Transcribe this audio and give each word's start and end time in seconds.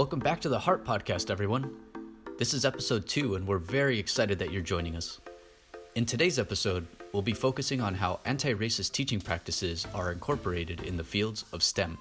Welcome 0.00 0.20
back 0.20 0.40
to 0.40 0.48
the 0.48 0.58
Heart 0.58 0.86
Podcast, 0.86 1.28
everyone. 1.28 1.76
This 2.38 2.54
is 2.54 2.64
episode 2.64 3.06
two, 3.06 3.34
and 3.34 3.46
we're 3.46 3.58
very 3.58 3.98
excited 3.98 4.38
that 4.38 4.50
you're 4.50 4.62
joining 4.62 4.96
us. 4.96 5.20
In 5.94 6.06
today's 6.06 6.38
episode, 6.38 6.86
we'll 7.12 7.20
be 7.20 7.34
focusing 7.34 7.82
on 7.82 7.94
how 7.94 8.18
anti 8.24 8.54
racist 8.54 8.92
teaching 8.92 9.20
practices 9.20 9.86
are 9.94 10.10
incorporated 10.10 10.80
in 10.84 10.96
the 10.96 11.04
fields 11.04 11.44
of 11.52 11.62
STEM. 11.62 11.98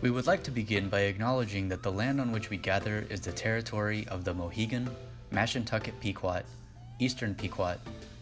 We 0.00 0.10
would 0.10 0.26
like 0.26 0.42
to 0.44 0.50
begin 0.50 0.88
by 0.88 1.00
acknowledging 1.00 1.68
that 1.68 1.82
the 1.82 1.92
land 1.92 2.18
on 2.18 2.32
which 2.32 2.48
we 2.48 2.56
gather 2.56 3.04
is 3.10 3.20
the 3.20 3.30
territory 3.30 4.06
of 4.08 4.24
the 4.24 4.32
Mohegan, 4.32 4.88
Mashantucket 5.30 6.00
Pequot, 6.00 6.44
Eastern 6.98 7.34
Pequot, 7.34 7.76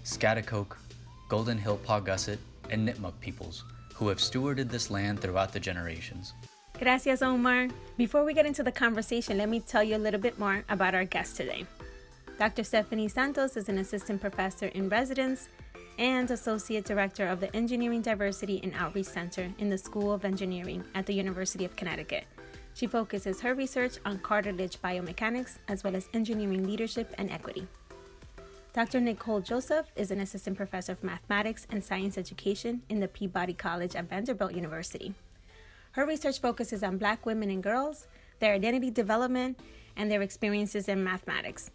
Schaghticoke, 0.05 0.75
Golden 1.29 1.59
Hill 1.59 1.79
Paugussett, 1.87 2.39
and 2.71 2.89
Nipmuc 2.89 3.21
peoples, 3.21 3.63
who 3.95 4.09
have 4.09 4.19
stewarded 4.19 4.69
this 4.69 4.91
land 4.91 5.21
throughout 5.21 5.53
the 5.53 5.61
generations. 5.61 6.33
Gracias, 6.83 7.23
Omar. 7.23 7.69
Before 7.97 8.25
we 8.25 8.35
get 8.35 8.45
into 8.45 8.65
the 8.65 8.73
conversation, 8.73 9.39
let 9.39 9.49
me 9.49 9.61
tell 9.61 9.85
you 9.85 9.95
a 9.95 10.03
little 10.03 10.19
bit 10.19 10.37
more 10.37 10.65
about 10.69 10.97
our 10.97 11.05
guest 11.05 11.37
today. 11.37 11.65
Dr. 12.41 12.65
Stephanie 12.65 13.07
Santos 13.07 13.57
is 13.57 13.69
an 13.69 13.79
assistant 13.79 14.21
professor 14.21 14.67
in 14.67 14.89
residence 14.89 15.49
and 16.01 16.29
associate 16.29 16.85
director 16.85 17.29
of 17.29 17.39
the 17.39 17.55
Engineering 17.55 18.03
Diversity 18.03 18.59
and 18.65 18.75
Outreach 18.75 19.07
Center 19.07 19.49
in 19.61 19.71
the 19.71 19.79
School 19.79 20.13
of 20.13 20.25
Engineering 20.25 20.83
at 20.97 21.07
the 21.07 21.15
University 21.15 21.65
of 21.65 21.77
Connecticut. 21.77 22.25
She 22.75 22.89
focuses 22.89 23.41
her 23.43 23.55
research 23.55 23.99
on 24.05 24.19
cartilage 24.19 24.83
biomechanics 24.83 25.59
as 25.69 25.85
well 25.85 25.95
as 25.95 26.09
engineering 26.15 26.67
leadership 26.67 27.15
and 27.17 27.31
equity. 27.31 27.69
Dr. 28.73 28.99
Nicole 28.99 29.41
Joseph 29.41 29.87
is 29.95 30.11
an 30.11 30.19
assistant 30.19 30.57
professor 30.57 30.91
of 30.91 31.05
mathematics 31.05 31.65
and 31.71 31.85
science 31.85 32.19
education 32.19 32.83
in 32.89 32.99
the 32.99 33.07
Peabody 33.07 33.55
College 33.55 33.95
at 33.95 34.09
Vanderbilt 34.09 34.53
University. 34.53 35.15
Her 35.93 36.07
research 36.07 36.41
focuses 36.41 36.83
on 36.83 36.99
Black 36.99 37.25
women 37.27 37.51
and 37.51 37.63
girls, 37.63 38.07
their 38.39 38.55
identity 38.55 38.91
development, 38.91 39.61
and 39.97 40.11
their 40.11 40.23
experiences 40.23 40.89
in 40.89 41.05
mathematics. 41.05 41.71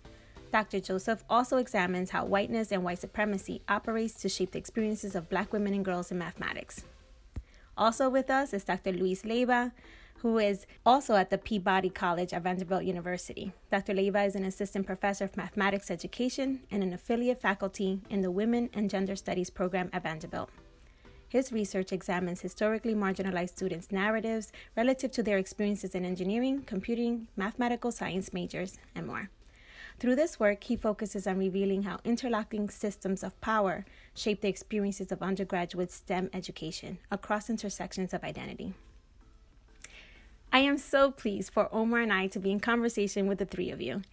Dr. 0.51 0.79
Joseph 0.79 1.23
also 1.29 1.57
examines 1.57 2.09
how 2.09 2.25
whiteness 2.25 2.71
and 2.71 2.83
white 2.83 2.99
supremacy 2.99 3.61
operates 3.67 4.15
to 4.21 4.29
shape 4.29 4.51
the 4.51 4.57
experiences 4.57 5.15
of 5.15 5.29
Black 5.29 5.53
women 5.53 5.73
and 5.73 5.85
girls 5.85 6.11
in 6.11 6.17
mathematics. 6.17 6.83
Also 7.77 8.09
with 8.09 8.29
us 8.29 8.53
is 8.53 8.63
Dr. 8.63 8.91
Luis 8.91 9.21
Leyva, 9.21 9.71
who 10.21 10.39
is 10.39 10.65
also 10.83 11.15
at 11.15 11.29
the 11.29 11.37
Peabody 11.37 11.89
College 11.89 12.33
at 12.33 12.41
Vanderbilt 12.41 12.83
University. 12.83 13.51
Dr. 13.69 13.93
Leyva 13.93 14.25
is 14.25 14.35
an 14.35 14.45
assistant 14.45 14.87
professor 14.87 15.25
of 15.25 15.37
mathematics 15.37 15.91
education 15.91 16.61
and 16.71 16.81
an 16.81 16.91
affiliate 16.91 17.39
faculty 17.39 18.01
in 18.09 18.21
the 18.21 18.31
Women 18.31 18.69
and 18.73 18.89
Gender 18.89 19.15
Studies 19.15 19.51
program 19.51 19.91
at 19.93 20.01
Vanderbilt. 20.01 20.49
His 21.29 21.51
research 21.51 21.91
examines 21.91 22.41
historically 22.41 22.95
marginalized 22.95 23.49
students' 23.49 23.91
narratives 23.91 24.51
relative 24.75 25.11
to 25.11 25.23
their 25.23 25.37
experiences 25.37 25.93
in 25.93 26.05
engineering, 26.05 26.63
computing, 26.65 27.27
mathematical 27.35 27.91
science 27.91 28.33
majors, 28.33 28.77
and 28.95 29.05
more. 29.05 29.29
Through 29.99 30.15
this 30.15 30.39
work, 30.39 30.63
he 30.63 30.75
focuses 30.75 31.25
on 31.25 31.39
revealing 31.39 31.83
how 31.83 31.99
interlocking 32.03 32.69
systems 32.69 33.23
of 33.23 33.39
power 33.41 33.83
shape 34.13 34.41
the 34.41 34.47
experiences 34.47 35.11
of 35.11 35.23
undergraduate 35.23 35.91
STEM 35.91 36.29
education 36.33 36.99
across 37.11 37.49
intersections 37.49 38.13
of 38.13 38.23
identity. 38.23 38.73
I 40.53 40.59
am 40.59 40.77
so 40.77 41.11
pleased 41.11 41.51
for 41.51 41.67
Omar 41.73 42.01
and 42.01 42.13
I 42.13 42.27
to 42.27 42.39
be 42.39 42.51
in 42.51 42.59
conversation 42.59 43.27
with 43.27 43.39
the 43.39 43.45
three 43.45 43.69
of 43.69 43.81
you. 43.81 44.03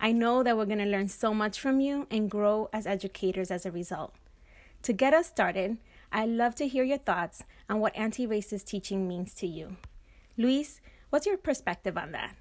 I 0.00 0.12
know 0.12 0.42
that 0.42 0.56
we're 0.56 0.64
going 0.64 0.78
to 0.78 0.84
learn 0.84 1.08
so 1.08 1.34
much 1.34 1.60
from 1.60 1.80
you 1.80 2.06
and 2.10 2.30
grow 2.30 2.70
as 2.72 2.86
educators 2.86 3.50
as 3.50 3.66
a 3.66 3.70
result. 3.70 4.14
To 4.82 4.92
get 4.92 5.14
us 5.14 5.26
started, 5.26 5.78
I'd 6.16 6.28
love 6.28 6.54
to 6.56 6.68
hear 6.68 6.84
your 6.84 6.98
thoughts 6.98 7.42
on 7.68 7.80
what 7.80 7.94
anti 7.96 8.24
racist 8.24 8.66
teaching 8.66 9.08
means 9.08 9.34
to 9.34 9.48
you. 9.48 9.76
Luis, 10.38 10.80
what's 11.10 11.26
your 11.26 11.36
perspective 11.36 11.98
on 11.98 12.12
that? 12.12 12.36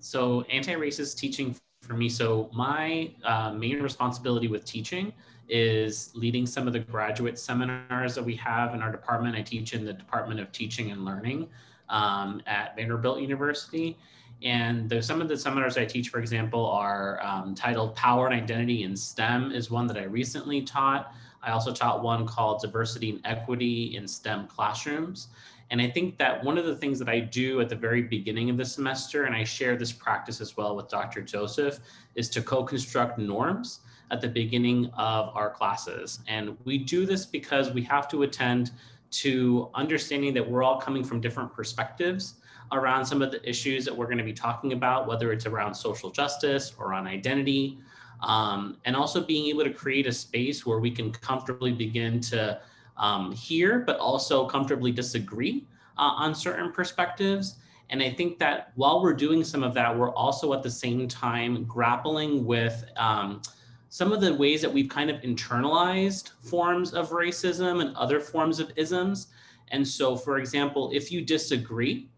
So, 0.00 0.42
anti 0.50 0.72
racist 0.72 1.18
teaching 1.18 1.54
for 1.82 1.92
me, 1.92 2.08
so 2.08 2.48
my 2.54 3.12
uh, 3.22 3.52
main 3.52 3.82
responsibility 3.82 4.48
with 4.48 4.64
teaching 4.64 5.12
is 5.50 6.10
leading 6.14 6.46
some 6.46 6.66
of 6.66 6.72
the 6.72 6.78
graduate 6.78 7.38
seminars 7.38 8.14
that 8.14 8.24
we 8.24 8.34
have 8.36 8.72
in 8.72 8.80
our 8.80 8.90
department. 8.90 9.36
I 9.36 9.42
teach 9.42 9.74
in 9.74 9.84
the 9.84 9.92
Department 9.92 10.40
of 10.40 10.50
Teaching 10.50 10.90
and 10.90 11.04
Learning 11.04 11.48
um, 11.90 12.40
at 12.46 12.74
Vanderbilt 12.76 13.20
University. 13.20 13.98
And 14.42 14.88
there's 14.88 15.06
some 15.06 15.20
of 15.20 15.28
the 15.28 15.36
seminars 15.36 15.76
I 15.76 15.84
teach, 15.84 16.08
for 16.08 16.18
example, 16.18 16.66
are 16.66 17.22
um, 17.22 17.54
titled 17.54 17.94
Power 17.94 18.26
and 18.26 18.34
Identity 18.34 18.84
in 18.84 18.96
STEM, 18.96 19.52
is 19.52 19.70
one 19.70 19.86
that 19.86 19.98
I 19.98 20.04
recently 20.04 20.62
taught. 20.62 21.14
I 21.42 21.50
also 21.50 21.72
taught 21.72 22.02
one 22.02 22.26
called 22.26 22.60
Diversity 22.60 23.10
and 23.10 23.20
Equity 23.24 23.96
in 23.96 24.06
STEM 24.06 24.46
Classrooms. 24.46 25.28
And 25.70 25.80
I 25.80 25.88
think 25.88 26.18
that 26.18 26.44
one 26.44 26.58
of 26.58 26.66
the 26.66 26.76
things 26.76 26.98
that 26.98 27.08
I 27.08 27.20
do 27.20 27.60
at 27.60 27.68
the 27.68 27.76
very 27.76 28.02
beginning 28.02 28.50
of 28.50 28.56
the 28.56 28.64
semester, 28.64 29.24
and 29.24 29.34
I 29.34 29.42
share 29.42 29.74
this 29.74 29.90
practice 29.90 30.40
as 30.40 30.56
well 30.56 30.76
with 30.76 30.88
Dr. 30.88 31.22
Joseph, 31.22 31.80
is 32.14 32.28
to 32.30 32.42
co 32.42 32.62
construct 32.62 33.18
norms 33.18 33.80
at 34.10 34.20
the 34.20 34.28
beginning 34.28 34.86
of 34.98 35.34
our 35.34 35.50
classes. 35.50 36.20
And 36.28 36.56
we 36.64 36.76
do 36.76 37.06
this 37.06 37.24
because 37.24 37.70
we 37.70 37.82
have 37.84 38.06
to 38.08 38.22
attend 38.22 38.70
to 39.12 39.70
understanding 39.74 40.34
that 40.34 40.48
we're 40.48 40.62
all 40.62 40.78
coming 40.78 41.02
from 41.02 41.20
different 41.20 41.52
perspectives 41.52 42.34
around 42.72 43.04
some 43.04 43.22
of 43.22 43.30
the 43.30 43.46
issues 43.48 43.84
that 43.84 43.96
we're 43.96 44.06
going 44.06 44.18
to 44.18 44.24
be 44.24 44.32
talking 44.32 44.72
about, 44.72 45.06
whether 45.06 45.32
it's 45.32 45.46
around 45.46 45.74
social 45.74 46.10
justice 46.10 46.74
or 46.78 46.92
on 46.92 47.06
identity 47.06 47.78
um, 48.22 48.78
and 48.84 48.94
also 48.96 49.20
being 49.22 49.46
able 49.46 49.64
to 49.64 49.72
create 49.72 50.06
a 50.06 50.12
space 50.12 50.64
where 50.64 50.78
we 50.78 50.90
can 50.90 51.10
comfortably 51.12 51.72
begin 51.72 52.20
to 52.20 52.60
um, 52.96 53.32
hear, 53.32 53.80
but 53.80 53.98
also 53.98 54.46
comfortably 54.46 54.92
disagree 54.92 55.66
uh, 55.98 56.12
on 56.16 56.34
certain 56.34 56.72
perspectives. 56.72 57.56
And 57.90 58.02
I 58.02 58.10
think 58.10 58.38
that 58.38 58.72
while 58.76 59.02
we're 59.02 59.12
doing 59.12 59.44
some 59.44 59.62
of 59.62 59.74
that, 59.74 59.96
we're 59.96 60.14
also 60.14 60.54
at 60.54 60.62
the 60.62 60.70
same 60.70 61.08
time 61.08 61.64
grappling 61.64 62.46
with 62.46 62.84
um, 62.96 63.42
some 63.88 64.12
of 64.12 64.20
the 64.22 64.32
ways 64.32 64.62
that 64.62 64.72
we've 64.72 64.88
kind 64.88 65.10
of 65.10 65.20
internalized 65.20 66.30
forms 66.40 66.94
of 66.94 67.10
racism 67.10 67.82
and 67.82 67.94
other 67.96 68.20
forms 68.20 68.60
of 68.60 68.72
isms. 68.76 69.26
And 69.68 69.86
so, 69.86 70.16
for 70.16 70.38
example, 70.38 70.90
if 70.94 71.12
you 71.12 71.20
disagree, 71.22 72.08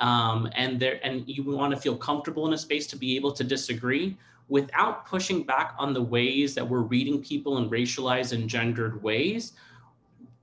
um, 0.00 0.48
and 0.54 0.78
there 0.78 1.00
and 1.02 1.24
you 1.26 1.42
want 1.42 1.74
to 1.74 1.80
feel 1.80 1.96
comfortable 1.96 2.46
in 2.46 2.52
a 2.52 2.58
space 2.58 2.86
to 2.86 2.96
be 2.96 3.16
able 3.16 3.32
to 3.32 3.44
disagree, 3.44 4.16
without 4.48 5.06
pushing 5.06 5.42
back 5.42 5.74
on 5.78 5.92
the 5.92 6.02
ways 6.02 6.54
that 6.54 6.68
we're 6.68 6.80
reading 6.80 7.22
people 7.22 7.58
in 7.58 7.68
racialized 7.68 8.32
and 8.32 8.48
gendered 8.48 9.02
ways, 9.02 9.52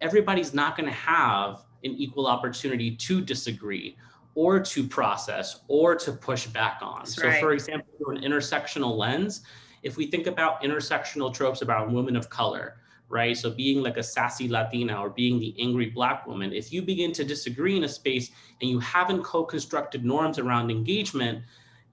everybody's 0.01 0.53
not 0.53 0.77
going 0.77 0.87
to 0.87 0.95
have 0.95 1.63
an 1.83 1.91
equal 1.91 2.27
opportunity 2.27 2.95
to 2.95 3.21
disagree 3.21 3.97
or 4.35 4.59
to 4.59 4.83
process 4.83 5.61
or 5.67 5.95
to 5.95 6.11
push 6.11 6.45
back 6.47 6.79
on. 6.81 6.99
That's 6.99 7.15
so, 7.15 7.27
right. 7.27 7.39
for 7.39 7.53
example, 7.53 7.87
through 7.97 8.17
an 8.17 8.21
intersectional 8.21 8.97
lens, 8.97 9.41
if 9.81 9.97
we 9.97 10.07
think 10.07 10.27
about 10.27 10.61
intersectional 10.61 11.33
tropes 11.33 11.61
about 11.61 11.91
women 11.91 12.15
of 12.15 12.29
color, 12.29 12.77
right? 13.07 13.37
So, 13.37 13.49
being 13.51 13.81
like 13.81 13.97
a 13.97 14.03
sassy 14.03 14.47
Latina 14.49 14.99
or 14.99 15.09
being 15.09 15.39
the 15.39 15.55
angry 15.59 15.87
Black 15.87 16.27
woman, 16.27 16.51
if 16.51 16.73
you 16.73 16.81
begin 16.81 17.11
to 17.13 17.23
disagree 17.23 17.77
in 17.77 17.83
a 17.85 17.87
space 17.87 18.31
and 18.61 18.69
you 18.69 18.79
haven't 18.79 19.23
co 19.23 19.43
constructed 19.43 20.03
norms 20.03 20.37
around 20.37 20.69
engagement, 20.69 21.43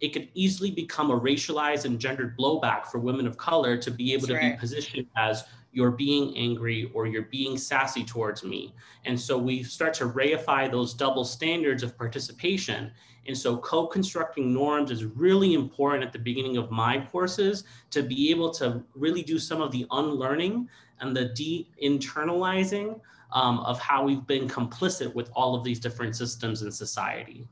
it 0.03 0.13
could 0.13 0.29
easily 0.35 0.73
become 0.73 1.13
a 1.13 1.19
racialized 1.19 1.85
and 1.85 1.99
gendered 1.99 2.37
blowback 2.37 2.87
for 2.87 2.99
women 2.99 3.25
of 3.25 3.39
color 3.39 3.77
to 3.77 3.91
be 3.91 4.13
able 4.13 4.27
That's 4.27 4.41
to 4.41 4.47
right. 4.47 4.53
be 4.55 4.59
positioned 4.59 5.07
as 5.17 5.45
you're 5.71 5.93
being 5.93 6.37
angry 6.37 6.91
or 6.93 7.07
you're 7.07 7.23
being 7.31 7.57
sassy 7.57 8.05
towards 8.05 8.43
me. 8.43 8.75
And 9.05 9.19
so 9.19 9.39
we 9.39 9.63
start 9.63 9.95
to 9.95 10.07
reify 10.07 10.71
those 10.71 10.93
double 10.93 11.25
standards 11.25 11.85
of 11.85 11.97
participation. 11.97 12.91
And 13.29 13.39
so 13.39 13.57
co 13.57 13.87
constructing 13.87 14.53
norms 14.53 14.91
is 14.91 15.05
really 15.05 15.55
important 15.55 16.03
at 16.03 16.13
the 16.13 16.19
beginning 16.19 16.57
of 16.57 16.73
my 16.73 17.07
courses 17.13 17.63
to 17.93 18.03
be 18.03 18.31
able 18.33 18.51
to 18.55 18.83
really 18.97 19.23
do 19.23 19.39
some 19.39 19.63
of 19.63 19.71
the 19.71 19.87
unlearning 19.93 20.69
and 21.01 21.17
the 21.17 21.27
de 21.27 21.69
internalizing 21.81 23.01
um, 23.33 23.61
of 23.61 23.79
how 23.79 24.05
we've 24.05 24.27
been 24.27 24.49
complicit 24.49 25.15
with 25.15 25.31
all 25.35 25.55
of 25.55 25.63
these 25.63 25.79
different 25.79 26.17
systems 26.17 26.63
in 26.63 26.73
society. 26.73 27.47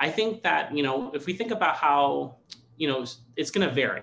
I 0.00 0.08
think 0.10 0.42
that, 0.42 0.74
you 0.74 0.82
know, 0.82 1.12
if 1.14 1.26
we 1.26 1.34
think 1.34 1.50
about 1.50 1.76
how, 1.76 2.36
you 2.76 2.88
know, 2.88 3.04
it's 3.36 3.50
going 3.50 3.68
to 3.68 3.72
vary. 3.72 4.02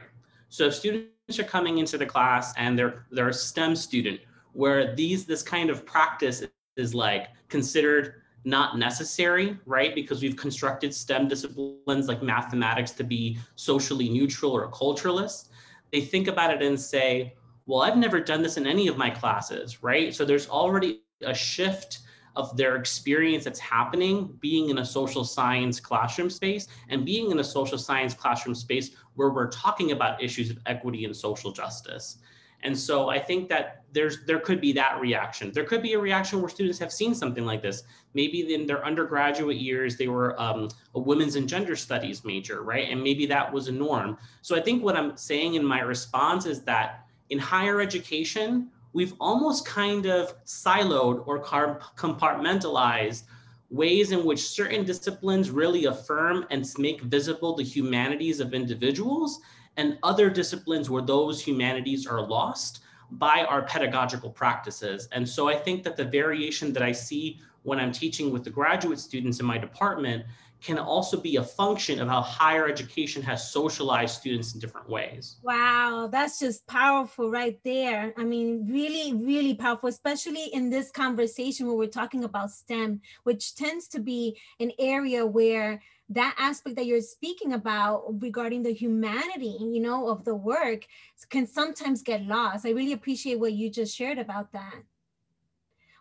So 0.49 0.65
if 0.67 0.75
students 0.75 1.39
are 1.39 1.43
coming 1.43 1.79
into 1.79 1.97
the 1.97 2.05
class 2.05 2.53
and 2.55 2.77
they're 2.77 3.05
they're 3.11 3.29
a 3.29 3.33
STEM 3.33 3.75
student 3.75 4.21
where 4.53 4.95
these 4.95 5.25
this 5.25 5.43
kind 5.43 5.69
of 5.69 5.85
practice 5.85 6.43
is 6.77 6.93
like 6.93 7.27
considered 7.49 8.21
not 8.45 8.77
necessary, 8.77 9.59
right? 9.65 9.93
Because 9.93 10.21
we've 10.21 10.37
constructed 10.37 10.93
STEM 10.93 11.27
disciplines 11.27 12.07
like 12.07 12.21
mathematics 12.21 12.91
to 12.91 13.03
be 13.03 13.37
socially 13.55 14.07
neutral 14.07 14.51
or 14.51 14.71
culturalist. 14.71 15.49
They 15.91 16.01
think 16.01 16.27
about 16.27 16.53
it 16.53 16.61
and 16.61 16.79
say, 16.79 17.33
well, 17.65 17.81
I've 17.81 17.97
never 17.97 18.21
done 18.21 18.41
this 18.41 18.55
in 18.55 18.65
any 18.65 18.87
of 18.87 18.97
my 18.97 19.09
classes, 19.09 19.83
right? 19.83 20.15
So 20.15 20.23
there's 20.23 20.47
already 20.47 21.01
a 21.23 21.33
shift 21.33 21.99
of 22.37 22.55
their 22.55 22.75
experience 22.75 23.43
that's 23.43 23.59
happening 23.59 24.37
being 24.39 24.69
in 24.69 24.77
a 24.77 24.85
social 24.85 25.25
science 25.25 25.79
classroom 25.79 26.29
space 26.29 26.67
and 26.89 27.03
being 27.03 27.31
in 27.31 27.39
a 27.39 27.43
social 27.43 27.77
science 27.77 28.13
classroom 28.13 28.55
space 28.55 28.91
where 29.15 29.31
we're 29.31 29.49
talking 29.49 29.91
about 29.91 30.21
issues 30.21 30.51
of 30.51 30.59
equity 30.67 31.03
and 31.03 31.15
social 31.15 31.51
justice. 31.51 32.19
And 32.63 32.77
so 32.77 33.09
I 33.09 33.19
think 33.19 33.49
that 33.49 33.83
there's 33.91 34.25
there 34.25 34.39
could 34.39 34.61
be 34.61 34.71
that 34.73 34.99
reaction. 34.99 35.51
There 35.51 35.63
could 35.63 35.81
be 35.81 35.93
a 35.93 35.99
reaction 35.99 36.39
where 36.39 36.49
students 36.49 36.79
have 36.79 36.91
seen 36.91 37.13
something 37.15 37.45
like 37.45 37.61
this. 37.61 37.83
Maybe 38.13 38.53
in 38.53 38.65
their 38.65 38.85
undergraduate 38.85 39.57
years 39.57 39.97
they 39.97 40.07
were 40.07 40.39
um, 40.39 40.69
a 40.95 40.99
women's 40.99 41.35
and 41.35 41.47
gender 41.47 41.75
studies 41.75 42.23
major, 42.23 42.61
right? 42.63 42.87
And 42.89 43.01
maybe 43.03 43.25
that 43.27 43.51
was 43.51 43.67
a 43.67 43.71
norm. 43.71 44.17
So 44.41 44.55
I 44.55 44.61
think 44.61 44.83
what 44.83 44.95
I'm 44.95 45.17
saying 45.17 45.55
in 45.55 45.65
my 45.65 45.79
response 45.79 46.45
is 46.45 46.61
that 46.63 47.05
in 47.29 47.39
higher 47.39 47.81
education, 47.81 48.69
we've 48.97 49.13
almost 49.19 49.63
kind 49.63 50.07
of 50.07 50.43
siloed 50.43 51.21
or 51.27 51.39
compartmentalized 51.45 53.25
ways 53.69 54.11
in 54.11 54.25
which 54.25 54.39
certain 54.39 54.83
disciplines 54.83 55.51
really 55.51 55.85
affirm 55.85 56.47
and 56.49 56.65
make 56.79 57.01
visible 57.01 57.55
the 57.55 57.63
humanities 57.63 58.39
of 58.39 58.55
individuals 58.55 59.39
and 59.77 59.99
other 60.01 60.31
disciplines 60.31 60.89
where 60.89 61.03
those 61.03 61.39
humanities 61.39 62.07
are 62.07 62.25
lost 62.25 62.79
by 63.11 63.43
our 63.43 63.61
pedagogical 63.61 64.31
practices. 64.31 65.07
And 65.11 65.29
so 65.29 65.47
I 65.47 65.55
think 65.55 65.83
that 65.83 65.95
the 65.95 66.05
variation 66.05 66.73
that 66.73 66.81
I 66.81 66.91
see 66.91 67.39
when 67.61 67.79
I'm 67.79 67.91
teaching 67.91 68.31
with 68.31 68.43
the 68.43 68.49
graduate 68.49 68.97
students 68.97 69.39
in 69.39 69.45
my 69.45 69.59
department 69.59 70.25
can 70.61 70.77
also 70.77 71.19
be 71.19 71.35
a 71.35 71.43
function 71.43 71.99
of 71.99 72.07
how 72.07 72.21
higher 72.21 72.67
education 72.67 73.21
has 73.21 73.51
socialized 73.51 74.15
students 74.15 74.53
in 74.53 74.59
different 74.59 74.89
ways. 74.89 75.37
Wow, 75.43 76.09
that's 76.11 76.39
just 76.39 76.65
powerful 76.67 77.29
right 77.29 77.59
there. 77.63 78.13
I 78.17 78.23
mean, 78.23 78.67
really, 78.69 79.13
really 79.13 79.53
powerful, 79.53 79.89
especially 79.89 80.45
in 80.53 80.69
this 80.69 80.91
conversation 80.91 81.67
where 81.67 81.75
we're 81.75 81.87
talking 81.87 82.23
about 82.23 82.51
STEM, 82.51 83.01
which 83.23 83.55
tends 83.55 83.87
to 83.89 83.99
be 83.99 84.37
an 84.59 84.71
area 84.79 85.25
where 85.25 85.81
that 86.09 86.35
aspect 86.37 86.77
that 86.77 86.85
you're 86.85 87.01
speaking 87.01 87.53
about 87.53 88.05
regarding 88.21 88.63
the 88.63 88.71
humanity 88.71 89.57
you 89.59 89.81
know 89.81 90.07
of 90.07 90.23
the 90.23 90.33
work 90.33 90.87
can 91.29 91.45
sometimes 91.45 92.01
get 92.01 92.23
lost 92.23 92.65
i 92.65 92.69
really 92.69 92.93
appreciate 92.93 93.37
what 93.37 93.51
you 93.51 93.69
just 93.69 93.93
shared 93.93 94.17
about 94.17 94.51
that 94.53 94.83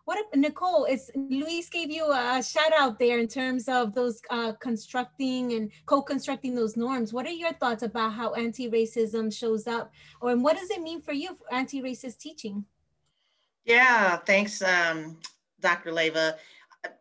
what 0.06 0.18
if, 0.18 0.26
nicole 0.38 0.84
is 0.84 1.10
luis 1.14 1.68
gave 1.68 1.90
you 1.90 2.10
a 2.10 2.42
shout 2.42 2.72
out 2.78 2.98
there 2.98 3.18
in 3.18 3.28
terms 3.28 3.68
of 3.68 3.94
those 3.94 4.22
uh, 4.30 4.52
constructing 4.52 5.52
and 5.52 5.70
co-constructing 5.84 6.54
those 6.54 6.76
norms 6.76 7.12
what 7.12 7.26
are 7.26 7.38
your 7.44 7.52
thoughts 7.54 7.82
about 7.82 8.12
how 8.12 8.32
anti-racism 8.32 9.32
shows 9.32 9.66
up 9.66 9.92
or 10.20 10.30
and 10.30 10.42
what 10.42 10.56
does 10.56 10.70
it 10.70 10.80
mean 10.80 11.02
for 11.02 11.12
you 11.12 11.36
anti-racist 11.50 12.18
teaching 12.18 12.64
yeah 13.64 14.16
thanks 14.16 14.62
um, 14.62 15.18
dr 15.60 15.90
Leyva. 15.90 16.36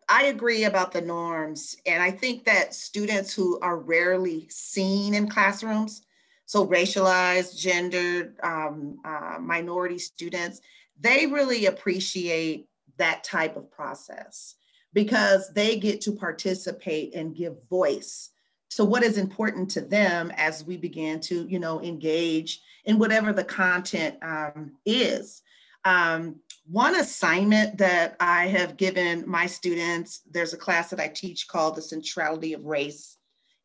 I 0.10 0.25
agree 0.25 0.66
about 0.66 0.92
the 0.92 1.02
norms. 1.02 1.78
And 1.86 2.02
I 2.02 2.12
think 2.12 2.44
that 2.46 2.74
students 2.74 3.34
who 3.34 3.60
are 3.60 3.78
rarely 3.78 4.48
seen 4.50 5.13
in 5.13 5.28
classrooms, 5.28 6.04
so 6.46 6.66
racialized, 6.68 7.57
gendered, 7.57 8.36
um, 8.44 9.00
uh, 9.04 9.38
minority 9.40 9.98
students, 9.98 10.62
they 11.00 11.25
really 11.25 11.66
appreciate 11.66 12.68
that 12.97 13.24
type 13.24 13.56
of 13.56 13.71
process 13.71 14.56
because 14.94 15.51
they 15.53 15.77
get 15.77 16.01
to 16.01 16.12
participate 16.12 17.13
and 17.15 17.36
give 17.36 17.56
voice 17.69 18.31
to 18.71 18.83
what 18.83 19.03
is 19.03 19.18
important 19.18 19.69
to 19.71 19.81
them 19.81 20.31
as 20.36 20.65
we 20.65 20.77
begin 20.77 21.19
to, 21.21 21.45
you 21.47 21.59
know, 21.59 21.81
engage 21.81 22.62
in 22.86 22.97
whatever 22.97 23.31
the 23.31 23.44
content 23.44 24.18
um, 24.21 24.71
is. 24.86 25.42
Um, 25.83 26.38
one 26.68 26.95
assignment 26.95 27.77
that 27.77 28.15
I 28.19 28.47
have 28.47 28.75
given 28.75 29.24
my 29.27 29.45
students, 29.45 30.21
there's 30.30 30.53
a 30.53 30.57
class 30.57 30.89
that 30.89 31.00
I 31.00 31.07
teach 31.07 31.47
called 31.47 31.75
The 31.75 31.81
Centrality 31.81 32.53
of 32.53 32.65
Race 32.65 33.18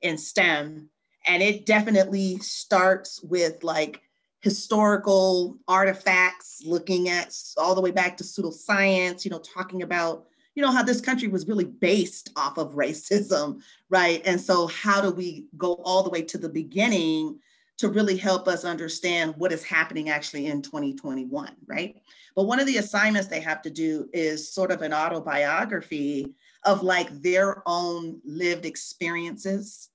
in 0.03 0.19
STEM. 0.19 0.91
And 1.27 1.43
it 1.43 1.65
definitely 1.65 2.38
starts 2.38 3.23
with 3.23 3.65
like 3.65 4.03
historical 4.41 5.59
artifacts, 5.69 6.63
looking 6.65 7.09
at 7.09 7.37
all 7.57 7.75
the 7.75 7.81
way 7.81 7.91
back 7.91 8.17
to 8.17 8.25
pseudoscience, 8.25 9.25
you 9.25 9.31
know, 9.31 9.39
talking 9.39 9.83
about, 9.83 10.27
you 10.55 10.63
know, 10.63 10.73
how 10.73 10.83
this 10.83 11.01
country 11.01 11.29
was 11.29 11.47
really 11.47 11.65
based 11.65 12.31
off 12.37 12.59
of 12.59 12.75
racism, 12.75 13.61
right? 13.91 14.23
And 14.25 14.41
so, 14.41 14.67
how 14.67 15.01
do 15.01 15.11
we 15.11 15.47
go 15.57 15.75
all 15.85 16.03
the 16.03 16.11
way 16.11 16.23
to 16.23 16.39
the 16.39 16.49
beginning 16.49 17.39
to 17.79 17.89
really 17.89 18.17
help 18.17 18.47
us 18.47 18.65
understand 18.65 19.35
what 19.39 19.53
is 19.53 19.65
happening 19.65 20.11
actually 20.11 20.47
in 20.47 20.61
2021, 20.61 21.57
right? 21.67 21.97
But 22.37 22.45
one 22.45 22.61
of 22.61 22.67
the 22.67 22.77
assignments 22.77 23.29
they 23.29 23.41
have 23.41 23.63
to 23.63 23.71
do 23.71 24.09
is 24.13 24.53
sort 24.53 24.71
of 24.71 24.83
an 24.83 24.93
autobiography 24.93 26.35
of 26.65 26.83
like 26.83 27.09
their 27.23 27.63
own 27.67 28.21
lived 28.25 28.67
experiences. 28.67 29.90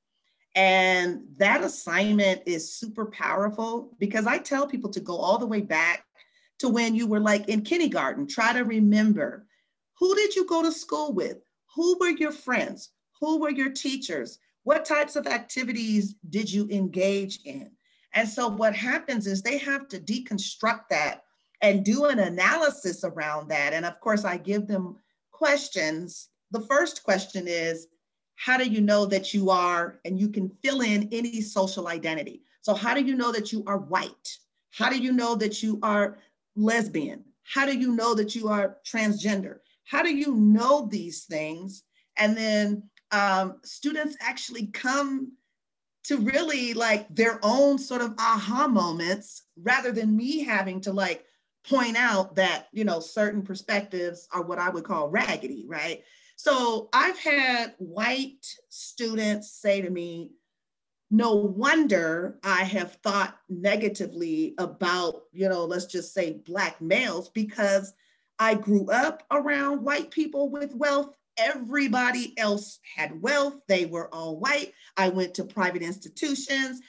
And 0.56 1.24
that 1.38 1.64
assignment 1.64 2.42
is 2.46 2.74
super 2.74 3.06
powerful 3.06 3.94
because 4.00 4.26
I 4.26 4.38
tell 4.38 4.66
people 4.66 4.90
to 4.92 5.02
go 5.02 5.18
all 5.18 5.38
the 5.38 5.46
way 5.46 5.62
back 5.62 6.06
to 6.60 6.70
when 6.70 6.96
you 6.96 7.08
were 7.08 7.20
like 7.20 7.50
in 7.50 7.62
kindergarten. 7.62 8.26
Try 8.26 8.54
to 8.54 8.64
remember 8.64 9.46
who 10.00 10.16
did 10.16 10.36
you 10.36 10.48
go 10.48 10.62
to 10.62 10.72
school 10.72 11.14
with? 11.14 11.38
Who 11.76 11.98
were 12.00 12.10
your 12.10 12.32
friends? 12.32 12.92
Who 13.20 13.40
were 13.40 13.50
your 13.50 13.70
teachers? 13.70 14.40
What 14.64 14.86
types 14.86 15.16
of 15.16 15.28
activities 15.28 16.16
did 16.30 16.52
you 16.52 16.68
engage 16.70 17.40
in? 17.44 17.72
And 18.14 18.28
so 18.28 18.48
what 18.48 18.74
happens 18.74 19.28
is 19.28 19.42
they 19.42 19.58
have 19.58 19.88
to 19.90 20.00
deconstruct 20.00 20.88
that 20.90 21.24
and 21.62 21.84
do 21.84 22.06
an 22.06 22.20
analysis 22.20 23.04
around 23.04 23.50
that. 23.50 23.74
And 23.74 23.86
of 23.86 24.00
course, 24.00 24.24
I 24.24 24.38
give 24.38 24.68
them 24.68 24.98
questions. 25.32 26.30
The 26.52 26.62
first 26.62 27.04
question 27.04 27.46
is, 27.48 27.88
how 28.36 28.58
do 28.58 28.66
you 28.66 28.82
know 28.82 29.06
that 29.06 29.34
you 29.34 29.50
are, 29.50 30.00
and 30.06 30.20
you 30.20 30.30
can 30.30 30.50
fill 30.64 30.82
in 30.82 31.10
any 31.12 31.42
social 31.42 31.88
identity. 31.88 32.42
So, 32.62 32.74
how 32.74 32.94
do 32.94 33.04
you 33.04 33.16
know 33.16 33.32
that 33.32 33.52
you 33.52 33.64
are 33.68 33.78
white? 33.78 34.38
How 34.72 34.90
do 34.90 34.98
you 34.98 35.12
know 35.12 35.36
that 35.36 35.64
you 35.64 35.80
are 35.82 36.18
lesbian? 36.56 37.24
How 37.44 37.66
do 37.66 37.78
you 37.78 37.96
know 37.96 38.14
that 38.16 38.36
you 38.36 38.50
are 38.50 38.78
transgender? 38.86 39.60
How 39.86 40.02
do 40.02 40.14
you 40.14 40.36
know 40.36 40.88
these 40.92 41.26
things? 41.26 41.84
And 42.18 42.36
then 42.36 42.84
um, 43.12 43.60
students 43.64 44.18
actually 44.20 44.68
come 44.68 45.32
to 46.06 46.18
really 46.18 46.74
like 46.74 47.08
their 47.14 47.40
own 47.44 47.78
sort 47.78 48.02
of 48.02 48.14
aha 48.20 48.68
moments 48.68 49.44
rather 49.62 49.92
than 49.92 50.16
me 50.16 50.44
having 50.44 50.80
to 50.82 50.92
like 50.92 51.26
point 51.68 51.98
out 51.98 52.36
that 52.36 52.68
you 52.72 52.84
know 52.84 53.00
certain 53.00 53.42
perspectives 53.42 54.28
are 54.32 54.44
what 54.44 54.60
i 54.60 54.70
would 54.70 54.84
call 54.84 55.10
raggedy 55.10 55.66
right 55.68 56.04
so 56.36 56.90
i've 56.94 57.20
had 57.20 57.74
white 57.78 58.46
students 58.70 59.52
say 59.52 59.82
to 59.82 59.90
me 59.90 60.32
no 61.12 61.36
wonder 61.36 62.40
i 62.44 62.64
have 62.64 62.94
thought 63.04 63.38
negatively 63.50 64.54
about 64.58 65.24
you 65.32 65.48
know 65.48 65.66
let's 65.66 65.86
just 65.86 66.14
say 66.14 66.42
black 66.46 66.82
males 66.82 67.30
because 67.30 67.94
i 68.40 68.54
grew 68.54 68.90
up 68.92 69.24
around 69.32 69.84
white 69.84 70.12
people 70.12 70.50
with 70.50 70.76
wealth 70.76 71.16
Everybody 71.38 72.34
else 72.38 72.80
had 72.96 73.22
wealth. 73.22 73.56
They 73.68 73.86
were 73.86 74.14
all 74.14 74.40
white. 74.40 74.74
I 74.96 75.10
went 75.10 75.34
to 75.36 75.44
private 75.44 75.82
institutions. 75.82 76.82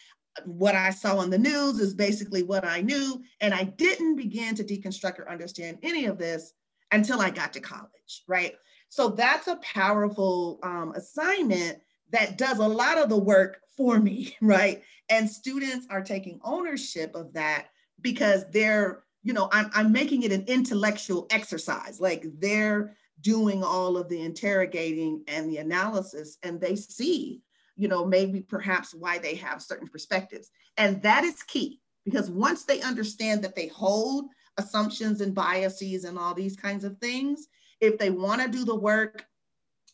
What 0.44 0.74
I 0.74 0.90
saw 0.90 1.16
on 1.16 1.30
the 1.30 1.38
news 1.38 1.80
is 1.80 1.94
basically 1.94 2.42
what 2.42 2.64
I 2.64 2.80
knew. 2.80 3.22
And 3.40 3.52
I 3.52 3.64
didn't 3.64 4.16
begin 4.16 4.54
to 4.54 4.64
deconstruct 4.64 5.18
or 5.18 5.28
understand 5.28 5.78
any 5.82 6.06
of 6.06 6.18
this 6.18 6.52
until 6.92 7.20
I 7.20 7.30
got 7.30 7.52
to 7.54 7.60
college, 7.60 8.22
right? 8.28 8.54
So 8.88 9.08
that's 9.08 9.48
a 9.48 9.56
powerful 9.56 10.58
um, 10.62 10.92
assignment 10.94 11.80
that 12.12 12.38
does 12.38 12.58
a 12.58 12.68
lot 12.68 12.98
of 12.98 13.08
the 13.08 13.18
work 13.18 13.60
for 13.76 13.98
me, 13.98 14.36
right? 14.42 14.82
And 15.08 15.28
students 15.28 15.86
are 15.90 16.02
taking 16.02 16.40
ownership 16.44 17.14
of 17.14 17.32
that 17.34 17.66
because 18.00 18.44
they're, 18.50 19.04
you 19.22 19.32
know, 19.32 19.48
I'm, 19.52 19.70
I'm 19.74 19.92
making 19.92 20.22
it 20.22 20.32
an 20.32 20.44
intellectual 20.46 21.26
exercise. 21.30 22.00
Like 22.00 22.24
they're 22.38 22.96
doing 23.20 23.64
all 23.64 23.96
of 23.96 24.08
the 24.08 24.20
interrogating 24.20 25.22
and 25.28 25.50
the 25.50 25.58
analysis 25.58 26.38
and 26.42 26.60
they 26.60 26.76
see 26.76 27.40
you 27.76 27.88
know 27.88 28.04
maybe 28.04 28.40
perhaps 28.40 28.94
why 28.94 29.18
they 29.18 29.34
have 29.34 29.62
certain 29.62 29.88
perspectives 29.88 30.50
and 30.76 31.00
that 31.02 31.24
is 31.24 31.42
key 31.44 31.80
because 32.04 32.30
once 32.30 32.64
they 32.64 32.80
understand 32.82 33.42
that 33.42 33.54
they 33.54 33.68
hold 33.68 34.26
assumptions 34.58 35.20
and 35.20 35.34
biases 35.34 36.04
and 36.04 36.18
all 36.18 36.34
these 36.34 36.56
kinds 36.56 36.84
of 36.84 36.98
things 36.98 37.48
if 37.80 37.98
they 37.98 38.10
want 38.10 38.40
to 38.42 38.48
do 38.48 38.64
the 38.64 38.74
work 38.74 39.26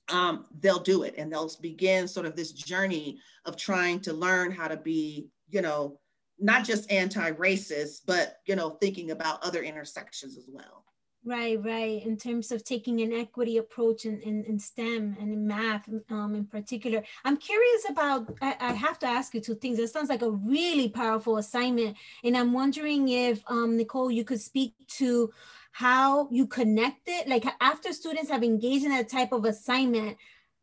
um, 0.09 0.47
they'll 0.61 0.79
do 0.79 1.05
it 1.05 1.15
and 1.17 1.33
they'll 1.33 1.51
begin 1.61 2.09
sort 2.09 2.27
of 2.27 2.37
this 2.37 2.53
journey 2.53 3.19
of 3.47 3.57
trying 3.57 4.01
to 4.01 4.13
learn 4.13 4.51
how 4.51 4.69
to 4.69 4.77
be 4.77 5.29
you 5.49 5.63
know 5.63 5.99
not 6.39 6.65
just 6.65 6.91
anti-racist 6.91 8.03
but 8.07 8.39
you 8.47 8.57
know 8.57 8.71
thinking 8.71 9.11
about 9.11 9.43
other 9.45 9.63
intersections 9.63 10.37
as 10.37 10.49
well 10.51 10.85
Right, 11.25 11.63
right. 11.63 12.05
In 12.05 12.17
terms 12.17 12.51
of 12.51 12.65
taking 12.65 13.01
an 13.01 13.13
equity 13.13 13.59
approach 13.59 14.07
in, 14.07 14.21
in, 14.23 14.43
in 14.45 14.59
STEM 14.59 15.17
and 15.21 15.33
in 15.33 15.47
math 15.47 15.89
um, 16.11 16.35
in 16.35 16.47
particular. 16.47 17.01
I'm 17.25 17.37
curious 17.37 17.89
about, 17.89 18.35
I, 18.43 18.57
I, 18.59 18.73
have 18.73 18.99
to 19.01 19.07
ask 19.07 19.33
you 19.33 19.41
two 19.41 19.55
things. 19.55 19.79
It 19.79 19.91
sounds 19.91 20.09
like 20.09 20.23
a 20.23 20.31
really 20.33 20.89
powerful 20.89 21.37
assignment. 21.37 21.97
And 22.25 22.37
I'm 22.37 22.53
wondering 22.53 23.09
if, 23.09 23.41
um, 23.47 23.77
Nicole, 23.77 24.11
you 24.11 24.25
could 24.25 24.41
speak 24.41 24.75
to 24.97 25.33
how 25.73 26.29
you 26.31 26.47
connect 26.47 27.09
it, 27.09 27.27
like 27.27 27.45
after 27.61 27.93
students 27.93 28.31
have 28.31 28.45
engaged 28.45 28.85
in 28.85 28.91
that 28.91 29.09
type 29.09 29.33
of 29.33 29.45
assignment, 29.45 30.17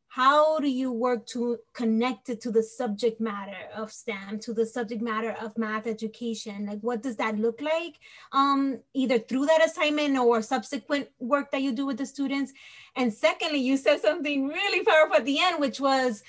how 0.08 0.60
do 0.60 0.68
you 0.68 0.92
work 0.92 1.26
to 1.28 1.58
connect 1.74 2.30
it 2.30 2.42
to 2.42 2.52
the 2.52 2.64
subject 2.64 3.22
matter 3.22 3.70
of 3.76 3.92
STEM, 3.92 4.40
to 4.40 4.54
the 4.54 4.66
subject 4.66 5.02
matter 5.02 5.36
of 5.40 5.56
math 5.58 5.86
education? 5.86 6.66
Like, 6.66 6.80
what 6.82 7.04
does 7.04 7.16
that 7.18 7.38
look 7.38 7.62
like? 7.62 8.00
Um, 8.32 8.80
either 8.94 9.20
through 9.20 9.46
that 9.48 9.64
assignment 9.64 10.18
or 10.18 10.42
subsequent 10.42 11.10
work 11.20 11.52
that 11.52 11.62
you 11.62 11.72
do 11.72 11.86
with 11.86 11.98
the 11.98 12.08
students. 12.08 12.54
And 12.96 13.14
secondly, 13.14 13.60
you 13.60 13.78
said 13.78 14.02
something 14.02 14.48
really 14.48 14.84
powerful 14.84 15.18
at 15.18 15.26
the 15.26 15.40
end, 15.40 15.60
which 15.60 15.80
was, 15.80 16.24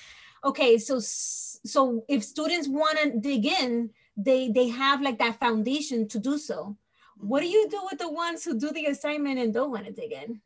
okay, 0.45 0.77
so 0.77 1.01
so 1.01 2.05
if 2.09 2.23
students 2.23 2.69
want 2.69 2.99
to 2.99 3.19
dig 3.19 3.47
in, 3.47 3.91
they 4.17 4.49
they 4.49 4.69
have 4.69 5.01
like 5.01 5.19
that 5.19 5.41
foundation 5.41 6.07
to 6.09 6.19
do 6.19 6.37
so. 6.39 6.77
What 7.21 7.41
do 7.41 7.49
you 7.49 7.69
do 7.69 7.81
with 7.91 7.99
the 7.99 8.11
ones 8.11 8.45
who 8.45 8.59
do 8.59 8.71
the 8.73 8.87
assignment 8.87 9.39
and 9.39 9.53
don't 9.53 9.71
want 9.71 9.87
to 9.87 9.93
dig 9.93 10.12
in? 10.12 10.41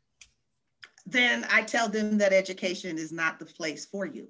then 1.05 1.45
I 1.51 1.61
tell 1.61 1.87
them 1.87 2.17
that 2.17 2.33
education 2.33 2.97
is 2.97 3.11
not 3.11 3.39
the 3.39 3.45
place 3.45 3.85
for 3.85 4.05
you. 4.05 4.27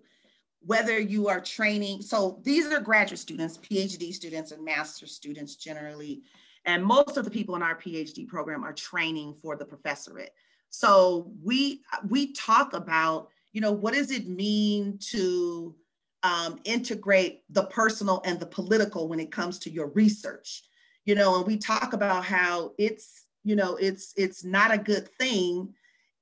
Whether 0.61 0.99
you 0.99 1.27
are 1.27 1.39
training, 1.39 2.01
so 2.01 2.41
these 2.43 2.65
are 2.67 2.79
graduate 2.79 3.19
students, 3.19 3.57
PhD 3.57 4.13
students, 4.13 4.51
and 4.51 4.65
master 4.65 5.07
students 5.07 5.55
generally. 5.55 6.23
And 6.65 6.83
most 6.83 7.17
of 7.17 7.23
the 7.23 7.31
people 7.31 7.55
in 7.55 7.61
our 7.61 7.75
PhD 7.75 8.27
program 8.27 8.63
are 8.63 8.73
training 8.73 9.35
for 9.41 9.55
the 9.55 9.65
professorate. 9.65 10.31
So 10.69 11.31
we 11.43 11.81
we 12.09 12.33
talk 12.33 12.73
about, 12.73 13.29
you 13.53 13.61
know, 13.61 13.71
what 13.71 13.93
does 13.93 14.11
it 14.11 14.27
mean 14.27 14.97
to 15.11 15.75
um, 16.23 16.59
integrate 16.65 17.43
the 17.51 17.65
personal 17.65 18.21
and 18.25 18.39
the 18.39 18.47
political 18.47 19.07
when 19.07 19.19
it 19.19 19.31
comes 19.31 19.59
to 19.59 19.69
your 19.69 19.89
research, 19.89 20.63
you 21.05 21.15
know, 21.15 21.37
and 21.37 21.47
we 21.47 21.57
talk 21.57 21.93
about 21.93 22.25
how 22.25 22.73
it's, 22.77 23.25
you 23.43 23.55
know, 23.55 23.75
it's 23.75 24.13
it's 24.17 24.43
not 24.43 24.73
a 24.73 24.77
good 24.77 25.07
thing 25.19 25.73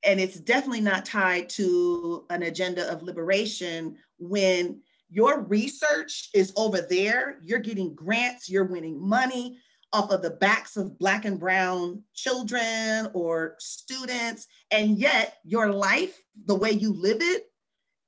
and 0.04 0.20
it's 0.20 0.40
definitely 0.40 0.82
not 0.82 1.06
tied 1.06 1.50
to 1.50 2.26
an 2.30 2.44
agenda 2.44 2.92
of 2.92 3.04
liberation 3.04 3.96
when 4.20 4.82
your 5.10 5.42
research 5.42 6.30
is 6.34 6.52
over 6.58 6.82
there 6.82 7.38
you're 7.42 7.60
getting 7.60 7.94
grants 7.94 8.50
you're 8.50 8.66
winning 8.66 9.00
money 9.00 9.58
off 9.92 10.10
of 10.10 10.22
the 10.22 10.32
backs 10.32 10.76
of 10.76 10.98
black 10.98 11.26
and 11.26 11.40
brown 11.40 12.02
children 12.14 13.10
or 13.14 13.56
students 13.60 14.48
and 14.72 14.98
yet 14.98 15.38
your 15.44 15.72
life 15.72 16.22
the 16.46 16.56
way 16.56 16.72
you 16.72 16.94
live 16.94 17.18
it 17.22 17.46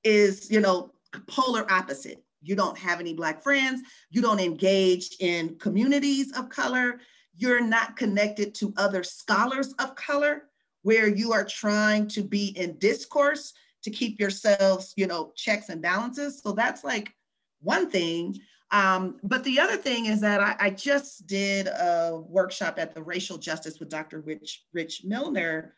is 0.03 0.49
you 0.49 0.59
know 0.59 0.91
polar 1.27 1.71
opposite 1.71 2.24
you 2.45 2.55
don't 2.55 2.77
have 2.77 2.99
any 2.99 3.13
black 3.13 3.41
friends 3.43 3.81
you 4.09 4.21
don't 4.21 4.39
engage 4.39 5.15
in 5.19 5.57
communities 5.57 6.31
of 6.37 6.49
color 6.49 6.99
you're 7.37 7.65
not 7.65 7.97
connected 7.97 8.55
to 8.55 8.73
other 8.77 9.03
scholars 9.03 9.73
of 9.79 9.95
color 9.95 10.43
where 10.83 11.07
you 11.07 11.33
are 11.33 11.43
trying 11.43 12.07
to 12.07 12.21
be 12.21 12.47
in 12.57 12.77
discourse 12.77 13.53
to 13.81 13.89
keep 13.89 14.19
yourselves, 14.19 14.93
you 14.95 15.07
know, 15.07 15.31
checks 15.35 15.69
and 15.69 15.81
balances. 15.81 16.41
So 16.41 16.51
that's 16.51 16.83
like 16.83 17.13
one 17.61 17.89
thing. 17.89 18.39
Um, 18.71 19.17
but 19.23 19.43
the 19.43 19.59
other 19.59 19.77
thing 19.77 20.05
is 20.05 20.21
that 20.21 20.41
I, 20.41 20.55
I, 20.59 20.69
just 20.71 21.27
did 21.27 21.67
a 21.67 22.21
workshop 22.27 22.79
at 22.79 22.95
the 22.95 23.01
Racial 23.01 23.37
Justice 23.37 23.79
with 23.79 23.89
Dr. 23.89 24.21
Rich, 24.21 24.63
Rich 24.73 25.03
Milner, 25.03 25.75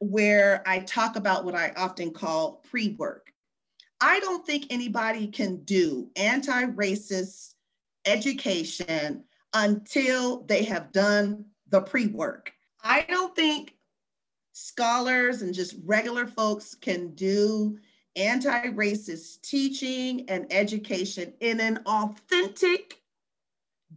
where 0.00 0.62
I 0.66 0.80
talk 0.80 1.16
about 1.16 1.44
what 1.44 1.54
I 1.54 1.72
often 1.76 2.10
call 2.10 2.62
pre-work. 2.70 3.32
I 4.00 4.20
don't 4.20 4.46
think 4.46 4.66
anybody 4.70 5.26
can 5.26 5.64
do 5.64 6.10
anti-racist 6.16 7.54
education 8.06 9.24
until 9.54 10.42
they 10.44 10.64
have 10.64 10.92
done 10.92 11.44
the 11.68 11.80
pre-work. 11.80 12.52
I 12.82 13.04
don't 13.08 13.34
think 13.34 13.74
scholars 14.52 15.42
and 15.42 15.52
just 15.52 15.76
regular 15.84 16.26
folks 16.26 16.74
can 16.74 17.14
do 17.14 17.78
anti-racist 18.16 19.42
teaching 19.42 20.28
and 20.28 20.46
education 20.52 21.32
in 21.40 21.60
an 21.60 21.80
authentic, 21.86 23.00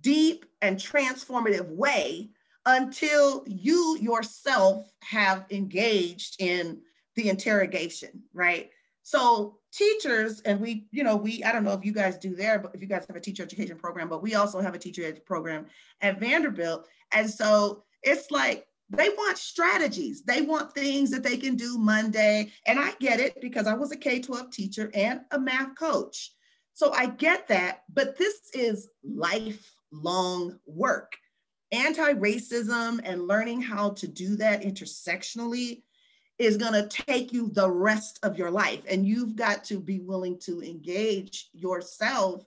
deep, 0.01 0.45
and 0.61 0.77
transformative 0.77 1.67
way 1.69 2.29
until 2.65 3.43
you 3.47 3.97
yourself 3.99 4.91
have 5.03 5.45
engaged 5.49 6.35
in 6.39 6.79
the 7.15 7.29
interrogation, 7.29 8.21
right? 8.33 8.69
So 9.11 9.57
teachers, 9.73 10.39
and 10.45 10.61
we, 10.61 10.87
you 10.91 11.03
know, 11.03 11.17
we, 11.17 11.43
I 11.43 11.51
don't 11.51 11.65
know 11.65 11.73
if 11.73 11.83
you 11.83 11.91
guys 11.91 12.17
do 12.17 12.33
there, 12.33 12.59
but 12.59 12.73
if 12.73 12.79
you 12.79 12.87
guys 12.87 13.03
have 13.07 13.17
a 13.17 13.19
teacher 13.19 13.43
education 13.43 13.77
program, 13.77 14.07
but 14.07 14.23
we 14.23 14.35
also 14.35 14.61
have 14.61 14.73
a 14.73 14.79
teacher 14.79 15.03
ed 15.03 15.25
program 15.25 15.65
at 15.99 16.17
Vanderbilt. 16.17 16.87
And 17.11 17.29
so 17.29 17.83
it's 18.03 18.31
like 18.31 18.65
they 18.89 19.09
want 19.09 19.37
strategies. 19.37 20.23
They 20.23 20.43
want 20.43 20.73
things 20.73 21.11
that 21.11 21.23
they 21.23 21.35
can 21.35 21.57
do 21.57 21.77
Monday. 21.77 22.53
And 22.65 22.79
I 22.79 22.93
get 23.01 23.19
it 23.19 23.41
because 23.41 23.67
I 23.67 23.73
was 23.73 23.91
a 23.91 23.97
K 23.97 24.21
12 24.21 24.49
teacher 24.49 24.89
and 24.93 25.19
a 25.31 25.39
math 25.39 25.75
coach. 25.75 26.31
So 26.71 26.93
I 26.93 27.07
get 27.07 27.49
that. 27.49 27.81
But 27.93 28.17
this 28.17 28.39
is 28.53 28.87
lifelong 29.03 30.57
work. 30.65 31.17
Anti 31.73 32.13
racism 32.13 33.01
and 33.03 33.27
learning 33.27 33.61
how 33.61 33.89
to 33.89 34.07
do 34.07 34.37
that 34.37 34.61
intersectionally 34.61 35.81
is 36.39 36.57
going 36.57 36.73
to 36.73 36.87
take 36.87 37.31
you 37.31 37.49
the 37.49 37.69
rest 37.69 38.19
of 38.23 38.37
your 38.37 38.51
life. 38.51 38.81
And 38.89 39.05
you've 39.05 39.35
got 39.35 39.63
to 39.65 39.79
be 39.79 39.99
willing 39.99 40.39
to 40.39 40.61
engage 40.61 41.49
yourself 41.53 42.43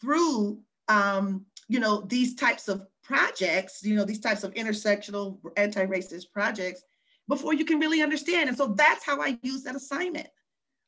through 0.00 0.60
um, 0.88 1.46
you 1.68 1.80
know 1.80 2.02
these 2.02 2.34
types 2.34 2.68
of 2.68 2.86
projects, 3.02 3.84
you 3.84 3.94
know, 3.94 4.04
these 4.04 4.20
types 4.20 4.44
of 4.44 4.54
intersectional 4.54 5.38
anti-racist 5.56 6.30
projects 6.32 6.82
before 7.28 7.54
you 7.54 7.64
can 7.64 7.78
really 7.78 8.02
understand. 8.02 8.48
And 8.48 8.56
so 8.56 8.68
that's 8.68 9.04
how 9.04 9.20
I 9.20 9.38
use 9.42 9.62
that 9.64 9.76
assignment. 9.76 10.28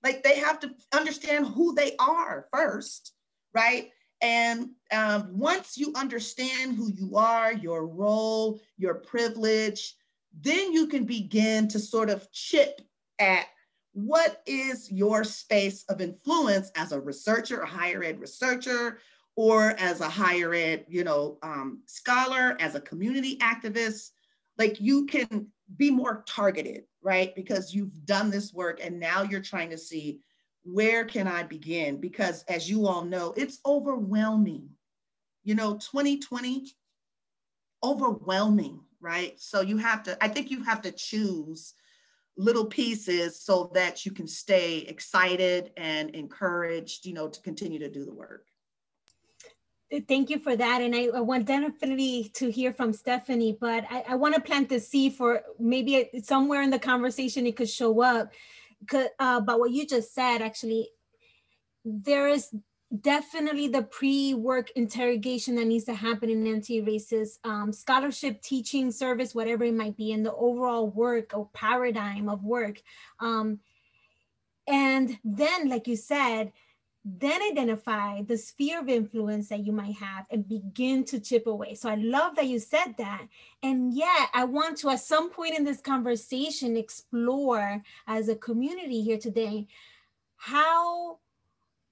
Like 0.03 0.23
they 0.23 0.39
have 0.39 0.61
to 0.61 0.71
understand 0.93 1.47
who 1.47 1.75
they 1.75 1.97
are 1.99 2.47
first, 2.53 3.13
right? 3.53 3.91
And 4.21 4.71
um, 4.93 5.29
once 5.33 5.77
you 5.77 5.93
understand 5.97 6.77
who 6.77 6.91
you 6.93 7.17
are, 7.17 7.53
your 7.53 7.87
role, 7.87 8.61
your 8.79 8.95
privilege, 8.95 9.97
then 10.41 10.73
you 10.73 10.87
can 10.87 11.05
begin 11.05 11.69
to 11.69 11.79
sort 11.79 12.11
of 12.11 12.31
chip 12.33 12.81
at 13.19 13.47
what 13.93 14.43
is 14.47 14.91
your 14.91 15.23
space 15.23 15.85
of 15.88 16.00
influence 16.00 16.71
as 16.76 16.93
a 16.93 17.00
researcher, 17.00 17.61
a 17.61 17.67
higher 17.67 18.03
ed 18.03 18.21
researcher, 18.21 18.99
or 19.37 19.71
as 19.79 20.00
a 20.00 20.09
higher 20.09 20.53
ed, 20.55 20.85
you 20.88 21.05
know, 21.05 21.38
um, 21.43 21.83
scholar, 21.87 22.57
as 22.61 22.75
a 22.75 22.81
community 22.81 23.37
activist, 23.38 24.11
like 24.59 24.81
you 24.81 25.07
can 25.07 25.47
be 25.76 25.91
more 25.91 26.25
targeted, 26.26 26.85
right? 27.03 27.35
Because 27.35 27.75
you've 27.75 28.05
done 28.05 28.31
this 28.31 28.53
work 28.53 28.81
and 28.83 28.99
now 28.99 29.23
you're 29.23 29.41
trying 29.41 29.71
to 29.71 29.79
see 29.79 30.21
where 30.64 31.05
can 31.05 31.29
I 31.29 31.43
begin? 31.43 32.00
Because 32.00 32.43
as 32.45 32.69
you 32.69 32.87
all 32.87 33.05
know, 33.05 33.35
it's 33.37 33.59
overwhelming. 33.67 34.69
You 35.43 35.55
know, 35.55 35.75
2020, 35.75 36.73
overwhelming, 37.83 38.81
right? 39.05 39.39
So 39.39 39.61
you 39.61 39.77
have 39.77 40.03
to, 40.05 40.17
I 40.25 40.29
think 40.29 40.51
you 40.51 40.65
have 40.65 40.83
to 40.83 40.93
choose 40.93 41.75
little 42.37 42.67
pieces 42.67 43.41
so 43.41 43.71
that 43.75 44.05
you 44.05 44.11
can 44.11 44.27
stay 44.27 44.79
excited 44.79 45.71
and 45.77 46.11
encouraged, 46.11 47.07
you 47.07 47.15
know, 47.15 47.29
to 47.29 47.41
continue 47.43 47.79
to 47.79 47.91
do 47.91 48.05
the 48.05 48.15
work 48.15 48.47
thank 50.09 50.31
you 50.31 50.39
for 50.39 50.57
that. 50.57 50.83
And 50.83 50.95
I, 50.95 51.09
I, 51.15 51.21
want 51.21 51.47
definitely 51.47 52.31
to 52.35 52.51
hear 52.51 52.73
from 52.73 52.93
Stephanie, 52.93 53.57
but 53.61 53.85
I, 53.91 54.05
I 54.11 54.15
want 54.17 54.35
to 54.35 54.41
plant 54.41 54.69
the 54.69 54.81
seed 54.81 55.15
for 55.15 55.43
maybe 55.59 56.11
somewhere 56.23 56.63
in 56.63 56.71
the 56.71 56.79
conversation 56.79 57.47
it 57.47 57.57
could 57.57 57.69
show 57.69 58.03
up. 58.03 58.33
Could, 58.89 59.09
uh, 59.19 59.41
but 59.41 59.59
what 59.59 59.71
you 59.71 59.87
just 59.87 60.15
said, 60.15 60.43
actually, 60.43 60.89
there 61.85 62.29
is 62.29 62.55
definitely 63.01 63.69
the 63.69 63.83
pre-work 63.83 64.71
interrogation 64.77 65.55
that 65.57 65.67
needs 65.67 65.85
to 65.85 65.95
happen 65.95 66.31
in 66.31 66.47
anti-racist 66.47 67.39
um, 67.45 67.73
scholarship 67.73 68.41
teaching 68.43 68.91
service 68.91 69.35
whatever 69.35 69.65
it 69.65 69.75
might 69.75 69.97
be 69.97 70.13
in 70.13 70.23
the 70.23 70.35
overall 70.35 70.89
work 70.89 71.33
or 71.35 71.49
paradigm 71.53 72.29
of 72.29 72.45
work 72.45 72.81
um, 73.21 73.59
and 74.67 75.19
then 75.25 75.69
like 75.69 75.87
you 75.87 75.97
said 75.97 76.53
then 77.05 77.43
identify 77.43 78.23
the 78.23 78.39
sphere 78.39 78.81
of 78.81 78.89
influence 78.89 79.51
that 79.51 79.67
you 79.67 79.73
might 79.73 79.95
have 79.97 80.25
and 80.31 80.49
begin 80.49 81.05
to 81.05 81.21
chip 81.21 81.47
away. 81.47 81.75
So 81.75 81.91
I 81.91 81.97
love 81.97 82.35
that 82.37 82.47
you 82.47 82.59
said 82.59 82.95
that. 82.97 83.27
And 83.63 83.93
yet, 83.93 84.31
I 84.33 84.45
want 84.45 84.79
to, 84.79 84.89
at 84.89 85.01
some 85.01 85.31
point 85.31 85.55
in 85.55 85.65
this 85.65 85.83
conversation, 85.83 86.79
explore 86.79 87.83
as 88.07 88.31
a 88.31 88.37
community 88.37 89.03
here 89.03 89.19
today 89.19 89.67
how 90.37 91.19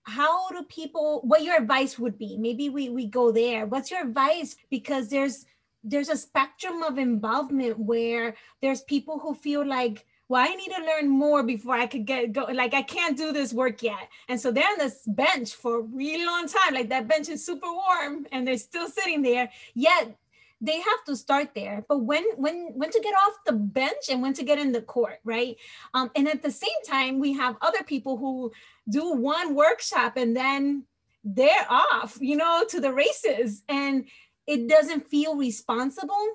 how 0.04 0.49
do 0.50 0.62
people 0.64 1.21
what 1.23 1.42
your 1.42 1.56
advice 1.56 1.99
would 1.99 2.18
be 2.18 2.37
maybe 2.37 2.68
we 2.68 2.88
we 2.88 3.06
go 3.06 3.30
there 3.30 3.66
what's 3.66 3.90
your 3.90 4.02
advice 4.02 4.56
because 4.71 5.09
there's 5.09 5.47
there's 5.85 6.09
a 6.09 6.16
spectrum 6.16 6.82
of 6.82 6.99
involvement 6.99 7.78
where 7.78 8.35
there's 8.61 8.82
people 8.82 9.18
who 9.18 9.35
feel 9.35 9.66
like 9.66 10.06
well, 10.32 10.42
I 10.42 10.54
need 10.54 10.71
to 10.71 10.82
learn 10.82 11.11
more 11.11 11.42
before 11.42 11.75
I 11.75 11.87
could 11.87 12.06
get 12.06 12.32
go. 12.32 12.44
Like 12.44 12.73
I 12.73 12.80
can't 12.80 13.18
do 13.18 13.32
this 13.32 13.52
work 13.52 13.82
yet. 13.82 14.09
And 14.30 14.40
so 14.40 14.50
they're 14.50 14.66
on 14.66 14.78
this 14.78 15.02
bench 15.06 15.52
for 15.52 15.80
a 15.80 15.82
really 15.82 16.25
long 16.25 16.49
time. 16.49 16.73
Like 16.73 16.88
that 16.88 17.06
bench 17.06 17.28
is 17.28 17.44
super 17.44 17.71
warm 17.71 18.26
and 18.32 18.49
they're 18.49 18.56
still 18.56 18.88
sitting 18.88 19.21
there. 19.21 19.50
Yet 19.75 20.16
they 20.62 20.76
have 20.76 21.04
to 21.07 21.16
start 21.16 21.50
there. 21.54 21.85
But 21.88 21.99
when 21.99 22.25
when 22.37 22.71
when 22.75 22.90
to 22.90 23.00
get 23.00 23.14
off 23.14 23.35
the 23.45 23.52
bench 23.52 24.09
and 24.09 24.23
when 24.23 24.33
to 24.35 24.45
get 24.45 24.61
in 24.61 24.71
the 24.73 24.81
court 24.81 25.19
right? 25.25 25.57
Um, 25.92 26.11
and 26.14 26.28
at 26.28 26.42
the 26.42 26.52
same 26.52 26.81
time 26.87 27.19
we 27.19 27.33
have 27.35 27.57
other 27.61 27.83
people 27.83 28.16
who 28.16 28.52
do 28.88 29.12
one 29.12 29.54
workshop 29.54 30.16
and 30.16 30.37
then 30.37 30.85
they're 31.25 31.66
off 31.69 32.16
you 32.21 32.37
know 32.37 32.64
to 32.69 32.81
the 32.81 32.92
races. 32.92 33.62
And 33.69 34.07
it 34.47 34.69
doesn't 34.69 35.09
feel 35.09 35.37
responsible. 35.37 36.26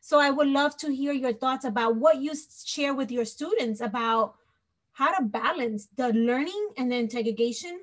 So 0.00 0.18
i 0.18 0.30
would 0.30 0.48
love 0.48 0.76
to 0.78 0.94
hear 0.94 1.12
your 1.12 1.32
thoughts 1.32 1.64
about 1.64 1.96
what 1.96 2.20
you 2.20 2.32
share 2.64 2.94
with 2.94 3.10
your 3.10 3.24
students 3.24 3.80
about 3.80 4.34
how 4.92 5.16
to 5.16 5.24
balance 5.24 5.88
the 5.96 6.12
learning 6.12 6.68
and 6.76 6.90
the 6.90 6.96
integration 6.96 7.80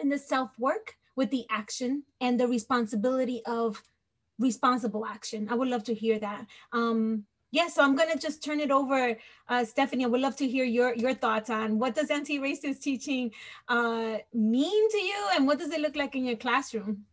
and 0.00 0.12
the 0.12 0.18
self 0.18 0.50
work 0.58 0.96
with 1.16 1.30
the 1.30 1.46
action 1.50 2.02
and 2.20 2.38
the 2.40 2.48
responsibility 2.48 3.42
of 3.46 3.82
responsible 4.40 5.06
action. 5.06 5.48
I 5.48 5.54
would 5.54 5.68
love 5.68 5.84
to 5.84 5.94
hear 5.94 6.18
that. 6.18 6.46
Um, 6.72 7.24
yeah, 7.52 7.68
so 7.68 7.82
I'm 7.82 7.96
gonna 7.96 8.16
just 8.16 8.42
turn 8.42 8.60
it 8.60 8.70
over, 8.70 9.16
uh, 9.48 9.64
Stephanie. 9.64 10.04
I 10.04 10.08
would 10.08 10.20
love 10.20 10.36
to 10.36 10.48
hear 10.48 10.64
your 10.64 10.94
your 10.94 11.14
thoughts 11.14 11.50
on 11.50 11.78
what 11.78 11.94
does 11.94 12.10
anti-racist 12.10 12.80
teaching 12.80 13.32
uh, 13.68 14.18
mean 14.32 14.90
to 14.90 14.98
you, 14.98 15.20
and 15.34 15.46
what 15.46 15.58
does 15.58 15.72
it 15.72 15.80
look 15.80 15.96
like 15.96 16.14
in 16.14 16.24
your 16.24 16.36
classroom? 16.36 17.04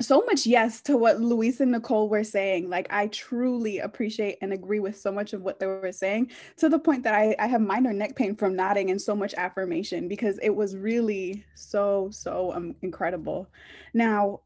so 0.00 0.22
much 0.26 0.46
yes 0.46 0.82
to 0.82 0.96
what 0.96 1.20
Luis 1.20 1.60
and 1.60 1.72
Nicole 1.72 2.08
were 2.08 2.24
saying. 2.24 2.68
Like 2.68 2.86
I 2.90 3.06
truly 3.08 3.78
appreciate 3.78 4.38
and 4.42 4.52
agree 4.52 4.78
with 4.78 4.98
so 4.98 5.10
much 5.10 5.32
of 5.32 5.42
what 5.42 5.58
they 5.58 5.66
were 5.66 5.92
saying 5.92 6.32
to 6.58 6.68
the 6.68 6.78
point 6.78 7.02
that 7.04 7.14
I, 7.14 7.34
I 7.38 7.46
have 7.46 7.62
minor 7.62 7.92
neck 7.92 8.14
pain 8.14 8.36
from 8.36 8.54
nodding 8.54 8.90
and 8.90 9.00
so 9.00 9.14
much 9.16 9.32
affirmation 9.34 10.06
because 10.06 10.38
it 10.42 10.50
was 10.50 10.76
really 10.76 11.44
so, 11.54 12.08
so 12.12 12.52
um, 12.52 12.76
incredible. 12.82 13.48
Now, 13.94 14.40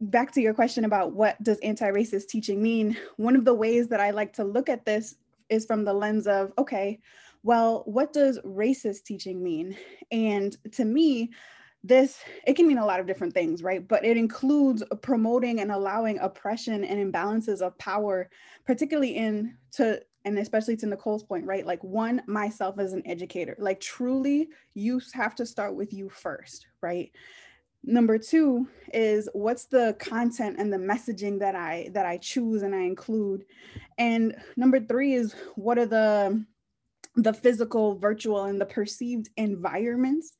back 0.00 0.32
to 0.32 0.40
your 0.40 0.54
question 0.54 0.84
about 0.84 1.12
what 1.12 1.42
does 1.42 1.58
anti-racist 1.60 2.28
teaching 2.28 2.62
mean? 2.62 2.96
One 3.16 3.36
of 3.36 3.44
the 3.44 3.54
ways 3.54 3.88
that 3.88 4.00
I 4.00 4.10
like 4.10 4.32
to 4.34 4.44
look 4.44 4.68
at 4.68 4.84
this 4.84 5.16
is 5.48 5.64
from 5.64 5.84
the 5.84 5.94
lens 5.94 6.26
of, 6.26 6.52
okay, 6.58 7.00
well, 7.42 7.82
what 7.86 8.12
does 8.12 8.38
racist 8.40 9.04
teaching 9.04 9.42
mean? 9.42 9.76
And 10.10 10.56
to 10.72 10.84
me, 10.84 11.30
this 11.86 12.18
it 12.46 12.54
can 12.54 12.66
mean 12.66 12.78
a 12.78 12.86
lot 12.86 12.98
of 12.98 13.06
different 13.06 13.32
things 13.32 13.62
right 13.62 13.86
but 13.86 14.04
it 14.04 14.16
includes 14.16 14.82
promoting 15.02 15.60
and 15.60 15.70
allowing 15.70 16.18
oppression 16.18 16.84
and 16.84 17.12
imbalances 17.12 17.60
of 17.60 17.76
power 17.78 18.28
particularly 18.64 19.14
in 19.16 19.56
to 19.70 20.00
and 20.24 20.38
especially 20.38 20.76
to 20.76 20.86
nicole's 20.86 21.22
point 21.22 21.46
right 21.46 21.66
like 21.66 21.82
one 21.84 22.20
myself 22.26 22.78
as 22.78 22.92
an 22.92 23.06
educator 23.06 23.54
like 23.58 23.78
truly 23.78 24.48
you 24.74 25.00
have 25.14 25.34
to 25.34 25.46
start 25.46 25.76
with 25.76 25.92
you 25.92 26.08
first 26.08 26.66
right 26.80 27.12
number 27.86 28.18
two 28.18 28.68
is 28.92 29.28
what's 29.32 29.66
the 29.66 29.96
content 29.98 30.56
and 30.58 30.72
the 30.72 30.76
messaging 30.76 31.38
that 31.38 31.54
i 31.54 31.88
that 31.92 32.04
i 32.04 32.16
choose 32.18 32.62
and 32.62 32.74
i 32.74 32.80
include 32.80 33.44
and 33.96 34.36
number 34.56 34.80
three 34.80 35.14
is 35.14 35.34
what 35.54 35.78
are 35.78 35.86
the 35.86 36.44
the 37.14 37.32
physical 37.32 37.94
virtual 37.98 38.44
and 38.44 38.60
the 38.60 38.66
perceived 38.66 39.30
environments 39.36 40.36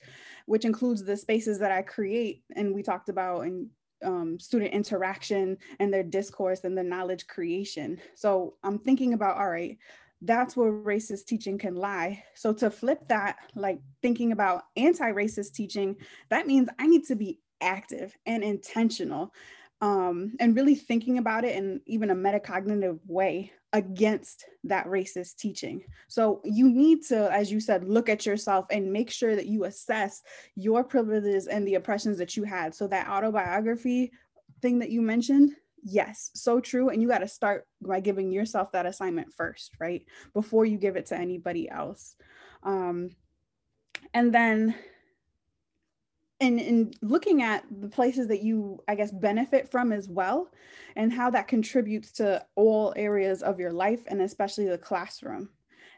which 0.47 0.65
includes 0.65 1.05
the 1.05 1.17
spaces 1.17 1.59
that 1.59 1.73
I 1.73 1.83
create. 1.83 2.43
And 2.55 2.75
we 2.75 2.83
talked 2.83 3.09
about 3.09 3.41
and 3.43 3.69
um, 4.05 4.39
student 4.39 4.73
interaction 4.73 5.59
and 5.81 5.93
their 5.93 6.05
discourse 6.05 6.61
and 6.65 6.79
the 6.79 6.83
knowledge 6.83 7.27
creation. 7.27 7.99
So 8.15 8.55
I'm 8.63 8.79
thinking 8.79 9.13
about, 9.13 9.37
all 9.37 9.51
right, 9.51 9.77
that's 10.23 10.57
where 10.57 10.73
racist 10.73 11.27
teaching 11.27 11.59
can 11.59 11.75
lie. 11.75 12.23
So 12.35 12.53
to 12.55 12.71
flip 12.71 13.09
that, 13.09 13.37
like 13.55 13.81
thinking 14.03 14.33
about 14.33 14.63
anti 14.77 15.11
racist 15.13 15.53
teaching, 15.53 15.97
that 16.31 16.47
means 16.47 16.69
I 16.79 16.87
need 16.87 17.05
to 17.07 17.17
be 17.17 17.41
active 17.61 18.15
and 18.27 18.43
intentional 18.43 19.33
um, 19.81 20.33
and 20.41 20.57
really 20.57 20.75
thinking 20.75 21.19
about 21.19 21.45
it 21.45 21.55
in 21.57 21.81
even 21.87 22.11
a 22.11 22.15
metacognitive 22.15 22.99
way 23.07 23.53
against 23.73 24.45
that 24.65 24.87
racist 24.87 25.37
teaching. 25.37 25.85
So 26.09 26.41
you 26.45 26.71
need 26.71 27.05
to, 27.09 27.31
as 27.31 27.53
you 27.53 27.61
said, 27.61 27.85
look 27.85 28.09
at 28.09 28.25
yourself 28.25 28.67
and 28.71 28.93
make 28.93 29.11
sure 29.11 29.37
that 29.37 29.47
you 29.47 29.65
assess 29.65 30.23
your 30.55 30.83
privileges 30.83 31.47
and 31.47 31.67
the 31.67 31.75
oppressions 31.75 32.17
that 32.19 32.37
you 32.37 32.45
had. 32.45 32.75
So 32.75 32.87
that 32.89 33.09
autobiography 33.09 34.13
thing 34.63 34.79
that 34.79 34.91
you 34.91 35.03
mentioned, 35.03 35.53
yes, 35.87 36.31
so 36.35 36.61
true. 36.61 36.89
And 36.89 37.01
you 37.01 37.09
got 37.09 37.19
to 37.19 37.29
start 37.29 37.67
by 37.81 38.01
giving 38.01 38.33
yourself 38.33 38.73
that 38.73 38.87
assignment 38.87 39.33
first, 39.33 39.73
right? 39.79 40.05
Before 40.35 40.67
you 40.67 40.77
give 40.77 40.97
it 40.97 41.07
to 41.07 41.17
anybody 41.17 41.71
else. 41.71 42.17
Um, 42.63 43.11
and 44.13 44.35
then 44.35 44.75
and 46.41 46.61
in 46.61 46.93
looking 47.01 47.41
at 47.41 47.65
the 47.81 47.89
places 47.89 48.29
that 48.29 48.43
you 48.43 48.79
i 48.89 48.95
guess 48.95 49.11
benefit 49.11 49.71
from 49.71 49.91
as 49.91 50.07
well 50.07 50.51
and 50.95 51.11
how 51.11 51.31
that 51.31 51.49
contributes 51.49 52.13
to 52.13 52.45
all 52.57 52.93
areas 52.95 53.43
of 53.43 53.59
your 53.59 53.73
life 53.73 54.03
and 54.09 54.21
especially 54.21 54.67
the 54.67 54.77
classroom 54.77 55.49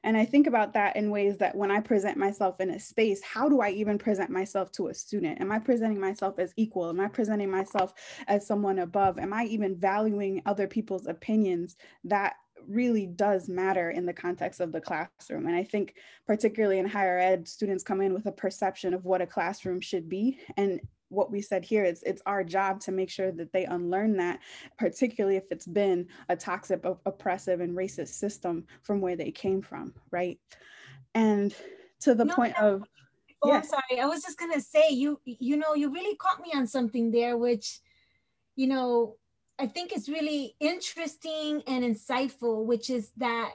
and 0.09 0.17
i 0.17 0.25
think 0.25 0.47
about 0.47 0.73
that 0.73 0.97
in 0.97 1.11
ways 1.11 1.37
that 1.37 1.55
when 1.55 1.71
i 1.71 1.79
present 1.79 2.17
myself 2.17 2.59
in 2.61 2.71
a 2.71 2.81
space 2.81 3.23
how 3.23 3.49
do 3.49 3.61
i 3.61 3.69
even 3.69 3.99
present 3.99 4.31
myself 4.31 4.73
to 4.73 4.89
a 4.89 4.95
student 4.95 5.41
am 5.41 5.53
i 5.53 5.59
presenting 5.59 6.01
myself 6.01 6.39
as 6.39 6.53
equal 6.57 6.89
am 6.89 6.99
i 6.99 7.07
presenting 7.07 7.51
myself 7.51 7.93
as 8.27 8.47
someone 8.47 8.79
above 8.79 9.19
am 9.19 9.33
i 9.33 9.45
even 9.45 9.77
valuing 9.77 10.41
other 10.47 10.67
people's 10.67 11.07
opinions 11.07 11.77
that 12.05 12.35
really 12.67 13.07
does 13.07 13.49
matter 13.49 13.91
in 13.91 14.05
the 14.05 14.13
context 14.13 14.61
of 14.61 14.73
the 14.73 14.81
classroom. 14.81 15.47
And 15.47 15.57
I 15.57 15.63
think, 15.63 15.95
particularly 16.27 16.79
in 16.79 16.87
higher 16.87 17.19
ed, 17.19 17.49
students 17.49 17.83
come 17.83 18.01
in 18.01 18.13
with 18.13 18.27
a 18.27 18.33
perception 18.33 18.93
of 18.93 19.05
what 19.05 19.23
a 19.23 19.27
classroom 19.27 19.81
should 19.81 20.09
be. 20.09 20.39
And 20.57 20.81
what 21.09 21.31
we 21.31 21.41
said 21.41 21.65
here 21.65 21.85
is 21.85 22.03
it's 22.03 22.23
our 22.27 22.45
job 22.45 22.81
to 22.81 22.93
make 22.93 23.11
sure 23.11 23.33
that 23.33 23.53
they 23.53 23.65
unlearn 23.65 24.17
that, 24.17 24.41
particularly 24.79 25.37
if 25.37 25.45
it's 25.51 25.67
been 25.67 26.07
a 26.29 26.37
toxic, 26.37 26.85
oppressive, 27.07 27.61
and 27.61 27.77
racist 27.77 28.09
system 28.09 28.67
from 28.83 29.01
where 29.01 29.17
they 29.17 29.31
came 29.31 29.63
from, 29.63 29.95
right? 30.11 30.39
And 31.15 31.55
to 32.01 32.15
the 32.15 32.25
no, 32.25 32.35
point 32.35 32.55
no. 32.61 32.75
of 32.75 32.83
Oh, 33.41 33.53
I'm 33.53 33.63
sorry. 33.63 34.01
I 34.01 34.07
was 34.07 34.23
just 34.23 34.39
gonna 34.39 34.61
say 34.61 34.91
you 34.91 35.21
you 35.25 35.57
know 35.57 35.75
you 35.75 35.93
really 35.93 36.17
caught 36.17 36.41
me 36.41 36.53
on 36.55 36.67
something 36.67 37.11
there, 37.11 37.37
which 37.37 37.81
you 38.57 38.67
know 38.67 39.17
I 39.59 39.67
think 39.67 39.97
is 39.97 40.09
really 40.09 40.57
interesting 40.61 41.63
and 41.67 41.85
insightful, 41.85 42.65
which 42.65 42.91
is 42.91 43.13
that 43.17 43.53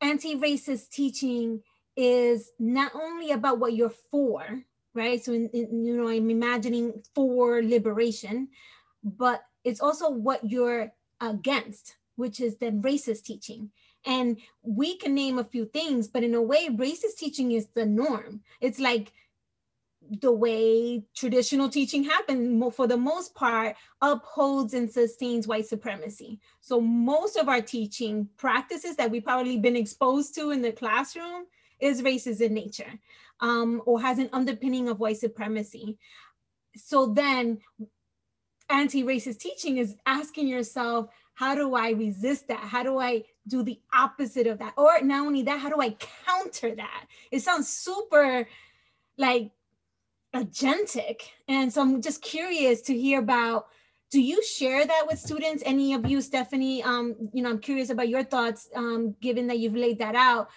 anti-racist 0.00 0.90
teaching 0.90 1.62
is 1.96 2.50
not 2.58 2.92
only 2.94 3.30
about 3.30 3.58
what 3.58 3.74
you're 3.74 3.92
for, 4.10 4.64
right? 4.94 5.22
So, 5.24 5.32
in, 5.32 5.48
in, 5.50 5.84
you 5.84 5.96
know, 5.96 6.08
I'm 6.08 6.30
imagining 6.30 7.02
for 7.14 7.62
liberation, 7.62 8.48
but 9.02 9.42
it's 9.64 9.80
also 9.80 10.10
what 10.10 10.48
you're 10.48 10.92
against, 11.20 11.96
which 12.16 12.40
is 12.40 12.56
the 12.56 12.66
racist 12.66 13.24
teaching. 13.24 13.70
And 14.06 14.38
we 14.62 14.96
can 14.98 15.14
name 15.14 15.38
a 15.38 15.44
few 15.44 15.64
things, 15.64 16.08
but 16.08 16.22
in 16.22 16.34
a 16.34 16.42
way, 16.42 16.68
racist 16.68 17.16
teaching 17.18 17.52
is 17.52 17.68
the 17.74 17.86
norm. 17.86 18.42
It's 18.60 18.78
like 18.78 19.12
the 20.20 20.32
way 20.32 21.04
traditional 21.14 21.68
teaching 21.68 22.04
happened, 22.04 22.74
for 22.74 22.86
the 22.86 22.96
most 22.96 23.34
part 23.34 23.76
upholds 24.02 24.74
and 24.74 24.90
sustains 24.90 25.46
white 25.46 25.66
supremacy 25.66 26.38
so 26.60 26.80
most 26.80 27.36
of 27.36 27.48
our 27.48 27.60
teaching 27.60 28.28
practices 28.36 28.96
that 28.96 29.10
we've 29.10 29.24
probably 29.24 29.58
been 29.58 29.76
exposed 29.76 30.34
to 30.34 30.50
in 30.50 30.62
the 30.62 30.72
classroom 30.72 31.46
is 31.80 32.02
racist 32.02 32.40
in 32.40 32.54
nature 32.54 32.92
um, 33.40 33.82
or 33.86 34.00
has 34.00 34.18
an 34.18 34.30
underpinning 34.32 34.88
of 34.88 35.00
white 35.00 35.18
supremacy. 35.18 35.98
So 36.76 37.06
then 37.06 37.58
anti-racist 38.70 39.38
teaching 39.38 39.78
is 39.78 39.96
asking 40.06 40.48
yourself 40.48 41.08
how 41.34 41.54
do 41.54 41.74
i 41.74 41.90
resist 41.90 42.48
that? 42.48 42.60
How 42.60 42.82
do 42.82 42.98
i 42.98 43.24
do 43.46 43.62
the 43.62 43.80
opposite 43.92 44.46
of 44.46 44.58
that? 44.60 44.74
Or 44.76 45.00
not 45.02 45.26
only 45.26 45.42
that 45.42 45.58
how 45.60 45.68
do 45.68 45.80
i 45.80 45.96
counter 46.24 46.74
that? 46.74 47.06
It 47.30 47.40
sounds 47.40 47.68
super 47.68 48.48
like 49.18 49.50
agentic. 50.34 51.22
And 51.48 51.72
so 51.72 51.82
I'm 51.82 52.02
just 52.02 52.22
curious 52.22 52.82
to 52.82 52.96
hear 52.96 53.20
about 53.20 53.66
do 54.10 54.20
you 54.20 54.44
share 54.44 54.86
that 54.86 55.06
with 55.08 55.18
students? 55.18 55.62
Any 55.66 55.92
of 55.94 56.08
you 56.08 56.20
stephanie? 56.20 56.82
Um, 56.84 57.16
you 57.32 57.42
know 57.42 57.50
i'm 57.50 57.58
curious 57.58 57.90
about 57.90 58.08
your 58.08 58.22
thoughts 58.22 58.68
um, 58.74 59.16
given 59.20 59.48
that 59.48 59.58
you've 59.58 59.76
laid 59.76 59.98
that 59.98 60.14
out 60.14 60.48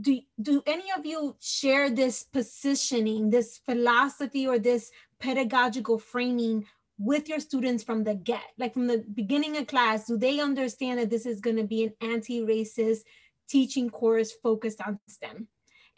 do, 0.00 0.20
do 0.40 0.62
any 0.66 0.90
of 0.96 1.04
you 1.06 1.36
share 1.40 1.90
this 1.90 2.24
positioning 2.24 3.30
this 3.30 3.60
philosophy 3.64 4.46
or 4.46 4.58
this 4.58 4.90
pedagogical 5.18 5.98
framing 5.98 6.66
with 6.98 7.28
your 7.28 7.40
students 7.40 7.82
from 7.82 8.04
the 8.04 8.14
get 8.14 8.42
like 8.58 8.74
from 8.74 8.86
the 8.86 9.04
beginning 9.14 9.56
of 9.56 9.66
class 9.66 10.06
do 10.06 10.16
they 10.16 10.40
understand 10.40 10.98
that 10.98 11.10
this 11.10 11.26
is 11.26 11.40
going 11.40 11.56
to 11.56 11.64
be 11.64 11.84
an 11.84 11.92
anti-racist 12.00 13.00
teaching 13.48 13.88
course 13.90 14.32
focused 14.42 14.80
on 14.86 14.98
stem 15.08 15.48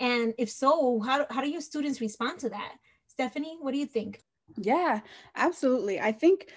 and 0.00 0.32
if 0.38 0.50
so 0.50 1.00
how, 1.00 1.26
how 1.30 1.40
do 1.40 1.50
your 1.50 1.60
students 1.60 2.00
respond 2.00 2.38
to 2.38 2.48
that 2.48 2.74
Stephanie, 3.12 3.58
what 3.60 3.72
do 3.72 3.78
you 3.78 3.86
think? 3.86 4.20
Yeah, 4.56 5.00
absolutely. 5.36 6.00
I 6.00 6.12
think 6.12 6.48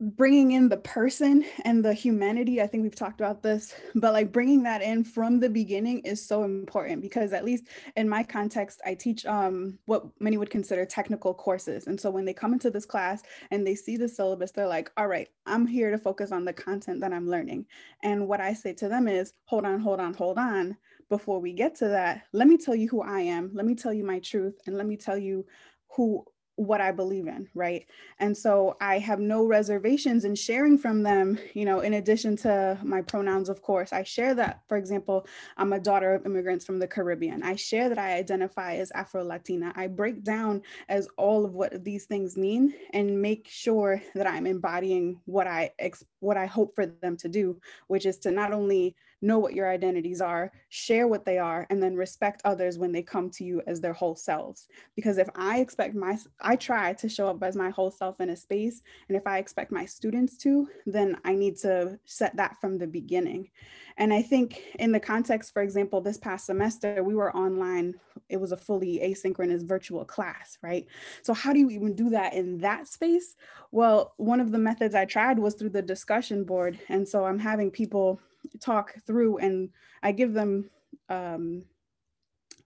bringing 0.00 0.52
in 0.52 0.68
the 0.68 0.76
person 0.76 1.44
and 1.64 1.84
the 1.84 1.92
humanity 1.92 2.62
i 2.62 2.66
think 2.66 2.84
we've 2.84 2.94
talked 2.94 3.20
about 3.20 3.42
this 3.42 3.74
but 3.96 4.12
like 4.12 4.30
bringing 4.30 4.62
that 4.62 4.80
in 4.80 5.02
from 5.02 5.40
the 5.40 5.50
beginning 5.50 5.98
is 6.00 6.24
so 6.24 6.44
important 6.44 7.02
because 7.02 7.32
at 7.32 7.44
least 7.44 7.64
in 7.96 8.08
my 8.08 8.22
context 8.22 8.80
i 8.86 8.94
teach 8.94 9.26
um 9.26 9.76
what 9.86 10.04
many 10.20 10.36
would 10.36 10.50
consider 10.50 10.84
technical 10.84 11.34
courses. 11.34 11.86
And 11.86 12.00
so 12.00 12.10
when 12.10 12.24
they 12.24 12.32
come 12.32 12.52
into 12.52 12.70
this 12.70 12.86
class 12.86 13.22
and 13.50 13.66
they 13.66 13.74
see 13.74 13.96
the 13.96 14.08
syllabus 14.08 14.52
they're 14.52 14.68
like 14.68 14.90
all 14.96 15.08
right 15.08 15.28
i'm 15.46 15.66
here 15.66 15.90
to 15.90 15.98
focus 15.98 16.32
on 16.32 16.44
the 16.44 16.52
content 16.52 17.00
that 17.00 17.12
i'm 17.12 17.28
learning. 17.28 17.66
And 18.02 18.28
what 18.28 18.40
i 18.40 18.52
say 18.52 18.72
to 18.74 18.88
them 18.88 19.08
is 19.08 19.32
hold 19.44 19.64
on 19.64 19.80
hold 19.80 20.00
on 20.00 20.14
hold 20.14 20.38
on. 20.38 20.76
Before 21.08 21.40
we 21.40 21.52
get 21.52 21.74
to 21.76 21.88
that 21.88 22.22
let 22.32 22.46
me 22.46 22.56
tell 22.56 22.74
you 22.74 22.88
who 22.88 23.02
i 23.02 23.20
am. 23.20 23.50
Let 23.52 23.66
me 23.66 23.74
tell 23.74 23.92
you 23.92 24.04
my 24.04 24.20
truth 24.20 24.60
and 24.66 24.76
let 24.76 24.86
me 24.86 24.96
tell 24.96 25.18
you 25.18 25.44
who 25.88 26.24
what 26.58 26.80
I 26.80 26.90
believe 26.90 27.28
in, 27.28 27.48
right? 27.54 27.86
And 28.18 28.36
so 28.36 28.76
I 28.80 28.98
have 28.98 29.20
no 29.20 29.44
reservations 29.44 30.24
in 30.24 30.34
sharing 30.34 30.76
from 30.76 31.04
them, 31.04 31.38
you 31.54 31.64
know, 31.64 31.80
in 31.80 31.94
addition 31.94 32.34
to 32.38 32.76
my 32.82 33.00
pronouns, 33.00 33.48
of 33.48 33.62
course. 33.62 33.92
I 33.92 34.02
share 34.02 34.34
that, 34.34 34.62
for 34.66 34.76
example, 34.76 35.24
I'm 35.56 35.72
a 35.72 35.78
daughter 35.78 36.14
of 36.14 36.26
immigrants 36.26 36.64
from 36.64 36.80
the 36.80 36.88
Caribbean. 36.88 37.44
I 37.44 37.54
share 37.54 37.88
that 37.88 37.98
I 37.98 38.14
identify 38.14 38.74
as 38.74 38.90
Afro 38.90 39.22
Latina. 39.22 39.72
I 39.76 39.86
break 39.86 40.24
down 40.24 40.62
as 40.88 41.06
all 41.16 41.44
of 41.44 41.54
what 41.54 41.84
these 41.84 42.06
things 42.06 42.36
mean 42.36 42.74
and 42.92 43.22
make 43.22 43.46
sure 43.48 44.02
that 44.16 44.26
I'm 44.26 44.44
embodying 44.44 45.20
what 45.26 45.46
I 45.46 45.70
ex- 45.78 46.04
what 46.18 46.36
I 46.36 46.46
hope 46.46 46.74
for 46.74 46.86
them 46.86 47.16
to 47.18 47.28
do, 47.28 47.60
which 47.86 48.04
is 48.04 48.18
to 48.18 48.32
not 48.32 48.52
only 48.52 48.96
know 49.20 49.38
what 49.38 49.54
your 49.54 49.68
identities 49.68 50.20
are, 50.20 50.52
share 50.68 51.08
what 51.08 51.24
they 51.24 51.38
are, 51.38 51.66
and 51.70 51.82
then 51.82 51.96
respect 51.96 52.42
others 52.44 52.78
when 52.78 52.92
they 52.92 53.02
come 53.02 53.30
to 53.30 53.44
you 53.44 53.62
as 53.66 53.80
their 53.80 53.92
whole 53.92 54.14
selves. 54.14 54.68
Because 54.94 55.18
if 55.18 55.28
I 55.34 55.60
expect 55.60 55.94
my, 55.94 56.16
I 56.40 56.56
try 56.56 56.92
to 56.94 57.08
show 57.08 57.28
up 57.28 57.42
as 57.42 57.56
my 57.56 57.70
whole 57.70 57.90
self 57.90 58.20
in 58.20 58.30
a 58.30 58.36
space, 58.36 58.82
and 59.08 59.16
if 59.16 59.26
I 59.26 59.38
expect 59.38 59.72
my 59.72 59.84
students 59.84 60.36
to, 60.38 60.68
then 60.86 61.16
I 61.24 61.34
need 61.34 61.56
to 61.58 61.98
set 62.04 62.36
that 62.36 62.60
from 62.60 62.78
the 62.78 62.86
beginning. 62.86 63.50
And 63.96 64.14
I 64.14 64.22
think 64.22 64.62
in 64.78 64.92
the 64.92 65.00
context, 65.00 65.52
for 65.52 65.62
example, 65.62 66.00
this 66.00 66.18
past 66.18 66.46
semester, 66.46 67.02
we 67.02 67.16
were 67.16 67.36
online, 67.36 67.94
it 68.28 68.36
was 68.36 68.52
a 68.52 68.56
fully 68.56 69.00
asynchronous 69.00 69.66
virtual 69.66 70.04
class, 70.04 70.56
right? 70.62 70.86
So, 71.22 71.34
how 71.34 71.52
do 71.52 71.58
you 71.58 71.70
even 71.70 71.94
do 71.94 72.10
that 72.10 72.34
in 72.34 72.58
that 72.58 72.86
space? 72.86 73.34
Well, 73.72 74.14
one 74.16 74.40
of 74.40 74.52
the 74.52 74.58
methods 74.58 74.94
I 74.94 75.04
tried 75.04 75.38
was 75.38 75.54
through 75.54 75.70
the 75.70 75.82
discussion 75.82 76.44
board. 76.44 76.78
And 76.88 77.06
so 77.06 77.24
I'm 77.24 77.38
having 77.38 77.70
people 77.70 78.20
talk 78.60 78.94
through 79.06 79.38
and 79.38 79.70
I 80.02 80.12
give 80.12 80.32
them 80.32 80.70
um, 81.08 81.64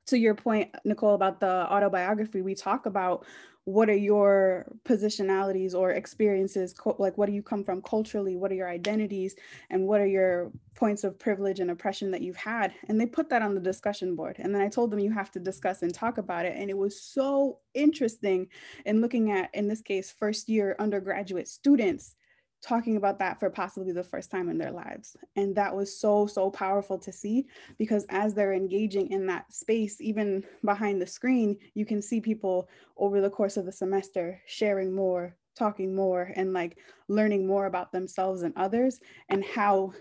to 0.07 0.19
your 0.19 0.35
point, 0.35 0.75
Nicole, 0.85 1.15
about 1.15 1.41
the 1.41 1.73
autobiography, 1.73 2.43
we 2.43 2.55
talk 2.55 2.87
about 2.87 3.25
what 3.65 3.89
are 3.89 3.97
your 3.97 4.67
positionalities 4.85 5.73
or 5.73 5.93
experiences, 5.93 6.75
like 6.99 7.17
what 7.17 7.27
do 7.27 7.33
you 7.33 7.43
come 7.43 7.63
from 7.63 7.81
culturally, 7.81 8.35
what 8.35 8.51
are 8.51 8.57
your 8.57 8.69
identities, 8.69 9.37
and 9.71 9.87
what 9.87 10.01
are 10.01 10.07
your 10.07 10.51
points 10.75 11.05
of 11.05 11.17
privilege 11.17 11.61
and 11.61 11.71
oppression 11.71 12.11
that 12.11 12.23
you've 12.23 12.35
had. 12.35 12.75
And 12.89 13.01
they 13.01 13.07
put 13.07 13.29
that 13.31 13.43
on 13.43 13.55
the 13.55 13.61
discussion 13.61 14.17
board. 14.17 14.37
And 14.41 14.53
then 14.53 14.61
I 14.61 14.69
told 14.69 14.91
them 14.91 14.99
you 14.99 15.13
have 15.13 15.31
to 15.33 15.39
discuss 15.39 15.83
and 15.83 15.95
talk 15.95 16.19
about 16.19 16.45
it. 16.45 16.57
And 16.57 16.71
it 16.71 16.77
was 16.77 17.01
so 17.01 17.59
interesting 17.73 18.49
in 18.85 19.01
looking 19.01 19.31
at, 19.31 19.49
in 19.55 19.69
this 19.69 19.81
case, 19.81 20.11
first 20.11 20.49
year 20.49 20.75
undergraduate 20.81 21.47
students 21.47 22.17
talking 22.63 22.97
about 22.97 23.19
that 23.19 23.41
for 23.41 23.51
possibly 23.51 23.93
the 23.93 24.05
first 24.05 24.31
time 24.31 24.49
in 24.49 24.57
their 24.57 24.71
lives. 24.71 25.17
And 25.35 25.55
that 25.57 25.75
was 25.75 25.99
so, 25.99 26.27
so 26.27 26.49
powerful 26.49 26.97
to 27.01 27.13
see 27.13 27.47
because 27.77 28.07
as 28.09 28.35
they're 28.35 28.53
engaging 28.53 29.11
in 29.11 29.27
that 29.27 29.53
space, 29.53 30.01
even 30.01 30.45
behind 30.65 31.03
the 31.03 31.07
screen, 31.07 31.59
you 31.75 31.85
can 31.85 32.01
see 32.01 32.21
people 32.21 32.69
over 32.97 33.21
the 33.21 33.31
course 33.31 33.57
of 33.57 33.67
the 33.67 33.73
semester 33.73 34.41
sharing 34.47 34.95
more, 34.95 35.35
talking 35.57 35.95
more, 35.95 36.33
and 36.37 36.53
like 36.53 36.79
learning 37.09 37.47
more 37.47 37.67
about 37.67 37.91
themselves 37.93 38.43
and 38.43 38.55
others 38.57 39.01
and 39.29 39.45
how. 39.45 39.93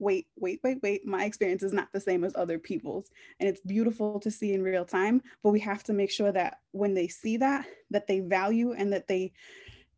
Wait, 0.00 0.26
wait, 0.36 0.58
wait, 0.64 0.78
wait. 0.82 1.06
My 1.06 1.24
experience 1.24 1.62
is 1.62 1.72
not 1.72 1.88
the 1.92 2.00
same 2.00 2.24
as 2.24 2.34
other 2.34 2.58
people's. 2.58 3.10
And 3.38 3.48
it's 3.48 3.60
beautiful 3.60 4.18
to 4.20 4.30
see 4.30 4.52
in 4.52 4.60
real 4.60 4.84
time, 4.84 5.22
but 5.42 5.52
we 5.52 5.60
have 5.60 5.84
to 5.84 5.92
make 5.92 6.10
sure 6.10 6.32
that 6.32 6.58
when 6.72 6.94
they 6.94 7.06
see 7.06 7.36
that, 7.36 7.66
that 7.90 8.08
they 8.08 8.18
value 8.18 8.72
and 8.72 8.92
that 8.92 9.06
they 9.06 9.32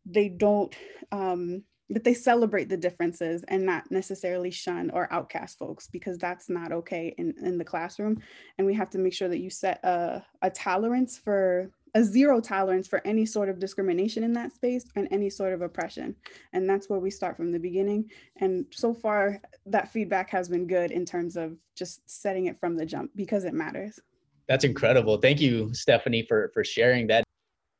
they 0.09 0.29
don't 0.29 0.73
um, 1.11 1.63
that 1.89 2.03
they 2.03 2.13
celebrate 2.13 2.69
the 2.69 2.77
differences 2.77 3.43
and 3.47 3.65
not 3.65 3.89
necessarily 3.89 4.51
shun 4.51 4.89
or 4.91 5.11
outcast 5.11 5.57
folks 5.57 5.87
because 5.87 6.17
that's 6.17 6.49
not 6.49 6.71
okay 6.71 7.13
in, 7.17 7.33
in 7.41 7.57
the 7.57 7.63
classroom. 7.63 8.21
And 8.57 8.67
we 8.67 8.73
have 8.73 8.89
to 8.91 8.97
make 8.97 9.13
sure 9.13 9.29
that 9.29 9.39
you 9.39 9.49
set 9.49 9.83
a, 9.83 10.25
a 10.41 10.49
tolerance 10.49 11.17
for 11.17 11.71
a 11.95 12.03
zero 12.03 12.41
tolerance 12.41 12.87
for 12.87 13.01
any 13.05 13.25
sort 13.25 13.49
of 13.49 13.59
discrimination 13.59 14.23
in 14.23 14.33
that 14.33 14.53
space 14.53 14.85
and 14.95 15.07
any 15.11 15.29
sort 15.29 15.53
of 15.53 15.61
oppression. 15.61 16.15
And 16.53 16.69
that's 16.69 16.89
where 16.89 16.99
we 16.99 17.09
start 17.09 17.37
from 17.37 17.51
the 17.51 17.59
beginning. 17.59 18.09
And 18.37 18.65
so 18.71 18.93
far 18.93 19.41
that 19.65 19.91
feedback 19.91 20.29
has 20.29 20.49
been 20.49 20.67
good 20.67 20.91
in 20.91 21.05
terms 21.05 21.37
of 21.37 21.57
just 21.75 22.07
setting 22.09 22.45
it 22.45 22.59
from 22.59 22.75
the 22.75 22.85
jump 22.85 23.11
because 23.15 23.45
it 23.45 23.53
matters. 23.53 23.99
That's 24.47 24.63
incredible. 24.63 25.17
Thank 25.17 25.41
you 25.41 25.73
stephanie 25.73 26.25
for 26.27 26.51
for 26.53 26.63
sharing 26.63 27.07
that 27.07 27.23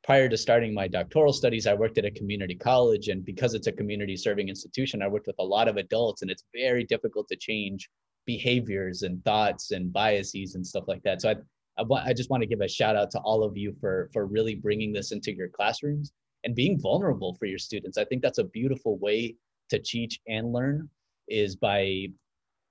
prior 0.08 0.26
to 0.26 0.38
starting 0.38 0.72
my 0.72 0.88
doctoral 0.88 1.34
studies, 1.34 1.66
I 1.66 1.74
worked 1.74 1.98
at 1.98 2.06
a 2.06 2.10
community 2.10 2.54
college. 2.54 3.08
And 3.08 3.22
because 3.22 3.52
it's 3.52 3.66
a 3.66 3.72
community 3.72 4.16
serving 4.16 4.48
institution, 4.48 5.02
I 5.02 5.06
worked 5.06 5.26
with 5.26 5.36
a 5.38 5.44
lot 5.44 5.68
of 5.68 5.76
adults, 5.76 6.22
and 6.22 6.30
it's 6.30 6.44
very 6.54 6.82
difficult 6.82 7.28
to 7.28 7.36
change 7.36 7.90
behaviors 8.24 9.02
and 9.02 9.22
thoughts 9.22 9.70
and 9.70 9.92
biases 9.92 10.54
and 10.54 10.66
stuff 10.66 10.84
like 10.88 11.02
that. 11.02 11.20
So 11.20 11.34
I, 11.78 11.84
I, 12.06 12.14
just 12.14 12.30
want 12.30 12.42
to 12.42 12.46
give 12.46 12.62
a 12.62 12.68
shout 12.68 12.96
out 12.96 13.10
to 13.10 13.18
all 13.18 13.44
of 13.44 13.58
you 13.58 13.76
for, 13.82 14.08
for 14.14 14.24
really 14.24 14.54
bringing 14.54 14.94
this 14.94 15.12
into 15.12 15.30
your 15.30 15.48
classrooms 15.48 16.10
and 16.42 16.54
being 16.54 16.80
vulnerable 16.80 17.34
for 17.34 17.44
your 17.44 17.58
students. 17.58 17.98
I 17.98 18.04
think 18.06 18.22
that's 18.22 18.38
a 18.38 18.44
beautiful 18.44 18.96
way 18.96 19.36
to 19.68 19.78
teach 19.78 20.20
and 20.26 20.54
learn 20.54 20.88
is 21.28 21.54
by 21.54 22.06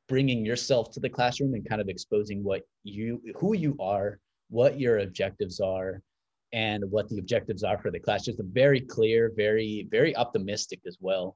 bringing 0.10 0.44
yourself 0.44 0.90
to 0.94 1.00
the 1.00 1.10
classroom 1.10 1.54
and 1.54 1.70
kind 1.70 1.82
of 1.82 1.88
exposing 1.88 2.44
what 2.44 2.64
you 2.84 3.22
who 3.36 3.54
you 3.54 3.76
are 3.80 4.20
what 4.50 4.80
your 4.80 5.00
objectives 5.00 5.60
are 5.60 6.02
and 6.54 6.84
what 6.90 7.10
the 7.10 7.18
objectives 7.18 7.64
are 7.64 7.78
for 7.78 7.92
the 7.92 8.00
class. 8.00 8.26
Just 8.26 8.40
a 8.40 8.44
very 8.44 8.82
clear, 8.82 9.32
very, 9.36 9.88
very 9.92 10.16
optimistic 10.16 10.80
as 10.88 10.98
well. 11.00 11.36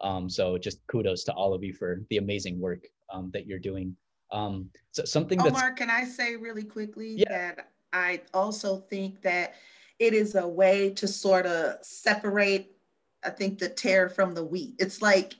Um, 0.00 0.28
so 0.28 0.58
just 0.58 0.78
kudos 0.86 1.24
to 1.24 1.32
all 1.32 1.54
of 1.54 1.62
you 1.62 1.72
for 1.72 2.02
the 2.10 2.16
amazing 2.18 2.58
work 2.60 2.86
um, 3.12 3.30
that 3.32 3.46
you're 3.46 3.58
doing. 3.58 3.96
Um, 4.30 4.70
so 4.90 5.04
something 5.04 5.38
that's- 5.38 5.54
Omar, 5.54 5.72
can 5.72 5.90
I 5.90 6.04
say 6.04 6.36
really 6.36 6.64
quickly 6.64 7.16
yeah. 7.18 7.28
that 7.28 7.68
I 7.92 8.22
also 8.32 8.78
think 8.78 9.20
that 9.22 9.54
it 9.98 10.14
is 10.14 10.34
a 10.34 10.46
way 10.46 10.90
to 10.90 11.06
sort 11.06 11.46
of 11.46 11.84
separate, 11.84 12.74
I 13.22 13.30
think, 13.30 13.58
the 13.58 13.68
tare 13.68 14.08
from 14.08 14.34
the 14.34 14.44
wheat. 14.44 14.74
It's 14.78 15.02
like 15.02 15.34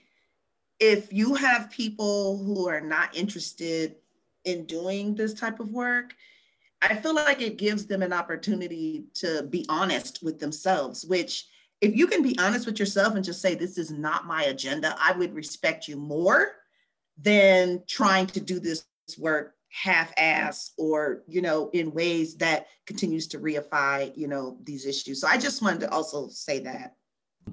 if 0.79 1.13
you 1.13 1.35
have 1.35 1.71
people 1.71 2.39
who 2.39 2.69
are 2.69 2.81
not 2.81 3.17
interested 3.17 3.97
in 4.45 4.67
doing 4.67 5.15
this 5.15 5.35
type 5.35 5.61
of 5.61 5.71
work, 5.71 6.15
I 6.83 6.97
feel 6.97 7.15
like 7.15 7.41
it 7.41 7.59
gives 7.59 7.87
them 7.87 8.03
an 8.03 8.13
opportunity 8.13 9.05
to 9.15 9.45
be 9.45 9.65
honest 9.69 10.23
with 10.23 10.41
themselves, 10.41 11.05
which 11.05 11.47
if 11.81 11.97
you 11.97 12.07
can 12.07 12.23
be 12.23 12.37
honest 12.39 12.67
with 12.67 12.79
yourself 12.79 13.15
and 13.15 13.25
just 13.25 13.41
say, 13.41 13.55
this 13.55 13.79
is 13.79 13.91
not 13.91 14.27
my 14.27 14.45
agenda, 14.45 14.97
I 14.99 15.13
would 15.13 15.35
respect 15.35 15.89
you 15.89 15.97
more 15.97 16.53
than 17.21 17.83
trying 17.87 18.27
to 18.27 18.41
do 18.41 18.59
this 18.59 18.85
work 19.19 19.55
half-ass 19.73 20.73
or 20.77 21.23
you 21.27 21.41
know 21.41 21.71
in 21.73 21.93
ways 21.93 22.37
that 22.37 22.67
continues 22.87 23.27
to 23.27 23.39
reify 23.39 24.15
you 24.17 24.29
know 24.29 24.59
these 24.65 24.85
issues. 24.85 25.21
So 25.21 25.29
i 25.29 25.39
just 25.39 25.63
wanted 25.63 25.81
to 25.81 25.91
also 25.91 26.29
say 26.29 26.59
that. 26.61 26.95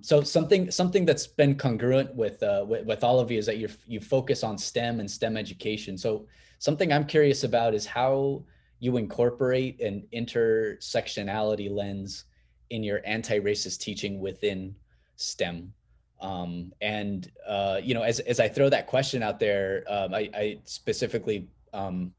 So 0.02 0.22
something 0.22 0.70
something 0.70 1.06
that's 1.06 1.28
been 1.28 1.56
congruent 1.56 2.14
with 2.16 2.44
uh 2.44 2.66
with, 2.68 2.86
with 2.86 3.04
all 3.04 3.20
of 3.20 3.32
you 3.32 3.40
is 3.40 3.46
that 3.46 3.58
you 3.58 3.70
you 3.88 4.02
focus 4.02 4.44
on 4.44 4.58
stem 4.58 5.00
and 5.00 5.10
stem 5.10 5.38
education. 5.38 5.98
So 5.98 6.28
something 6.60 6.92
i'm 6.92 7.06
curious 7.06 7.46
about 7.46 7.74
is 7.74 7.86
how 7.86 8.44
you 8.80 8.98
incorporate 8.98 9.82
an 9.82 10.08
intersectionality 10.14 11.70
lens 11.70 12.26
in 12.70 12.84
your 12.84 13.02
anti-racist 13.06 13.80
teaching 13.80 14.20
within 14.20 14.76
STEM. 15.16 15.74
Um, 16.22 16.74
and 16.82 17.32
uh, 17.48 17.80
you 17.82 17.94
know, 17.94 18.02
as 18.02 18.20
as 18.22 18.40
I 18.40 18.48
throw 18.48 18.70
that 18.70 18.88
question 18.88 19.24
out 19.24 19.40
there, 19.40 19.86
um, 19.88 20.14
I, 20.14 20.30
I, 20.34 20.60
specifically 20.66 21.48
um, 21.74 22.14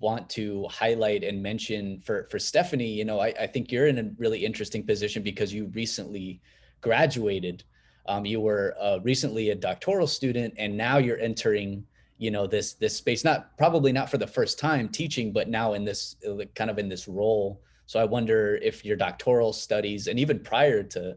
want 0.00 0.28
to 0.30 0.66
highlight 0.68 1.22
and 1.22 1.42
mention 1.42 2.00
for 2.00 2.26
for 2.30 2.38
Stephanie. 2.38 2.88
You 2.88 3.04
know, 3.04 3.20
I, 3.20 3.34
I, 3.38 3.46
think 3.46 3.70
you're 3.70 3.86
in 3.86 3.98
a 3.98 4.10
really 4.16 4.44
interesting 4.44 4.82
position 4.82 5.22
because 5.22 5.52
you 5.52 5.66
recently 5.74 6.40
graduated. 6.80 7.64
Um, 8.06 8.24
you 8.24 8.40
were 8.40 8.74
uh, 8.80 8.98
recently 9.02 9.50
a 9.50 9.54
doctoral 9.54 10.06
student, 10.06 10.54
and 10.56 10.76
now 10.76 10.96
you're 10.96 11.18
entering 11.18 11.84
you 12.22 12.30
know 12.30 12.46
this 12.46 12.74
this 12.74 12.96
space 12.96 13.24
not 13.24 13.58
probably 13.58 13.90
not 13.90 14.08
for 14.08 14.16
the 14.16 14.26
first 14.26 14.56
time 14.56 14.88
teaching 14.88 15.32
but 15.32 15.48
now 15.48 15.72
in 15.72 15.84
this 15.84 16.16
kind 16.54 16.70
of 16.70 16.78
in 16.78 16.88
this 16.88 17.08
role. 17.08 17.60
So 17.86 17.98
i 17.98 18.04
wonder 18.04 18.60
if 18.62 18.84
your 18.84 18.96
doctoral 18.96 19.52
studies 19.52 20.06
and 20.06 20.20
even 20.20 20.38
prior 20.38 20.84
to 20.94 21.16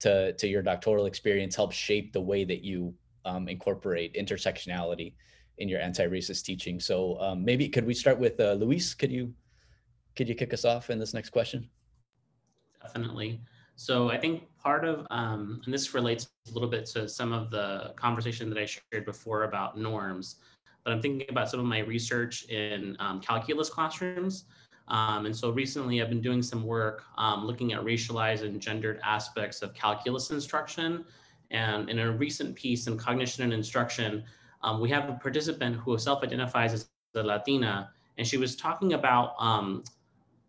to 0.00 0.32
to 0.32 0.46
your 0.48 0.62
doctoral 0.62 1.04
experience 1.04 1.54
helped 1.54 1.74
shape 1.74 2.14
the 2.14 2.22
way 2.22 2.42
that 2.44 2.64
you 2.64 2.94
um, 3.26 3.48
incorporate 3.48 4.14
intersectionality 4.14 5.12
in 5.58 5.68
your 5.68 5.80
anti-racist 5.80 6.42
teaching. 6.44 6.80
So 6.80 7.20
um, 7.20 7.44
maybe 7.44 7.68
could 7.68 7.86
we 7.86 7.94
start 7.94 8.18
with 8.18 8.40
uh, 8.40 8.54
luis? 8.54 8.94
Could 8.94 9.12
you 9.12 9.34
could 10.16 10.26
you 10.26 10.34
kick 10.34 10.54
us 10.54 10.64
off 10.64 10.88
in 10.88 10.98
this 10.98 11.12
next 11.12 11.30
question? 11.30 11.68
Definitely 12.82 13.40
So 13.76 14.10
I 14.10 14.16
think 14.16 14.44
part 14.58 14.86
of, 14.86 15.06
um, 15.10 15.60
and 15.64 15.72
this 15.72 15.92
relates 15.92 16.28
a 16.48 16.52
little 16.52 16.68
bit 16.68 16.86
to 16.86 17.06
some 17.06 17.32
of 17.32 17.50
the 17.50 17.92
conversation 17.96 18.48
that 18.48 18.58
I 18.58 18.64
shared 18.64 19.04
before 19.04 19.44
about 19.44 19.78
norms, 19.78 20.36
but 20.82 20.94
I'm 20.94 21.02
thinking 21.02 21.26
about 21.28 21.50
some 21.50 21.60
of 21.60 21.66
my 21.66 21.80
research 21.80 22.48
in 22.48 22.96
um, 23.00 23.20
calculus 23.20 23.68
classrooms. 23.68 24.46
Um, 24.88 25.26
and 25.26 25.36
so 25.36 25.50
recently 25.50 26.00
I've 26.00 26.08
been 26.08 26.22
doing 26.22 26.42
some 26.42 26.64
work 26.64 27.04
um, 27.18 27.44
looking 27.44 27.74
at 27.74 27.82
racialized 27.82 28.44
and 28.44 28.60
gendered 28.60 28.98
aspects 29.04 29.60
of 29.60 29.74
calculus 29.74 30.30
instruction. 30.30 31.04
And 31.50 31.90
in 31.90 31.98
a 31.98 32.10
recent 32.10 32.56
piece 32.56 32.86
in 32.86 32.96
cognition 32.96 33.44
and 33.44 33.52
instruction, 33.52 34.24
um, 34.62 34.80
we 34.80 34.88
have 34.88 35.10
a 35.10 35.12
participant 35.14 35.76
who 35.76 35.98
self-identifies 35.98 36.72
as 36.72 36.88
a 37.14 37.22
Latina, 37.22 37.90
and 38.16 38.26
she 38.26 38.36
was 38.36 38.56
talking 38.56 38.94
about 38.94 39.34
um, 39.38 39.84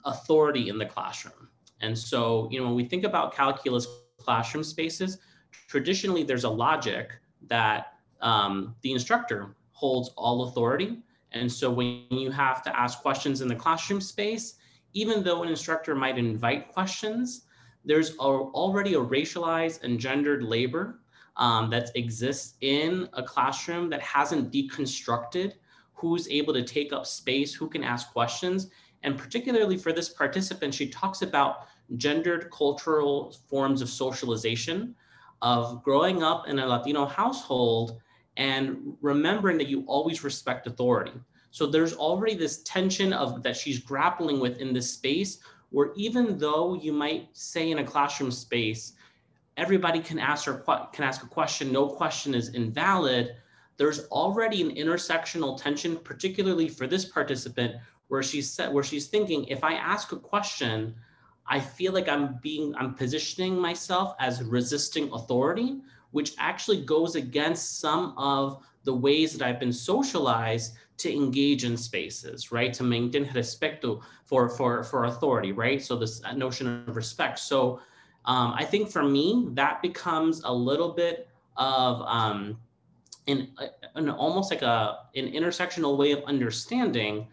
authority 0.06 0.70
in 0.70 0.78
the 0.78 0.86
classroom. 0.86 1.50
And 1.82 1.98
so, 1.98 2.48
you 2.52 2.60
know, 2.60 2.66
when 2.66 2.76
we 2.76 2.86
think 2.86 3.04
about 3.04 3.34
calculus 3.34 3.88
classroom 4.18 4.63
spaces, 4.63 5.20
traditionally 5.68 6.24
there's 6.24 6.44
a 6.44 6.50
logic 6.50 7.12
that 7.48 7.94
um, 8.22 8.76
the 8.82 8.92
instructor 8.92 9.56
holds 9.72 10.10
all 10.18 10.48
authority. 10.48 11.00
And 11.32 11.52
so 11.52 11.70
when 11.70 12.06
you 12.10 12.32
have 12.32 12.63
to 12.63 12.80
ask 12.80 13.02
questions 13.02 13.42
in 13.42 13.48
the 13.48 13.56
classroom 13.56 14.02
space, 14.02 14.56
even 14.94 15.24
though 15.24 15.44
an 15.44 15.50
instructor 15.50 15.94
might 15.94 16.18
invite 16.18 16.70
questions, 16.70 17.44
there's 17.86 18.12
a, 18.16 18.24
already 18.24 18.96
a 18.96 19.00
racialized 19.00 19.84
and 19.84 20.00
gendered 20.00 20.44
labor 20.44 21.00
um, 21.38 21.70
that 21.70 21.92
exists 21.96 22.56
in 22.62 23.08
a 23.13 23.22
classroom 23.22 23.90
that 23.90 24.02
hasn't 24.02 24.52
deconstructed 24.52 25.54
who's 25.94 26.28
able 26.30 26.54
to 26.54 26.63
take 26.63 26.94
up 26.94 27.06
space, 27.06 27.54
who 27.54 27.68
can 27.68 27.84
ask 27.84 28.12
questions. 28.12 28.70
And 29.04 29.18
particularly 29.18 29.78
for 29.78 29.94
this 29.94 30.10
participant, 30.10 30.74
she 30.74 30.90
talks 30.90 31.22
about 31.22 31.68
gendered 31.96 32.52
cultural 32.52 33.36
forms 33.48 33.82
of 33.82 33.90
socialization, 33.90 34.96
of 35.42 35.84
growing 35.84 36.24
up 36.24 36.48
in 36.48 36.60
a 36.60 36.66
Latino 36.66 37.06
household 37.06 38.02
and 38.38 38.96
remembering 39.02 39.58
that 39.58 39.68
you 39.68 39.84
always 39.88 40.24
respect 40.24 40.68
authority. 40.68 41.14
So 41.52 41.66
there's 41.66 41.94
already 41.94 42.36
this 42.36 42.62
tension 42.64 43.14
of 43.14 43.42
that 43.44 43.56
she's 43.56 43.80
grappling 43.80 44.40
with 44.40 44.60
in 44.60 44.74
this 44.74 44.92
space 44.94 45.40
where 45.70 45.92
even 45.96 46.38
though 46.38 46.76
you 46.76 46.94
might 46.94 47.30
say 47.34 47.72
in 47.72 47.80
a 47.80 47.84
classroom 47.84 48.32
space, 48.32 48.94
everybody 49.58 50.00
can 50.00 50.20
ask 50.20 50.46
her 50.46 50.64
can 50.94 51.04
ask 51.04 51.24
a 51.24 51.28
question, 51.28 51.72
no 51.72 51.88
question 51.88 52.34
is 52.36 52.50
invalid. 52.50 53.36
There's 53.78 54.06
already 54.08 54.62
an 54.62 54.76
intersectional 54.76 55.60
tension, 55.62 55.98
particularly 55.98 56.70
for 56.70 56.88
this 56.88 57.06
participant, 57.06 57.76
where 58.08 58.24
she's 58.24 58.50
set, 58.50 58.72
where 58.72 58.84
she's 58.84 59.08
thinking, 59.08 59.46
if 59.46 59.63
I 59.63 59.74
ask 59.74 60.12
a 60.12 60.17
question, 60.17 60.96
I 61.48 61.60
feel 61.60 61.93
like 61.93 62.10
I'm 62.10 62.39
being 62.41 62.76
I'm 62.76 62.93
positioning 62.93 63.58
myself 63.58 64.15
as 64.20 64.43
resisting 64.43 65.12
authority, 65.12 65.80
which 66.12 66.34
actually 66.38 66.82
goes 66.82 67.15
against 67.15 67.80
some 67.80 68.13
of 68.17 68.63
the 68.84 68.93
ways 68.93 69.38
that 69.38 69.46
I've 69.46 69.60
been 69.60 69.74
socialized 69.74 70.74
to 70.98 71.13
engage 71.13 71.63
in 71.63 71.78
spaces, 71.78 72.52
right? 72.52 72.74
To 72.74 72.84
maintain 72.84 73.26
respeto 73.28 74.02
for 74.26 74.50
for 74.50 74.84
for 74.84 75.06
authority, 75.06 75.52
right? 75.52 75.82
So 75.82 75.96
this 75.96 76.22
notion 76.36 76.84
of 76.88 76.96
respect. 76.96 77.39
So 77.39 77.80
um, 78.26 78.54
I 78.56 78.65
think 78.65 78.91
for 78.91 79.04
me 79.04 79.48
that 79.52 79.82
becomes 79.82 80.41
a 80.43 80.52
little 80.52 80.91
bit 80.93 81.30
of 81.56 82.02
um, 82.02 82.58
an, 83.28 83.50
an 83.96 84.10
almost 84.10 84.52
like 84.52 84.63
a 84.63 85.00
an 85.15 85.32
intersectional 85.32 85.98
way 85.98 86.12
of 86.12 86.24
understanding 86.24 87.28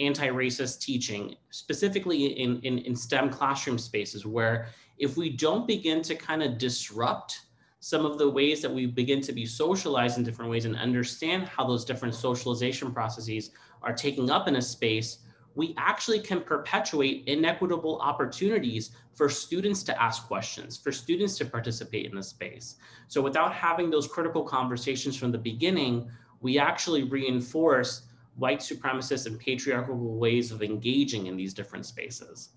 anti-racist 0.00 0.80
teaching, 0.80 1.36
specifically 1.50 2.26
in, 2.40 2.60
in, 2.60 2.78
in 2.78 2.96
STEM 2.96 3.30
classroom 3.30 3.78
spaces, 3.78 4.26
where 4.26 4.68
if 4.98 5.16
we 5.16 5.30
don't 5.30 5.66
begin 5.66 6.02
to 6.02 6.14
kind 6.14 6.42
of 6.42 6.58
disrupt 6.58 7.40
some 7.80 8.04
of 8.04 8.18
the 8.18 8.28
ways 8.28 8.60
that 8.60 8.72
we 8.72 8.86
begin 8.86 9.22
to 9.22 9.32
be 9.32 9.46
socialized 9.46 10.18
in 10.18 10.24
different 10.24 10.50
ways 10.50 10.66
and 10.66 10.76
understand 10.76 11.44
how 11.44 11.66
those 11.66 11.84
different 11.84 12.14
socialization 12.14 12.92
processes 12.92 13.50
are 13.82 13.94
taking 13.94 14.30
up 14.30 14.46
in 14.48 14.56
a 14.56 14.62
space, 14.62 15.20
we 15.54 15.74
actually 15.78 16.20
can 16.20 16.42
perpetuate 16.42 17.24
inequitable 17.26 17.98
opportunities 18.00 18.90
for 19.14 19.28
students 19.28 19.82
to 19.82 20.02
ask 20.02 20.26
questions, 20.26 20.76
for 20.76 20.92
students 20.92 21.36
to 21.38 21.44
participate 21.44 22.06
in 22.06 22.14
the 22.14 22.22
space. 22.22 22.76
So 23.08 23.20
without 23.20 23.52
having 23.52 23.90
those 23.90 24.06
critical 24.06 24.44
conversations 24.44 25.16
from 25.16 25.32
the 25.32 25.38
beginning, 25.38 26.10
we 26.40 26.58
actually 26.58 27.04
reinforce 27.04 28.02
white 28.36 28.60
supremacist 28.60 29.26
and 29.26 29.38
patriarchal 29.38 29.96
ways 29.96 30.50
of 30.50 30.62
engaging 30.62 31.26
in 31.26 31.36
these 31.36 31.54
different 31.54 31.86
spaces. 31.86 32.50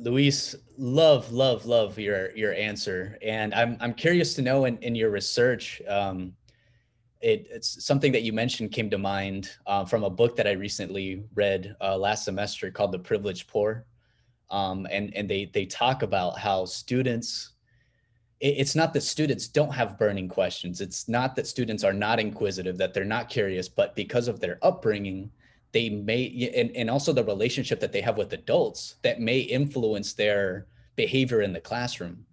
Luis, 0.00 0.54
love, 0.76 1.32
love, 1.32 1.66
love 1.66 1.98
your 1.98 2.34
your 2.36 2.54
answer, 2.54 3.18
and 3.20 3.52
I'm 3.52 3.76
I'm 3.80 3.94
curious 3.94 4.34
to 4.34 4.42
know 4.42 4.64
in 4.66 4.78
in 4.78 4.94
your 4.94 5.10
research. 5.10 5.82
Um, 5.88 6.34
it, 7.20 7.48
it's 7.50 7.84
something 7.84 8.12
that 8.12 8.22
you 8.22 8.32
mentioned 8.32 8.70
came 8.70 8.88
to 8.90 8.98
mind 8.98 9.50
uh, 9.66 9.84
from 9.84 10.04
a 10.04 10.10
book 10.10 10.36
that 10.36 10.46
I 10.46 10.52
recently 10.52 11.24
read 11.34 11.74
uh, 11.80 11.96
last 11.96 12.24
semester 12.24 12.70
called 12.70 12.92
"The 12.92 12.98
Privileged 13.00 13.48
Poor," 13.48 13.84
um, 14.50 14.86
and 14.90 15.12
and 15.16 15.28
they 15.28 15.46
they 15.46 15.66
talk 15.66 16.02
about 16.02 16.38
how 16.38 16.64
students. 16.64 17.54
It, 18.40 18.56
it's 18.58 18.74
not 18.74 18.92
that 18.94 19.02
students 19.02 19.48
don't 19.48 19.72
have 19.72 19.98
burning 19.98 20.28
questions. 20.28 20.80
It's 20.80 21.08
not 21.08 21.36
that 21.36 21.46
students 21.46 21.84
are 21.84 21.92
not 21.92 22.20
inquisitive, 22.20 22.78
that 22.78 22.94
they're 22.94 23.04
not 23.04 23.28
curious, 23.28 23.68
but 23.68 23.94
because 23.94 24.28
of 24.28 24.40
their 24.40 24.58
upbringing, 24.62 25.30
they 25.72 25.90
may 25.90 26.52
and, 26.56 26.74
and 26.74 26.90
also 26.90 27.12
the 27.12 27.24
relationship 27.24 27.80
that 27.80 27.92
they 27.92 28.00
have 28.00 28.16
with 28.16 28.32
adults 28.32 28.96
that 29.02 29.20
may 29.20 29.40
influence 29.40 30.14
their 30.14 30.66
behavior 30.96 31.42
in 31.42 31.52
the 31.52 31.60
classroom. 31.60 32.24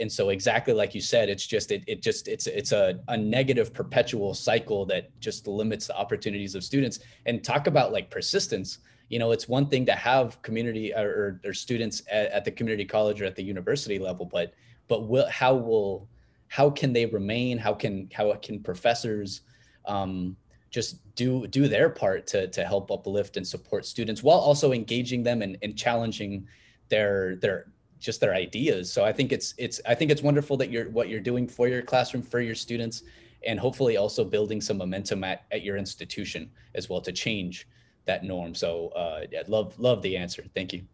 And 0.00 0.10
so 0.10 0.30
exactly 0.30 0.74
like 0.74 0.94
you 0.94 1.00
said 1.00 1.28
it's 1.28 1.46
just 1.46 1.70
it, 1.72 1.84
it 1.86 2.02
just 2.02 2.28
it's 2.28 2.46
it's 2.46 2.72
a, 2.72 3.00
a 3.08 3.16
negative 3.16 3.72
perpetual 3.72 4.34
cycle 4.34 4.84
that 4.86 5.18
just 5.20 5.46
limits 5.46 5.88
the 5.88 5.96
opportunities 5.96 6.54
of 6.54 6.64
students. 6.64 7.00
And 7.26 7.42
talk 7.42 7.66
about 7.66 7.92
like 7.92 8.10
persistence. 8.10 8.78
You 9.08 9.18
know 9.18 9.32
it's 9.32 9.48
one 9.48 9.68
thing 9.68 9.84
to 9.86 9.92
have 9.92 10.40
community 10.42 10.94
or, 10.94 11.40
or 11.44 11.52
students 11.52 12.02
at, 12.10 12.30
at, 12.30 12.44
the 12.44 12.50
community 12.50 12.84
college 12.84 13.20
or 13.20 13.26
at 13.26 13.36
the 13.36 13.44
university 13.44 13.98
level 13.98 14.24
but 14.24 14.54
but 14.88 15.08
will 15.08 15.28
how 15.28 15.54
will 15.54 16.08
how 16.54 16.70
can 16.70 16.92
they 16.92 17.06
remain? 17.06 17.58
How 17.58 17.74
can 17.74 18.08
how 18.12 18.32
can 18.34 18.62
professors 18.62 19.40
um, 19.86 20.36
just 20.70 20.98
do 21.16 21.48
do 21.48 21.66
their 21.66 21.90
part 21.90 22.28
to 22.28 22.46
to 22.48 22.64
help 22.64 22.92
uplift 22.92 23.36
and 23.36 23.44
support 23.46 23.84
students 23.84 24.22
while 24.22 24.38
also 24.38 24.72
engaging 24.72 25.24
them 25.24 25.42
and, 25.42 25.58
and 25.62 25.76
challenging 25.76 26.46
their 26.88 27.36
their 27.36 27.66
just 27.98 28.20
their 28.20 28.34
ideas? 28.34 28.92
So 28.92 29.04
i 29.04 29.12
think 29.12 29.32
it's 29.32 29.54
it's 29.58 29.80
i 29.86 29.94
think 29.96 30.12
it's 30.12 30.22
wonderful 30.22 30.56
that 30.58 30.70
you're 30.70 30.90
what 30.90 31.08
you're 31.08 31.20
doing 31.20 31.48
for 31.48 31.66
your 31.66 31.82
classroom 31.82 32.22
for 32.22 32.40
your 32.40 32.54
students 32.54 33.02
and 33.46 33.58
hopefully 33.58 33.96
also 33.96 34.24
building 34.24 34.60
some 34.60 34.78
momentum 34.78 35.24
at, 35.24 35.44
at 35.50 35.62
your 35.62 35.76
institution 35.76 36.50
as 36.74 36.88
well 36.88 37.00
to 37.00 37.12
change 37.12 37.68
that 38.06 38.22
norm. 38.22 38.54
So 38.54 38.88
uh 38.88 39.22
yeah, 39.30 39.42
love 39.48 39.78
love 39.78 40.02
the 40.02 40.16
answer. 40.16 40.44
Thank 40.54 40.72
you 40.72 40.84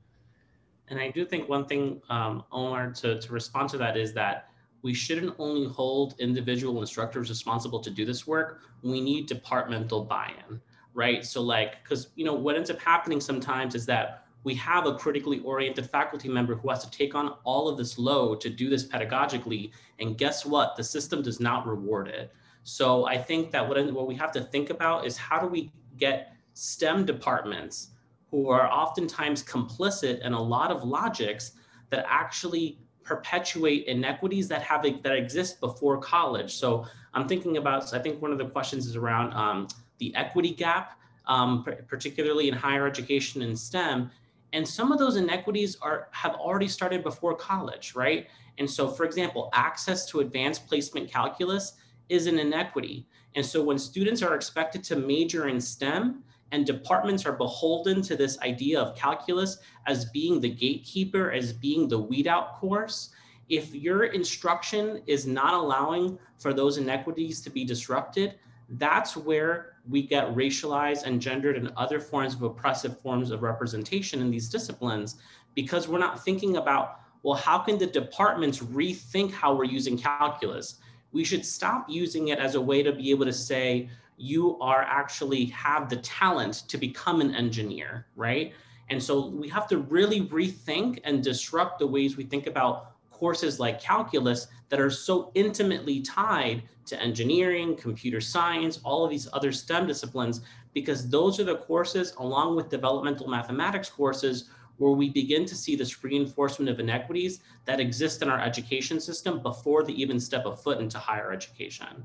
and 0.90 1.00
i 1.00 1.09
do 1.09 1.24
think 1.24 1.48
one 1.48 1.64
thing 1.64 2.00
um 2.11 2.44
omar 2.53 2.90
to, 2.92 3.18
to 3.20 3.33
respond 3.33 3.68
to 3.68 3.79
that 3.79 3.96
is 3.96 4.12
that 4.12 4.50
we 4.83 4.94
shouldn't 4.94 5.35
only 5.38 5.66
hold 5.66 6.14
individual 6.18 6.81
instructors 6.81 7.29
responsible 7.29 7.81
to 7.81 7.90
do 7.90 8.05
this 8.05 8.26
work. 8.26 8.61
We 8.83 9.00
need 9.00 9.26
departmental 9.26 10.05
buy-in, 10.05 10.61
right? 10.94 11.24
So 11.24 11.42
like, 11.42 11.83
because 11.83 12.09
you 12.14 12.24
know 12.24 12.35
what 12.35 12.57
ends 12.57 12.70
up 12.70 12.81
happening 12.81 13.20
sometimes 13.20 13.74
is 13.74 13.87
that 13.87 14.24
we 14.42 14.55
have 14.55 14.87
a 14.87 14.94
critically 14.94 15.40
oriented 15.40 15.90
faculty 15.90 16.29
member 16.29 16.55
who 16.55 16.70
has 16.70 16.83
to 16.83 16.90
take 16.90 17.14
on 17.14 17.35
all 17.44 17.68
of 17.68 17.76
this 17.76 17.98
load 17.98 18.40
to 18.40 18.48
do 18.48 18.70
this 18.70 18.87
pedagogically, 18.87 19.70
and 19.98 20.16
guess 20.16 20.46
what? 20.46 20.76
The 20.76 20.85
system 20.85 21.22
does 21.22 21.40
not 21.40 21.66
reward 21.66 22.09
it. 22.09 22.33
So 22.62 23.07
I 23.07 23.18
think 23.18 23.50
that 23.50 23.68
what 23.68 23.92
what 23.92 24.07
we 24.07 24.14
have 24.14 24.33
to 24.33 24.40
think 24.40 24.70
about 24.70 25.05
is 25.05 25.16
how 25.16 25.38
do 25.38 25.46
we 25.46 25.70
get 25.98 26.33
STEM 26.55 27.05
departments 27.05 27.88
who 28.31 28.49
are 28.49 28.71
oftentimes 28.71 29.43
complicit 29.43 30.21
in 30.25 30.33
a 30.33 30.40
lot 30.40 30.71
of 30.71 30.85
logics 30.85 31.53
that 31.90 32.05
actually 32.09 32.79
perpetuate 33.03 33.87
inequities 33.87 34.47
that 34.49 34.62
have 34.62 34.83
that 34.83 35.16
exist 35.16 35.61
before 35.61 35.99
college. 35.99 36.55
So 36.55 36.87
I'm 37.12 37.27
thinking 37.27 37.57
about. 37.57 37.88
So 37.88 37.99
I 37.99 38.01
think 38.01 38.23
one 38.23 38.33
of 38.33 38.38
the 38.38 38.47
questions 38.47 38.87
is 38.87 38.97
around 38.97 39.33
um, 39.33 39.69
the 39.99 40.14
equity 40.14 40.53
gap, 40.53 40.99
um, 41.27 41.64
particularly 41.88 42.49
in 42.49 42.55
higher 42.55 42.87
education 42.87 43.43
and 43.43 43.59
STEM. 43.59 44.11
And 44.53 44.66
some 44.66 44.93
of 44.93 44.99
those 44.99 45.16
inequities 45.16 45.77
are 45.83 46.09
have 46.12 46.35
already 46.35 46.69
started 46.69 47.03
before 47.03 47.35
college, 47.35 47.95
right? 47.95 48.29
And 48.59 48.69
so, 48.69 48.88
for 48.88 49.05
example, 49.05 49.49
access 49.53 50.07
to 50.07 50.21
advanced 50.21 50.66
placement 50.66 51.11
calculus 51.11 51.75
is 52.09 52.27
an 52.27 52.38
inequity. 52.38 53.07
And 53.37 53.45
so, 53.45 53.62
when 53.62 53.79
students 53.79 54.23
are 54.23 54.35
expected 54.35 54.83
to 54.85 54.97
major 54.97 55.49
in 55.49 55.61
STEM, 55.61 56.23
and 56.52 56.66
departments 56.66 57.24
are 57.24 57.32
beholden 57.32 58.02
to 58.02 58.16
this 58.16 58.38
idea 58.40 58.80
of 58.80 58.96
calculus 58.96 59.58
as 59.86 60.06
being 60.06 60.40
the 60.40 60.50
gatekeeper, 60.50 61.30
as 61.30 61.52
being 61.52 61.88
the 61.88 61.98
weed 61.98 62.26
out 62.26 62.58
course. 62.60 63.10
If 63.48 63.74
your 63.74 64.04
instruction 64.04 65.02
is 65.06 65.26
not 65.26 65.54
allowing 65.54 66.18
for 66.38 66.52
those 66.52 66.78
inequities 66.78 67.40
to 67.42 67.50
be 67.50 67.64
disrupted, 67.64 68.34
that's 68.70 69.16
where 69.16 69.74
we 69.88 70.02
get 70.02 70.34
racialized 70.34 71.04
and 71.04 71.20
gendered 71.20 71.56
and 71.56 71.72
other 71.76 71.98
forms 71.98 72.34
of 72.34 72.42
oppressive 72.42 73.00
forms 73.00 73.30
of 73.30 73.42
representation 73.42 74.20
in 74.20 74.30
these 74.30 74.48
disciplines 74.48 75.16
because 75.54 75.88
we're 75.88 75.98
not 75.98 76.24
thinking 76.24 76.56
about, 76.56 77.00
well, 77.22 77.34
how 77.34 77.58
can 77.58 77.78
the 77.78 77.86
departments 77.86 78.58
rethink 78.60 79.32
how 79.32 79.54
we're 79.54 79.64
using 79.64 79.98
calculus? 79.98 80.76
We 81.12 81.24
should 81.24 81.44
stop 81.44 81.86
using 81.88 82.28
it 82.28 82.38
as 82.38 82.54
a 82.54 82.60
way 82.60 82.82
to 82.84 82.92
be 82.92 83.10
able 83.10 83.24
to 83.24 83.32
say, 83.32 83.88
you 84.20 84.59
are 84.61 84.83
actually 84.83 85.46
have 85.46 85.88
the 85.88 85.96
talent 85.96 86.64
to 86.68 86.76
become 86.76 87.20
an 87.20 87.35
engineer, 87.35 88.06
right? 88.16 88.52
And 88.90 89.02
so 89.02 89.28
we 89.28 89.48
have 89.48 89.66
to 89.68 89.78
really 89.78 90.22
rethink 90.22 91.00
and 91.04 91.22
disrupt 91.24 91.78
the 91.78 91.87
ways 91.87 92.16
we 92.16 92.24
think 92.24 92.46
about 92.46 92.92
courses 93.11 93.61
like 93.61 93.80
calculus 93.80 94.48
that 94.68 94.80
are 94.80 94.90
so 94.90 95.30
intimately 95.35 96.00
tied 96.00 96.62
to 96.87 97.00
engineering, 97.00 97.76
computer 97.76 98.20
science, 98.20 98.80
all 98.85 99.04
of 99.04 99.11
these 99.11 99.28
other 99.33 99.52
STEM 99.52 99.87
disciplines, 99.87 100.40
because 100.74 101.09
those 101.09 101.38
are 101.38 101.44
the 101.44 101.56
courses, 101.56 102.14
along 102.18 102.56
with 102.56 102.68
developmental 102.68 103.28
mathematics 103.28 103.88
courses, 103.88 104.50
where 104.78 104.92
we 104.92 105.11
begin 105.11 105.44
to 105.44 105.54
see 105.54 105.76
this 105.76 106.02
reinforcement 106.02 106.70
of 106.70 106.80
inequities 106.80 107.40
that 107.66 107.80
exist 107.80 108.22
in 108.22 108.30
our 108.30 108.40
education 108.40 108.98
system 108.98 109.42
before 109.42 109.85
they 109.85 109.92
even 109.92 110.18
step 110.18 110.46
a 110.46 110.56
foot 110.56 110.80
into 110.80 110.98
higher 110.98 111.33
education. 111.33 112.04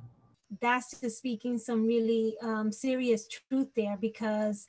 That's 0.62 1.00
just 1.00 1.18
speaking 1.18 1.58
some 1.58 1.86
really 1.86 2.36
um, 2.42 2.72
serious 2.72 3.28
truth 3.28 3.70
there 3.76 3.98
because 4.00 4.66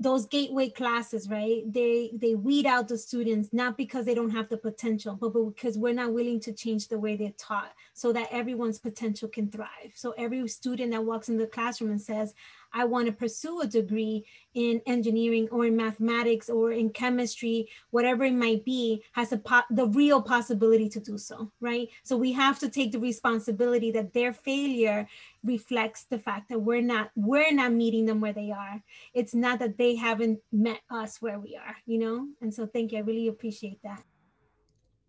those 0.00 0.26
gateway 0.26 0.68
classes 0.68 1.28
right? 1.28 1.62
They 1.66 2.10
they 2.14 2.34
weed 2.34 2.66
out 2.66 2.88
the 2.88 2.98
students 2.98 3.50
not 3.52 3.76
because 3.76 4.04
they 4.04 4.14
don't 4.14 4.30
have 4.30 4.48
the 4.48 4.56
potential 4.56 5.14
but, 5.14 5.32
but 5.32 5.44
because 5.44 5.78
we're 5.78 5.94
not 5.94 6.12
willing 6.12 6.40
to 6.40 6.52
change 6.52 6.88
the 6.88 6.98
way 6.98 7.14
they're 7.14 7.32
taught 7.38 7.72
so 7.94 8.12
that 8.12 8.28
everyone's 8.32 8.80
potential 8.80 9.28
can 9.28 9.48
thrive. 9.48 9.92
So 9.94 10.12
every 10.18 10.46
student 10.48 10.90
that 10.90 11.04
walks 11.04 11.28
in 11.28 11.36
the 11.36 11.46
classroom 11.46 11.90
and 11.90 12.00
says 12.00 12.34
I 12.72 12.84
want 12.84 13.06
to 13.06 13.12
pursue 13.12 13.60
a 13.60 13.66
degree 13.66 14.24
in 14.54 14.80
engineering 14.86 15.48
or 15.50 15.66
in 15.66 15.76
mathematics 15.76 16.48
or 16.48 16.72
in 16.72 16.90
chemistry, 16.90 17.68
whatever 17.90 18.24
it 18.24 18.34
might 18.34 18.64
be, 18.64 19.02
has 19.12 19.32
po- 19.44 19.62
the 19.70 19.86
real 19.86 20.20
possibility 20.22 20.88
to 20.88 21.00
do 21.00 21.18
so, 21.18 21.50
right? 21.60 21.88
So 22.02 22.16
we 22.16 22.32
have 22.32 22.58
to 22.60 22.68
take 22.68 22.92
the 22.92 22.98
responsibility 22.98 23.90
that 23.92 24.12
their 24.12 24.32
failure 24.32 25.06
reflects 25.44 26.04
the 26.04 26.18
fact 26.18 26.48
that 26.48 26.58
we're 26.58 26.82
not 26.82 27.10
we're 27.16 27.52
not 27.52 27.72
meeting 27.72 28.06
them 28.06 28.20
where 28.20 28.32
they 28.32 28.50
are. 28.50 28.82
It's 29.14 29.34
not 29.34 29.58
that 29.60 29.78
they 29.78 29.96
haven't 29.96 30.40
met 30.52 30.80
us 30.90 31.22
where 31.22 31.38
we 31.38 31.56
are, 31.56 31.76
you 31.86 31.98
know. 31.98 32.28
And 32.40 32.52
so, 32.52 32.66
thank 32.66 32.92
you. 32.92 32.98
I 32.98 33.02
really 33.02 33.28
appreciate 33.28 33.82
that. 33.82 34.02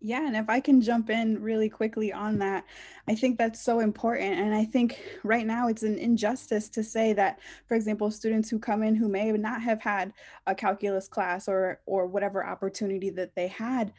Yeah, 0.04 0.26
and 0.26 0.36
if 0.36 0.50
I 0.50 0.58
can 0.58 0.80
jump 0.80 1.10
in 1.10 1.40
really 1.40 1.68
quickly 1.68 2.12
on 2.12 2.38
that, 2.40 2.64
I 3.06 3.14
think 3.14 3.38
that's 3.38 3.62
so 3.62 3.78
important. 3.78 4.34
And 4.34 4.52
I 4.52 4.64
think 4.64 5.00
right 5.22 5.46
now 5.46 5.68
it's 5.68 5.84
an 5.84 5.96
injustice 5.96 6.68
to 6.70 6.82
say 6.82 7.12
that, 7.12 7.38
for 7.68 7.76
example, 7.76 8.10
students 8.10 8.50
who 8.50 8.58
come 8.58 8.82
in 8.82 8.96
who 8.96 9.08
may 9.08 9.30
not 9.30 9.62
have 9.62 9.80
had 9.80 10.12
a 10.48 10.56
calculus 10.56 11.06
class 11.06 11.46
or 11.46 11.80
or 11.86 12.08
whatever 12.08 12.44
opportunity 12.44 13.10
that 13.10 13.36
they 13.36 13.46
had, 13.46 13.92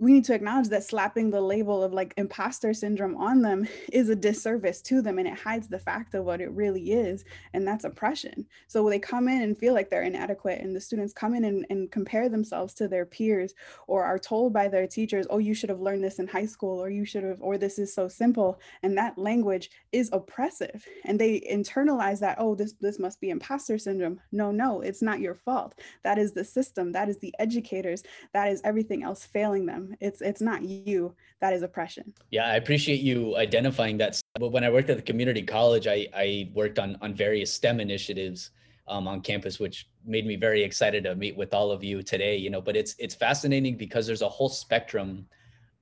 we 0.00 0.12
need 0.12 0.24
to 0.24 0.34
acknowledge 0.34 0.68
that 0.68 0.84
slapping 0.84 1.30
the 1.30 1.40
label 1.40 1.82
of 1.82 1.92
like 1.92 2.14
imposter 2.16 2.72
syndrome 2.72 3.16
on 3.16 3.42
them 3.42 3.66
is 3.92 4.08
a 4.08 4.16
disservice 4.16 4.80
to 4.82 5.02
them 5.02 5.18
and 5.18 5.26
it 5.26 5.36
hides 5.36 5.66
the 5.66 5.78
fact 5.78 6.14
of 6.14 6.24
what 6.24 6.40
it 6.40 6.50
really 6.52 6.92
is 6.92 7.24
and 7.52 7.66
that's 7.66 7.84
oppression. 7.84 8.46
So 8.68 8.88
they 8.88 9.00
come 9.00 9.28
in 9.28 9.42
and 9.42 9.58
feel 9.58 9.74
like 9.74 9.90
they're 9.90 10.02
inadequate 10.02 10.60
and 10.60 10.74
the 10.74 10.80
students 10.80 11.12
come 11.12 11.34
in 11.34 11.44
and, 11.44 11.66
and 11.70 11.90
compare 11.90 12.28
themselves 12.28 12.74
to 12.74 12.86
their 12.86 13.06
peers 13.06 13.54
or 13.88 14.04
are 14.04 14.18
told 14.18 14.52
by 14.52 14.68
their 14.68 14.86
teachers 14.86 15.26
oh 15.30 15.38
you 15.38 15.54
should 15.54 15.70
have 15.70 15.80
learned 15.80 16.04
this 16.04 16.20
in 16.20 16.28
high 16.28 16.46
school 16.46 16.78
or 16.82 16.90
you 16.90 17.04
should 17.04 17.24
have 17.24 17.40
or 17.40 17.58
this 17.58 17.78
is 17.78 17.92
so 17.92 18.06
simple 18.06 18.60
and 18.84 18.96
that 18.96 19.18
language 19.18 19.70
is 19.90 20.10
oppressive 20.12 20.86
and 21.04 21.18
they 21.18 21.40
internalize 21.50 22.20
that 22.20 22.36
oh 22.38 22.54
this 22.54 22.74
this 22.80 23.00
must 23.00 23.20
be 23.20 23.30
imposter 23.30 23.78
syndrome. 23.78 24.20
No 24.30 24.52
no 24.52 24.80
it's 24.80 25.02
not 25.02 25.18
your 25.18 25.34
fault. 25.34 25.74
That 26.04 26.18
is 26.18 26.32
the 26.32 26.44
system 26.44 26.92
that 26.92 27.08
is 27.08 27.18
the 27.18 27.34
educators 27.40 28.04
that 28.32 28.48
is 28.48 28.60
everything 28.62 29.02
else 29.02 29.24
failing 29.24 29.66
them 29.66 29.87
it's 30.00 30.20
it's 30.20 30.40
not 30.40 30.62
you 30.62 31.14
that 31.40 31.52
is 31.52 31.62
oppression 31.62 32.12
yeah 32.30 32.46
i 32.46 32.54
appreciate 32.56 33.00
you 33.00 33.36
identifying 33.36 33.96
that 33.96 34.20
but 34.38 34.52
when 34.52 34.64
i 34.64 34.70
worked 34.70 34.90
at 34.90 34.96
the 34.96 35.02
community 35.02 35.42
college 35.42 35.86
i 35.86 36.06
i 36.14 36.50
worked 36.54 36.78
on 36.78 36.96
on 37.00 37.14
various 37.14 37.52
stem 37.52 37.80
initiatives 37.80 38.50
um, 38.88 39.06
on 39.06 39.20
campus 39.20 39.58
which 39.58 39.88
made 40.04 40.26
me 40.26 40.36
very 40.36 40.62
excited 40.62 41.04
to 41.04 41.14
meet 41.14 41.36
with 41.36 41.52
all 41.52 41.70
of 41.70 41.84
you 41.84 42.02
today 42.02 42.36
you 42.36 42.50
know 42.50 42.60
but 42.60 42.76
it's 42.76 42.94
it's 42.98 43.14
fascinating 43.14 43.76
because 43.76 44.06
there's 44.06 44.22
a 44.22 44.28
whole 44.28 44.48
spectrum 44.48 45.26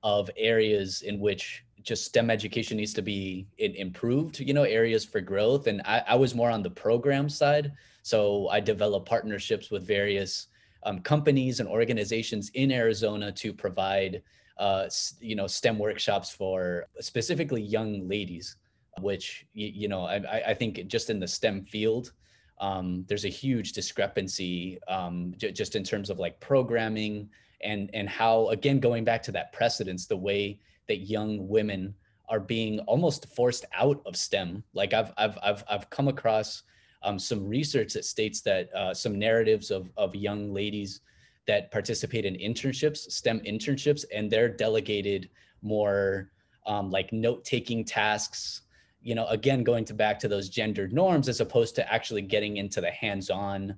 of 0.03 0.29
areas 0.37 1.01
in 1.01 1.19
which 1.19 1.63
just 1.87 2.05
STEM 2.05 2.29
education 2.29 2.77
needs 2.77 2.93
to 2.93 3.01
be 3.01 3.47
improved, 3.57 4.39
you 4.39 4.53
know, 4.53 4.63
areas 4.63 5.05
for 5.05 5.21
growth. 5.21 5.67
And 5.67 5.81
I, 5.85 6.03
I 6.05 6.15
was 6.15 6.35
more 6.35 6.51
on 6.51 6.61
the 6.61 6.69
program 6.69 7.29
side. 7.29 7.71
So 8.03 8.49
I 8.49 8.59
developed 8.59 9.07
partnerships 9.07 9.71
with 9.71 9.87
various 9.87 10.47
um, 10.87 10.99
companies 10.99 11.59
and 11.59 11.67
organizations 11.67 12.49
in 12.53 12.71
Arizona 12.71 13.29
to 13.33 13.51
provide, 13.53 14.23
uh, 14.57 14.87
you 15.19 15.35
know, 15.35 15.45
STEM 15.45 15.77
workshops 15.77 16.31
for 16.31 16.87
specifically 17.01 17.61
young 17.61 18.07
ladies, 18.07 18.55
which, 19.01 19.45
you, 19.53 19.67
you 19.67 19.87
know, 19.89 20.05
I, 20.05 20.43
I 20.47 20.53
think 20.53 20.87
just 20.87 21.09
in 21.09 21.19
the 21.19 21.27
STEM 21.27 21.65
field, 21.65 22.13
um, 22.59 23.03
there's 23.09 23.25
a 23.25 23.29
huge 23.29 23.73
discrepancy 23.73 24.79
um, 24.87 25.33
j- 25.37 25.51
just 25.51 25.75
in 25.75 25.83
terms 25.83 26.09
of 26.09 26.19
like 26.19 26.39
programming 26.39 27.29
and 27.61 27.89
and 27.93 28.07
how 28.07 28.47
again 28.49 28.79
going 28.79 29.03
back 29.03 29.21
to 29.23 29.31
that 29.31 29.51
precedence 29.51 30.05
the 30.05 30.17
way 30.17 30.59
that 30.87 31.07
young 31.09 31.47
women 31.47 31.93
are 32.29 32.39
being 32.39 32.79
almost 32.81 33.27
forced 33.35 33.65
out 33.73 34.01
of 34.05 34.15
STEM. 34.15 34.63
Like 34.73 34.93
I've 34.93 35.11
I've 35.17 35.37
I've 35.43 35.63
I've 35.69 35.89
come 35.91 36.07
across 36.07 36.63
um, 37.03 37.19
some 37.19 37.47
research 37.47 37.93
that 37.93 38.05
states 38.05 38.41
that 38.41 38.73
uh, 38.73 38.93
some 38.93 39.17
narratives 39.17 39.71
of, 39.71 39.89
of 39.97 40.15
young 40.15 40.53
ladies 40.53 41.01
that 41.47 41.71
participate 41.71 42.25
in 42.25 42.35
internships, 42.35 43.09
STEM 43.11 43.39
internships, 43.41 44.03
and 44.13 44.29
they're 44.29 44.49
delegated 44.49 45.29
more 45.61 46.31
um, 46.65 46.91
like 46.91 47.11
note 47.13 47.45
taking 47.45 47.85
tasks. 47.85 48.61
You 49.01 49.15
know, 49.15 49.27
again, 49.27 49.63
going 49.63 49.85
to 49.85 49.93
back 49.93 50.19
to 50.19 50.27
those 50.27 50.49
gendered 50.49 50.91
norms 50.91 51.29
as 51.29 51.39
opposed 51.39 51.75
to 51.75 51.93
actually 51.93 52.23
getting 52.23 52.57
into 52.57 52.81
the 52.81 52.91
hands 52.91 53.29
on 53.29 53.75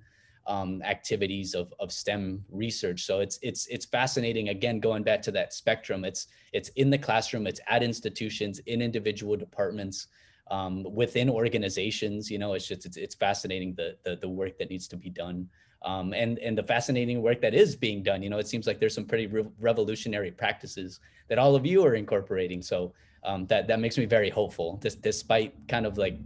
um, 0.47 0.81
activities 0.81 1.53
of, 1.53 1.71
of 1.79 1.91
STEM 1.91 2.43
research. 2.49 3.03
So 3.05 3.19
it's 3.19 3.37
it's 3.43 3.67
it's 3.67 3.85
fascinating. 3.85 4.49
Again, 4.49 4.79
going 4.79 5.03
back 5.03 5.21
to 5.23 5.31
that 5.33 5.53
spectrum, 5.53 6.03
it's 6.03 6.27
it's 6.53 6.69
in 6.69 6.89
the 6.89 6.97
classroom, 6.97 7.45
it's 7.45 7.61
at 7.67 7.83
institutions, 7.83 8.57
in 8.65 8.81
individual 8.81 9.37
departments 9.37 10.07
um, 10.49 10.85
within 10.93 11.29
organizations. 11.29 12.29
You 12.29 12.39
know, 12.39 12.53
it's 12.53 12.67
just 12.67 12.85
it's, 12.85 12.97
it's 12.97 13.15
fascinating 13.15 13.75
the, 13.75 13.97
the, 14.03 14.15
the 14.15 14.29
work 14.29 14.57
that 14.59 14.69
needs 14.69 14.87
to 14.89 14.97
be 14.97 15.09
done. 15.09 15.49
Um, 15.81 16.13
and 16.13 16.39
and 16.39 16.57
the 16.57 16.63
fascinating 16.63 17.21
work 17.21 17.39
that 17.41 17.53
is 17.53 17.75
being 17.75 18.03
done. 18.03 18.21
You 18.21 18.29
know, 18.29 18.37
it 18.37 18.47
seems 18.47 18.67
like 18.67 18.79
there's 18.79 18.93
some 18.93 19.05
pretty 19.05 19.27
re- 19.27 19.47
revolutionary 19.61 20.31
practices 20.31 20.99
that 21.29 21.39
all 21.39 21.55
of 21.55 21.65
you 21.65 21.85
are 21.85 21.95
incorporating. 21.95 22.61
So 22.61 22.93
um, 23.23 23.47
that 23.47 23.67
that 23.67 23.79
makes 23.79 23.97
me 23.97 24.05
very 24.05 24.29
hopeful, 24.29 24.79
despite 25.01 25.53
kind 25.67 25.85
of 25.85 25.97
like 25.97 26.17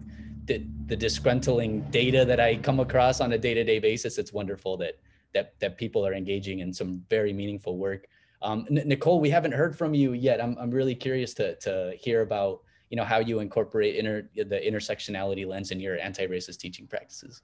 the, 0.46 0.66
the 0.88 0.98
disgruntling 0.98 1.90
data 1.92 2.26
that 2.26 2.40
I 2.40 2.56
come 2.58 2.80
across 2.80 3.22
on 3.22 3.34
a 3.34 3.38
day-to-day 3.38 3.80
basis. 3.80 4.18
It's 4.18 4.34
wonderful 4.34 4.76
that 4.78 4.98
that 5.34 5.54
that 5.60 5.78
people 5.78 6.06
are 6.06 6.14
engaging 6.14 6.60
in 6.60 6.74
some 6.74 7.04
very 7.10 7.34
meaningful 7.34 7.78
work. 7.78 8.08
Um, 8.42 8.66
N- 8.70 8.88
Nicole, 8.88 9.20
we 9.20 9.30
haven't 9.30 9.54
heard 9.54 9.78
from 9.78 9.94
you 9.94 10.14
yet. 10.14 10.42
I'm 10.42 10.58
I'm 10.58 10.72
really 10.72 10.96
curious 10.96 11.34
to 11.36 11.56
to 11.58 11.94
hear 12.00 12.22
about 12.22 12.62
you 12.94 12.98
know 12.98 13.04
how 13.04 13.18
you 13.18 13.40
incorporate 13.40 13.96
inter, 13.96 14.30
the 14.36 14.62
intersectionality 14.64 15.48
lens 15.48 15.72
in 15.72 15.80
your 15.80 15.98
anti-racist 15.98 16.58
teaching 16.60 16.86
practices? 16.86 17.42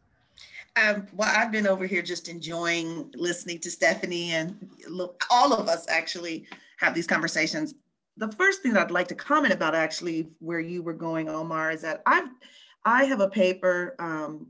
Um, 0.75 1.07
well 1.11 1.33
i've 1.35 1.51
been 1.51 1.65
over 1.65 1.87
here 1.87 2.03
just 2.03 2.29
enjoying 2.29 3.11
listening 3.15 3.57
to 3.61 3.71
stephanie 3.71 4.33
and 4.33 4.69
look, 4.87 5.25
all 5.31 5.51
of 5.51 5.67
us 5.67 5.87
actually 5.89 6.45
have 6.77 6.93
these 6.93 7.07
conversations. 7.07 7.73
The 8.17 8.27
first 8.27 8.61
thing 8.61 8.73
that 8.73 8.83
i'd 8.83 8.91
like 8.91 9.07
to 9.07 9.15
comment 9.15 9.51
about 9.51 9.73
actually 9.73 10.27
where 10.37 10.59
you 10.59 10.83
were 10.83 10.93
going 10.93 11.27
omar 11.27 11.71
is 11.71 11.81
that 11.81 12.03
i've 12.05 12.29
i 12.85 13.05
have 13.05 13.19
a 13.19 13.29
paper 13.29 13.95
um, 13.97 14.45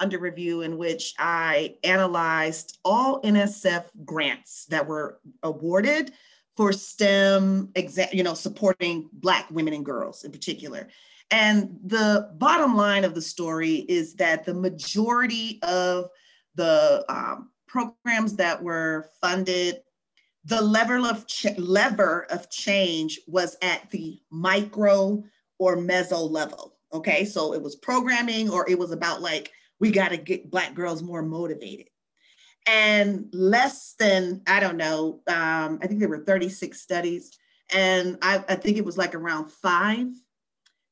under 0.00 0.18
review 0.18 0.62
in 0.62 0.78
which 0.78 1.14
I 1.18 1.76
analyzed 1.84 2.78
all 2.86 3.20
NSF 3.20 3.84
grants 4.04 4.64
that 4.66 4.86
were 4.86 5.20
awarded 5.42 6.12
for 6.60 6.74
STEM, 6.74 7.68
exa- 7.68 8.12
you 8.12 8.22
know, 8.22 8.34
supporting 8.34 9.08
Black 9.14 9.50
women 9.50 9.72
and 9.72 9.82
girls 9.82 10.24
in 10.24 10.30
particular. 10.30 10.88
And 11.30 11.78
the 11.86 12.28
bottom 12.34 12.76
line 12.76 13.02
of 13.02 13.14
the 13.14 13.22
story 13.22 13.76
is 13.88 14.12
that 14.16 14.44
the 14.44 14.52
majority 14.52 15.58
of 15.62 16.10
the 16.56 17.02
um, 17.08 17.48
programs 17.66 18.36
that 18.36 18.62
were 18.62 19.08
funded, 19.22 19.80
the 20.44 20.60
level 20.60 21.06
of 21.06 21.26
ch- 21.26 21.56
lever 21.56 22.26
of 22.28 22.50
change 22.50 23.18
was 23.26 23.56
at 23.62 23.90
the 23.90 24.20
micro 24.30 25.24
or 25.58 25.78
meso 25.78 26.30
level. 26.30 26.76
Okay, 26.92 27.24
so 27.24 27.54
it 27.54 27.62
was 27.62 27.76
programming, 27.76 28.50
or 28.50 28.68
it 28.68 28.78
was 28.78 28.90
about 28.90 29.22
like 29.22 29.50
we 29.78 29.90
got 29.90 30.10
to 30.10 30.18
get 30.18 30.50
Black 30.50 30.74
girls 30.74 31.02
more 31.02 31.22
motivated 31.22 31.86
and 32.66 33.26
less 33.32 33.94
than 33.98 34.42
i 34.46 34.60
don't 34.60 34.76
know 34.76 35.20
um, 35.28 35.78
i 35.82 35.86
think 35.86 36.00
there 36.00 36.08
were 36.08 36.24
36 36.24 36.80
studies 36.80 37.36
and 37.72 38.18
I, 38.20 38.44
I, 38.48 38.56
think 38.56 38.78
it 38.78 38.84
was 38.84 38.98
like 38.98 39.14
around 39.14 39.48
five 39.48 40.08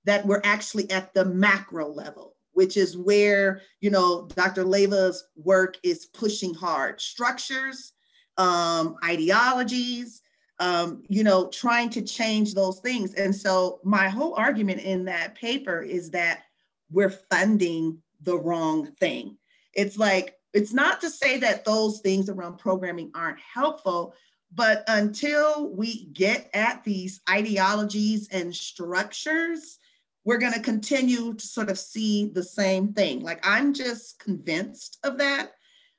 that 0.04 0.24
were 0.24 0.40
actually 0.46 0.88
at 0.90 1.12
the 1.12 1.24
macro 1.24 1.88
level 1.88 2.36
which 2.52 2.76
is 2.76 2.96
where 2.96 3.62
you 3.80 3.90
know 3.90 4.28
dr 4.34 4.64
Leyva's 4.64 5.24
work 5.36 5.76
is 5.82 6.06
pushing 6.06 6.54
hard 6.54 7.00
structures 7.00 7.92
um, 8.38 8.96
ideologies, 9.04 10.22
um, 10.60 11.02
you 11.08 11.22
know, 11.24 11.48
trying 11.48 11.90
to 11.90 12.02
change 12.02 12.54
those 12.54 12.80
things. 12.80 13.14
And 13.14 13.34
so 13.34 13.80
my 13.84 14.08
whole 14.08 14.34
argument 14.34 14.80
in 14.80 15.04
that 15.06 15.34
paper 15.34 15.82
is 15.82 16.10
that 16.10 16.44
we're 16.90 17.10
funding 17.10 17.98
the 18.22 18.38
wrong 18.38 18.86
thing. 19.00 19.36
It's 19.74 19.98
like, 19.98 20.36
it's 20.52 20.72
not 20.72 21.00
to 21.02 21.10
say 21.10 21.38
that 21.38 21.64
those 21.64 22.00
things 22.00 22.28
around 22.28 22.58
programming 22.58 23.10
aren't 23.14 23.40
helpful, 23.40 24.14
but 24.54 24.82
until 24.88 25.74
we 25.74 26.06
get 26.06 26.50
at 26.54 26.82
these 26.84 27.20
ideologies 27.28 28.28
and 28.30 28.54
structures, 28.54 29.78
we're 30.24 30.38
going 30.38 30.52
to 30.52 30.60
continue 30.60 31.34
to 31.34 31.46
sort 31.46 31.70
of 31.70 31.78
see 31.78 32.30
the 32.34 32.42
same 32.42 32.92
thing. 32.92 33.20
Like, 33.20 33.40
I'm 33.46 33.72
just 33.74 34.18
convinced 34.18 34.98
of 35.04 35.18
that 35.18 35.52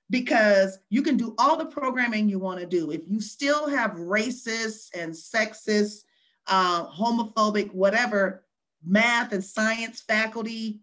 because 0.09 0.79
you 0.89 1.01
can 1.01 1.17
do 1.17 1.35
all 1.37 1.57
the 1.57 1.65
programming 1.65 2.27
you 2.27 2.39
want 2.39 2.59
to 2.59 2.65
do. 2.65 2.91
If 2.91 3.01
you 3.07 3.21
still 3.21 3.69
have 3.69 3.91
racist 3.91 4.89
and 4.95 5.11
sexist, 5.11 6.03
uh, 6.47 6.87
homophobic, 6.87 7.71
whatever, 7.73 8.43
math 8.83 9.33
and 9.33 9.43
science 9.43 10.01
faculty 10.01 10.81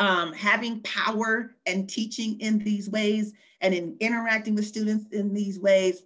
um, 0.00 0.32
having 0.32 0.80
power 0.80 1.54
and 1.66 1.88
teaching 1.88 2.40
in 2.40 2.58
these 2.58 2.90
ways 2.90 3.34
and 3.60 3.74
in 3.74 3.96
interacting 4.00 4.54
with 4.54 4.66
students 4.66 5.04
in 5.12 5.34
these 5.34 5.60
ways, 5.60 6.02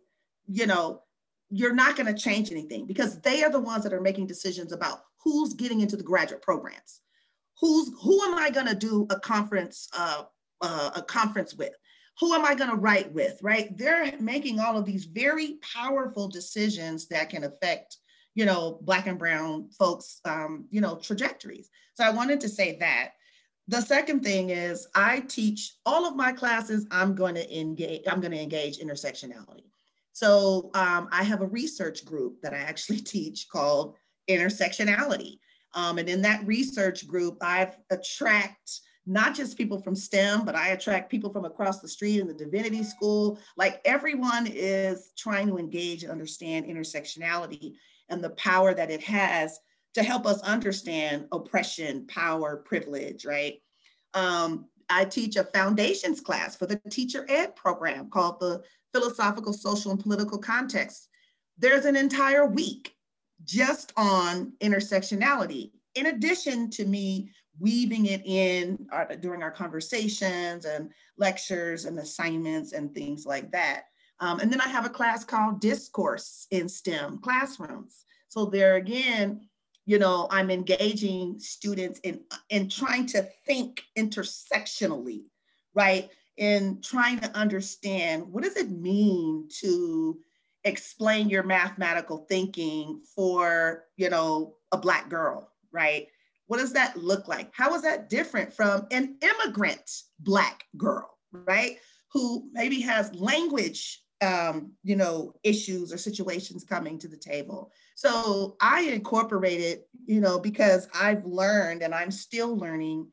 you 0.47 0.67
know, 0.67 1.03
you're 1.49 1.73
not 1.73 1.97
going 1.97 2.13
to 2.13 2.21
change 2.21 2.51
anything 2.51 2.87
because 2.87 3.21
they 3.21 3.45
are 3.45 3.51
the 3.51 3.61
ones 3.61 3.85
that 3.85 3.93
are 3.93 4.01
making 4.01 4.27
decisions 4.27 4.73
about 4.73 5.05
who's 5.23 5.55
getting 5.55 5.81
into 5.81 5.97
the 5.97 6.03
graduate 6.03 6.43
programs. 6.43 7.01
Who's 7.61 7.93
who 8.03 8.21
am 8.25 8.35
I 8.35 8.51
going 8.51 8.67
to 8.67 8.75
do 8.75 9.07
a 9.11 9.21
conference 9.21 9.89
uh, 9.97 10.25
uh, 10.61 10.91
a 10.97 11.03
conference 11.03 11.55
with? 11.55 11.73
Who 12.19 12.35
am 12.35 12.45
I 12.45 12.57
going 12.57 12.71
to 12.71 12.77
write 12.77 13.13
with? 13.13 13.39
Right? 13.43 13.77
They're 13.79 14.13
making 14.19 14.59
all 14.59 14.77
of 14.77 14.85
these 14.85 15.05
very 15.05 15.59
powerful 15.75 16.29
decisions 16.29 17.07
that 17.09 17.31
can 17.31 17.45
affect 17.45 17.99
you 18.35 18.45
know 18.45 18.81
black 18.83 19.07
and 19.07 19.19
brown 19.19 19.71
folks 19.79 20.21
um, 20.25 20.67
you 20.71 20.81
know 20.81 20.97
trajectories. 20.97 21.71
So 21.95 22.03
I 22.03 22.11
wanted 22.11 22.41
to 22.41 22.49
say 22.49 22.77
that. 22.81 23.11
The 23.69 23.81
second 23.81 24.23
thing 24.23 24.51
is 24.51 24.87
I 24.95 25.21
teach 25.21 25.75
all 25.87 26.07
of 26.07 26.17
my 26.17 26.33
classes. 26.33 26.87
I'm 26.91 27.15
going 27.15 27.35
to 27.35 27.59
engage. 27.59 28.03
I'm 28.07 28.21
going 28.21 28.33
to 28.33 28.43
engage 28.43 28.79
intersectionality. 28.79 29.65
So 30.13 30.71
um, 30.75 31.09
I 31.11 31.25
have 31.25 31.41
a 31.41 31.47
research 31.47 32.05
group 32.05 32.41
that 32.43 32.53
I 32.53 32.59
actually 32.59 33.01
teach 33.01 33.49
called 33.49 33.97
intersectionality. 34.29 35.39
Um, 35.75 35.99
and 35.99 36.09
in 36.09 36.23
that 36.23 36.47
research 36.47 37.07
group, 37.07 37.39
I've 37.43 37.77
attract 37.91 38.81
not 39.07 39.35
just 39.35 39.59
people 39.59 39.81
from 39.81 39.95
STEM, 39.95 40.45
but 40.45 40.55
I 40.55 40.69
attract 40.69 41.11
people 41.11 41.31
from 41.31 41.45
across 41.45 41.81
the 41.81 41.89
street 41.89 42.21
in 42.21 42.27
the 42.27 42.35
divinity 42.35 42.83
school. 42.83 43.39
Like 43.57 43.81
everyone 43.85 44.47
is 44.47 45.13
trying 45.17 45.47
to 45.49 45.59
engage 45.59 46.03
and 46.03 46.13
understand 46.13 46.67
intersectionality 46.67 47.75
and 48.09 48.23
the 48.23 48.31
power 48.31 48.73
that 48.73 48.91
it 48.91 49.03
has 49.03 49.59
to 49.95 50.03
help 50.03 50.27
us 50.27 50.41
understand 50.43 51.27
oppression, 51.33 52.07
power, 52.07 52.57
privilege, 52.57 53.25
right? 53.25 53.61
Um, 54.13 54.67
I 54.91 55.05
teach 55.05 55.37
a 55.37 55.45
foundations 55.45 56.21
class 56.21 56.57
for 56.57 56.67
the 56.67 56.81
teacher 56.91 57.25
ed 57.29 57.57
program 57.57 58.11
called 58.11 58.41
the 58.41 58.63
philosophical, 58.93 59.53
social, 59.53 59.91
and 59.91 60.01
political 60.01 60.39
context. 60.39 61.09
There's 61.59 61.85
an 61.85 61.97
entire 61.97 62.47
week 62.47 62.95
just 63.45 63.93
on 63.97 64.53
intersectionality, 64.61 65.71
in 65.95 66.07
addition 66.07 66.71
to 66.71 66.85
me 66.85 67.31
weaving 67.61 68.07
it 68.07 68.23
in 68.25 68.87
uh, 68.93 69.05
during 69.21 69.43
our 69.43 69.51
conversations 69.51 70.65
and 70.65 70.91
lectures 71.19 71.85
and 71.85 71.99
assignments 71.99 72.73
and 72.73 72.93
things 72.93 73.25
like 73.27 73.51
that. 73.53 73.85
Um, 74.21 74.41
and 74.41 74.53
then 74.53 74.61
I 74.61 74.69
have 74.69 74.87
a 74.87 74.91
class 74.91 75.25
called 75.25 75.61
Discourse 75.61 76.47
in 76.51 76.69
STEM 76.69 77.19
Classrooms. 77.19 78.05
So 78.29 78.47
there 78.47 78.77
again, 78.77 79.49
you 79.87 79.99
know, 79.99 80.27
I'm 80.31 80.51
engaging 80.51 81.39
students 81.39 82.01
in, 82.01 82.21
in 82.49 82.69
trying 82.69 83.07
to 83.07 83.23
think 83.47 83.83
intersectionally, 83.99 85.25
right? 85.75 86.11
In 86.37 86.81
trying 86.83 87.21
to 87.21 87.37
understand 87.37 88.27
what 88.33 88.45
does 88.45 88.57
it 88.57 88.71
mean 88.71 89.49
to 89.61 90.19
explain 90.65 91.29
your 91.29 91.43
mathematical 91.43 92.27
thinking 92.29 93.03
for, 93.15 93.85
you 93.97 94.09
know, 94.09 94.55
a 94.73 94.79
Black 94.79 95.11
girl, 95.11 95.51
right? 95.71 96.09
What 96.47 96.59
does 96.59 96.73
that 96.73 96.97
look 96.97 97.29
like? 97.29 97.51
How 97.53 97.75
is 97.75 97.83
that 97.83 98.09
different 98.09 98.53
from 98.53 98.87
an 98.91 99.19
immigrant 99.21 99.91
Black 100.21 100.65
girl, 100.77 101.19
right? 101.33 101.77
Who 102.13 102.49
maybe 102.53 102.81
has 102.81 103.15
language 103.15 104.04
um, 104.25 104.73
you 104.83 104.97
know, 104.97 105.35
issues 105.43 105.93
or 105.93 105.99
situations 105.99 106.65
coming 106.65 106.99
to 106.99 107.09
the 107.09 107.17
table. 107.17 107.71
So 107.95 108.57
I 108.61 108.83
incorporated, 108.83 109.81
you 110.07 110.21
know, 110.21 110.39
because 110.39 110.89
I've 110.95 111.25
learned 111.25 111.83
and 111.83 111.95
I'm 111.95 112.11
still 112.11 112.57
learning, 112.57 113.09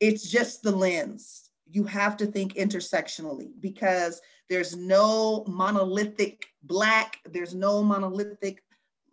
it's 0.00 0.30
just 0.30 0.62
the 0.62 0.70
lens. 0.70 1.50
You 1.70 1.84
have 1.84 2.16
to 2.18 2.26
think 2.26 2.54
intersectionally 2.54 3.50
because 3.60 4.22
there's 4.48 4.76
no 4.76 5.44
monolithic 5.48 6.46
Black, 6.62 7.18
there's 7.26 7.54
no 7.54 7.82
monolithic 7.82 8.62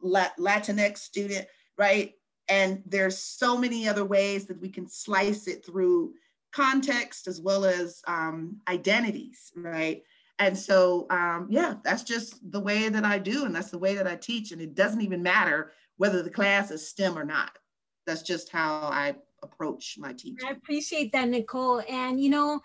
Latinx 0.03 0.97
student, 0.99 1.47
right? 1.77 2.13
And 2.47 2.81
there's 2.85 3.17
so 3.17 3.57
many 3.57 3.87
other 3.87 4.05
ways 4.05 4.45
that 4.45 4.61
we 4.61 4.69
can 4.69 4.87
slice 4.87 5.47
it 5.47 5.65
through 5.65 6.13
context 6.51 7.27
as 7.27 7.41
well 7.41 7.65
as 7.65 8.01
um, 8.07 8.57
identities, 8.67 9.51
right? 9.55 10.03
And 10.41 10.57
so, 10.57 11.05
um, 11.11 11.45
yeah, 11.51 11.75
that's 11.83 12.01
just 12.01 12.51
the 12.51 12.59
way 12.59 12.89
that 12.89 13.05
I 13.05 13.19
do, 13.19 13.45
and 13.45 13.55
that's 13.55 13.69
the 13.69 13.77
way 13.77 13.93
that 13.93 14.07
I 14.07 14.15
teach. 14.15 14.51
And 14.51 14.59
it 14.59 14.73
doesn't 14.73 15.01
even 15.01 15.21
matter 15.21 15.71
whether 15.97 16.23
the 16.23 16.31
class 16.31 16.71
is 16.71 16.89
STEM 16.89 17.15
or 17.15 17.23
not. 17.23 17.59
That's 18.07 18.23
just 18.23 18.49
how 18.49 18.89
I 18.91 19.13
approach 19.43 19.97
my 19.99 20.13
teaching. 20.13 20.47
I 20.47 20.53
appreciate 20.53 21.11
that, 21.11 21.29
Nicole. 21.29 21.83
And 21.87 22.19
you 22.19 22.31
know, 22.31 22.59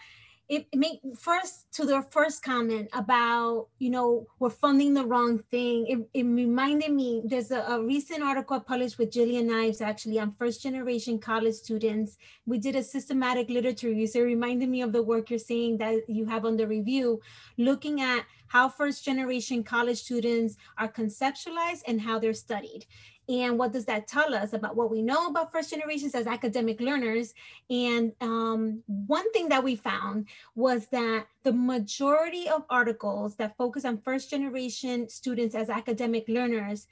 it, 0.49 0.67
it 0.71 0.79
make 0.79 1.01
first 1.19 1.67
to 1.73 1.85
their 1.85 2.03
first 2.03 2.43
comment 2.43 2.89
about 2.93 3.67
you 3.79 3.91
know 3.91 4.27
we're 4.39 4.51
funding 4.51 4.95
the 4.95 5.05
wrong 5.05 5.43
thing. 5.51 5.87
It, 5.89 6.21
it 6.21 6.25
reminded 6.25 6.93
me 6.93 7.23
there's 7.25 7.51
a, 7.51 7.61
a, 7.63 7.83
recent 7.83 8.23
article 8.23 8.61
published 8.61 8.99
with 8.99 9.11
Jillian 9.11 9.47
knives 9.47 9.81
actually 9.81 10.19
on 10.21 10.35
first 10.39 10.63
generation 10.63 11.19
college 11.19 11.55
students. 11.55 12.17
We 12.47 12.59
did 12.59 12.77
a 12.77 12.83
systematic 12.83 13.51
literature 13.51 13.89
review 13.89 14.07
so 14.07 14.21
it 14.21 14.25
reminded 14.25 14.69
me 14.69 14.83
of 14.83 14.93
the 14.93 15.03
work 15.03 15.31
you're 15.31 15.39
saying 15.39 15.79
that 15.79 16.09
you 16.09 16.27
have 16.27 16.45
under 16.45 16.67
review 16.67 17.21
looking 17.59 18.01
at 18.01 18.25
how 18.49 18.69
first 18.69 19.05
generation 19.05 19.65
college 19.65 19.99
students 19.99 20.57
are 20.79 20.89
conceptualized 20.89 21.83
and 21.89 22.01
how 22.01 22.19
they're 22.19 22.33
studied 22.33 22.87
and 23.29 23.59
what 23.59 23.72
does 23.72 23.85
that 23.87 24.07
tell 24.07 24.35
us 24.35 24.53
about 24.53 24.77
what 24.77 24.91
we 24.91 25.03
know 25.03 25.27
about 25.27 25.51
first 25.51 25.70
generations 25.70 26.14
as 26.14 26.27
academic 26.27 26.81
learners? 26.81 27.35
And 27.68 28.12
um, 28.20 28.83
one 28.87 29.31
thing 29.33 29.49
that 29.49 29.64
we 29.64 29.74
found 29.74 30.27
was 30.55 30.87
that 30.89 31.27
the 31.43 31.53
majority 31.53 32.49
of 32.49 32.64
articles 32.70 33.37
that 33.37 33.57
focus 33.57 33.85
on 33.85 33.99
first 33.99 34.31
generation 34.31 35.09
students 35.09 35.55
as 35.55 35.70
academic 35.70 36.29
learners 36.29 36.87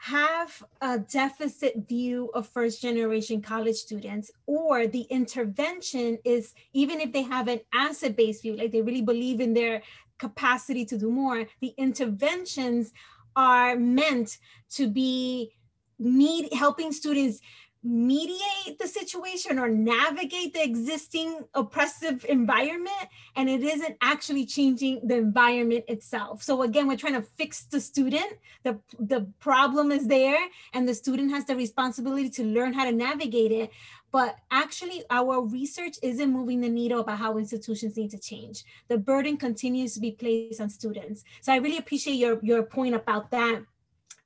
have 0.00 0.62
a 0.80 1.00
deficit 1.00 1.88
view 1.88 2.30
of 2.32 2.46
first 2.46 2.80
generation 2.80 3.42
college 3.42 3.74
students 3.74 4.30
or 4.46 4.86
the 4.86 5.02
intervention 5.10 6.16
is 6.24 6.54
even 6.72 7.00
if 7.00 7.12
they 7.12 7.22
have 7.22 7.48
an 7.48 7.58
asset 7.74 8.16
based 8.16 8.42
view 8.42 8.56
like 8.56 8.70
they 8.70 8.80
really 8.80 9.02
believe 9.02 9.40
in 9.40 9.54
their 9.54 9.82
capacity 10.16 10.84
to 10.84 10.96
do 10.96 11.10
more 11.10 11.44
the 11.60 11.74
interventions 11.76 12.92
are 13.38 13.76
meant 13.76 14.36
to 14.68 14.88
be 14.88 15.52
need 15.98 16.52
helping 16.52 16.90
students 16.92 17.40
mediate 17.84 18.76
the 18.80 18.88
situation 18.88 19.58
or 19.58 19.68
navigate 19.68 20.52
the 20.52 20.62
existing 20.62 21.44
oppressive 21.54 22.26
environment 22.28 23.08
and 23.36 23.48
it 23.48 23.62
isn't 23.62 23.96
actually 24.02 24.44
changing 24.44 25.00
the 25.06 25.16
environment 25.16 25.84
itself. 25.86 26.42
So 26.42 26.62
again 26.62 26.88
we're 26.88 26.96
trying 26.96 27.14
to 27.14 27.22
fix 27.22 27.64
the 27.64 27.80
student. 27.80 28.32
The 28.64 28.80
the 28.98 29.28
problem 29.38 29.92
is 29.92 30.08
there 30.08 30.40
and 30.72 30.88
the 30.88 30.94
student 30.94 31.30
has 31.30 31.44
the 31.44 31.54
responsibility 31.54 32.28
to 32.30 32.44
learn 32.44 32.72
how 32.72 32.84
to 32.84 32.92
navigate 32.92 33.52
it. 33.52 33.70
But 34.10 34.36
actually 34.50 35.04
our 35.10 35.40
research 35.40 35.98
isn't 36.02 36.32
moving 36.32 36.60
the 36.60 36.68
needle 36.68 37.00
about 37.00 37.18
how 37.18 37.38
institutions 37.38 37.96
need 37.96 38.10
to 38.10 38.18
change. 38.18 38.64
The 38.88 38.98
burden 38.98 39.36
continues 39.36 39.94
to 39.94 40.00
be 40.00 40.12
placed 40.12 40.60
on 40.60 40.68
students. 40.68 41.22
So 41.42 41.52
i 41.52 41.56
really 41.56 41.78
appreciate 41.78 42.14
your 42.14 42.40
your 42.42 42.64
point 42.64 42.96
about 42.96 43.30
that. 43.30 43.62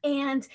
And 0.05 0.49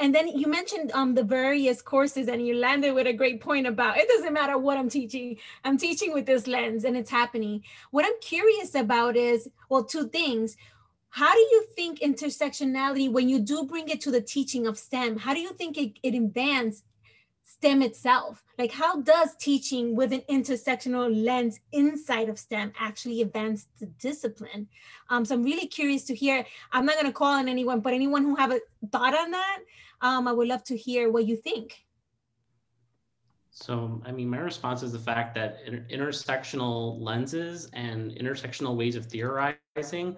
and 0.00 0.14
then 0.14 0.28
you 0.28 0.48
mentioned 0.48 0.90
um, 0.92 1.14
the 1.14 1.22
various 1.22 1.82
courses 1.82 2.26
and 2.26 2.44
you 2.44 2.54
landed 2.56 2.92
with 2.94 3.06
a 3.06 3.12
great 3.12 3.40
point 3.40 3.66
about 3.66 3.98
it 3.98 4.08
doesn't 4.08 4.32
matter 4.32 4.58
what 4.58 4.78
i'm 4.78 4.88
teaching 4.88 5.36
i'm 5.64 5.78
teaching 5.78 6.12
with 6.12 6.26
this 6.26 6.46
lens 6.46 6.84
and 6.84 6.96
it's 6.96 7.10
happening. 7.10 7.62
What 7.90 8.04
i'm 8.04 8.18
curious 8.20 8.74
about 8.74 9.16
is 9.16 9.48
well 9.68 9.84
two 9.84 10.08
things. 10.08 10.56
How 11.12 11.32
do 11.32 11.40
you 11.40 11.64
think 11.74 11.98
intersectionality 12.00 13.10
when 13.10 13.28
you 13.28 13.40
do 13.40 13.64
bring 13.64 13.88
it 13.88 14.00
to 14.02 14.10
the 14.10 14.20
teaching 14.20 14.66
of 14.66 14.78
stem 14.78 15.18
how 15.18 15.34
do 15.34 15.40
you 15.40 15.52
think 15.52 15.76
it, 15.76 15.92
it 16.02 16.14
advance 16.14 16.82
STEM 17.60 17.82
itself? 17.82 18.42
Like, 18.56 18.72
how 18.72 19.02
does 19.02 19.36
teaching 19.36 19.94
with 19.94 20.14
an 20.14 20.22
intersectional 20.30 21.14
lens 21.14 21.60
inside 21.72 22.30
of 22.30 22.38
STEM 22.38 22.72
actually 22.80 23.20
advance 23.20 23.66
the 23.78 23.84
discipline? 23.84 24.66
Um, 25.10 25.26
so 25.26 25.34
I'm 25.34 25.42
really 25.42 25.66
curious 25.66 26.04
to 26.04 26.14
hear. 26.14 26.46
I'm 26.72 26.86
not 26.86 26.94
going 26.94 27.06
to 27.06 27.12
call 27.12 27.34
on 27.34 27.48
anyone, 27.48 27.80
but 27.80 27.92
anyone 27.92 28.22
who 28.22 28.34
have 28.34 28.50
a 28.50 28.60
thought 28.90 29.14
on 29.14 29.32
that, 29.32 29.58
um, 30.00 30.26
I 30.26 30.32
would 30.32 30.48
love 30.48 30.64
to 30.64 30.76
hear 30.76 31.10
what 31.10 31.26
you 31.26 31.36
think. 31.36 31.84
So, 33.50 34.00
I 34.06 34.12
mean, 34.12 34.30
my 34.30 34.38
response 34.38 34.82
is 34.82 34.92
the 34.92 34.98
fact 34.98 35.34
that 35.34 35.58
inter- 35.66 35.84
intersectional 35.90 36.98
lenses 36.98 37.68
and 37.74 38.12
intersectional 38.12 38.74
ways 38.74 38.96
of 38.96 39.04
theorizing 39.04 40.16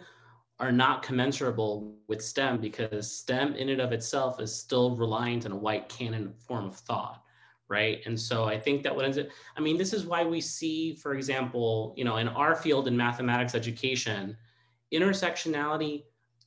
are 0.61 0.71
not 0.71 1.03
commensurable 1.03 1.97
with 2.07 2.23
STEM 2.23 2.61
because 2.61 3.11
STEM 3.11 3.57
in 3.57 3.71
and 3.71 3.81
of 3.81 3.91
itself 3.91 4.41
is 4.41 4.55
still 4.55 4.95
reliant 4.95 5.45
on 5.45 5.51
a 5.51 5.57
white 5.57 5.89
canon 5.89 6.33
form 6.47 6.67
of 6.67 6.77
thought, 6.77 7.22
right? 7.73 8.01
And 8.05 8.19
so 8.21 8.45
I 8.45 8.61
think 8.61 8.83
that 8.83 8.95
what 8.95 9.07
ends 9.07 9.17
up, 9.17 9.27
I 9.57 9.61
mean, 9.61 9.79
this 9.79 9.95
is 9.95 10.05
why 10.05 10.23
we 10.23 10.41
see, 10.41 10.95
for 10.95 11.15
example, 11.15 11.95
you 11.97 12.05
know, 12.05 12.19
in 12.19 12.29
our 12.29 12.55
field 12.55 12.87
in 12.87 12.97
mathematics 12.97 13.55
education, 13.55 14.37
intersectionality 14.93 16.05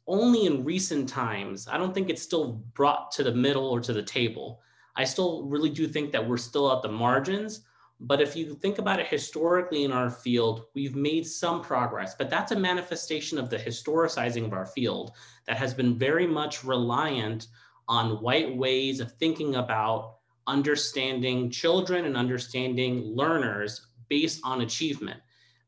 only 0.07 0.45
in 0.45 0.63
recent 0.63 1.09
times, 1.09 1.67
I 1.67 1.77
don't 1.79 1.93
think 1.93 2.11
it's 2.11 2.21
still 2.21 2.63
brought 2.75 3.11
to 3.13 3.23
the 3.23 3.33
middle 3.33 3.67
or 3.67 3.79
to 3.81 3.91
the 3.91 4.03
table. 4.03 4.61
I 4.95 5.03
still 5.03 5.47
really 5.47 5.71
do 5.71 5.87
think 5.87 6.11
that 6.11 6.25
we're 6.25 6.37
still 6.37 6.71
at 6.71 6.83
the 6.83 6.89
margins, 6.89 7.61
but 7.99 8.21
if 8.21 8.35
you 8.35 8.53
think 8.53 8.77
about 8.77 8.99
it 8.99 9.07
historically 9.07 9.83
in 9.83 9.91
our 9.91 10.11
field, 10.11 10.65
we've 10.75 10.95
made 10.95 11.25
some 11.25 11.61
progress, 11.61 12.13
but 12.13 12.29
that's 12.29 12.51
a 12.51 12.59
manifestation 12.59 13.39
of 13.39 13.49
the 13.49 13.57
historicizing 13.57 14.45
of 14.45 14.53
our 14.53 14.67
field 14.67 15.13
that 15.47 15.57
has 15.57 15.73
been 15.73 15.97
very 15.97 16.27
much 16.27 16.63
reliant 16.63 17.47
on 17.87 18.21
white 18.21 18.55
ways 18.55 18.99
of 18.99 19.11
thinking 19.13 19.55
about 19.55 20.14
understanding 20.47 21.49
children 21.49 22.05
and 22.05 22.15
understanding 22.15 23.15
learners 23.15 23.87
based 24.09 24.41
on 24.43 24.61
achievement. 24.61 25.19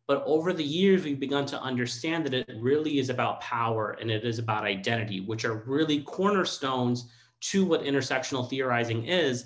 But 0.08 0.24
over 0.26 0.54
the 0.54 0.64
years, 0.64 1.04
we've 1.04 1.20
begun 1.20 1.46
to 1.48 1.62
understand 1.62 2.26
that 2.26 2.34
it 2.34 2.50
really 2.60 3.00
is 3.00 3.10
about 3.10 3.42
power 3.42 3.98
and 4.00 4.10
it 4.10 4.24
is 4.24 4.40
about 4.40 4.64
identity, 4.64 5.20
which 5.20 5.44
are 5.44 5.64
really 5.66 6.02
cornerstones 6.04 7.10
to 7.42 7.66
what 7.66 7.84
intersectional 7.84 8.50
theorizing 8.50 9.06
is. 9.06 9.46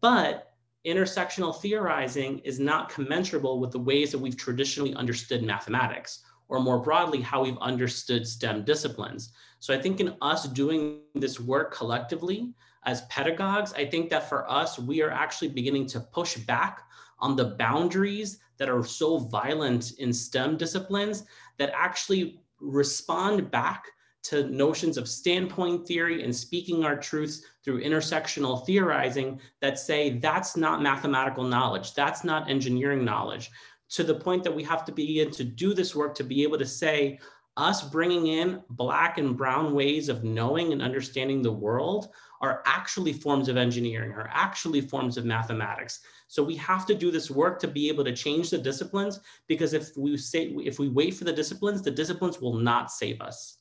But 0.00 0.52
intersectional 0.86 1.60
theorizing 1.60 2.38
is 2.40 2.60
not 2.60 2.88
commensurable 2.88 3.58
with 3.58 3.72
the 3.72 3.80
ways 3.80 4.12
that 4.12 4.18
we've 4.18 4.36
traditionally 4.36 4.94
understood 4.94 5.42
mathematics, 5.42 6.22
or 6.48 6.60
more 6.60 6.78
broadly, 6.78 7.20
how 7.20 7.42
we've 7.42 7.58
understood 7.58 8.26
STEM 8.26 8.64
disciplines. 8.64 9.32
So 9.58 9.74
I 9.74 9.82
think 9.82 9.98
in 9.98 10.14
us 10.22 10.46
doing 10.46 11.00
this 11.16 11.40
work 11.40 11.74
collectively 11.74 12.54
as 12.86 13.02
pedagogues, 13.02 13.74
I 13.74 13.84
think 13.84 14.08
that 14.10 14.28
for 14.28 14.48
us, 14.50 14.78
we 14.78 15.02
are 15.02 15.10
actually 15.10 15.48
beginning 15.48 15.86
to 15.88 16.00
push 16.00 16.36
back 16.36 16.82
on 17.18 17.34
the 17.34 17.56
boundaries 17.58 18.38
that 18.58 18.70
are 18.70 18.84
so 18.84 19.18
violent 19.18 19.98
in 19.98 20.12
STEM 20.12 20.56
disciplines 20.56 21.24
that 21.58 21.72
actually 21.74 22.40
respond 22.60 23.50
back 23.50 23.86
to 24.22 24.48
notions 24.48 24.96
of 24.96 25.08
standpoint 25.08 25.86
theory 25.86 26.24
and 26.24 26.34
speaking 26.34 26.84
our 26.84 26.96
truths 26.96 27.42
through 27.64 27.82
intersectional 27.82 28.64
theorizing 28.66 29.40
that 29.60 29.78
say 29.78 30.18
that's 30.18 30.56
not 30.56 30.82
mathematical 30.82 31.44
knowledge, 31.44 31.94
that's 31.94 32.24
not 32.24 32.48
engineering 32.48 33.04
knowledge, 33.04 33.50
to 33.88 34.02
the 34.02 34.14
point 34.14 34.42
that 34.42 34.54
we 34.54 34.64
have 34.64 34.84
to 34.84 34.92
begin 34.92 35.30
to 35.30 35.44
do 35.44 35.74
this 35.74 35.94
work 35.94 36.14
to 36.14 36.24
be 36.24 36.42
able 36.42 36.58
to 36.58 36.66
say, 36.66 37.18
us 37.56 37.88
bringing 37.88 38.26
in 38.26 38.62
black 38.70 39.18
and 39.18 39.36
brown 39.36 39.74
ways 39.74 40.08
of 40.08 40.24
knowing 40.24 40.72
and 40.72 40.82
understanding 40.82 41.40
the 41.40 41.52
world 41.52 42.10
are 42.40 42.62
actually 42.66 43.12
forms 43.12 43.48
of 43.48 43.56
engineering, 43.56 44.12
are 44.12 44.30
actually 44.32 44.80
forms 44.80 45.16
of 45.16 45.24
mathematics. 45.24 46.00
So 46.28 46.42
we 46.42 46.56
have 46.56 46.86
to 46.86 46.94
do 46.94 47.10
this 47.10 47.30
work 47.30 47.58
to 47.60 47.68
be 47.68 47.88
able 47.88 48.04
to 48.04 48.14
change 48.14 48.50
the 48.50 48.58
disciplines 48.58 49.20
because 49.48 49.72
if 49.72 49.96
we 49.96 50.16
say 50.16 50.54
if 50.64 50.78
we 50.78 50.88
wait 50.88 51.14
for 51.14 51.24
the 51.24 51.32
disciplines, 51.32 51.82
the 51.82 51.90
disciplines 51.90 52.40
will 52.40 52.54
not 52.54 52.90
save 52.90 53.20
us 53.20 53.58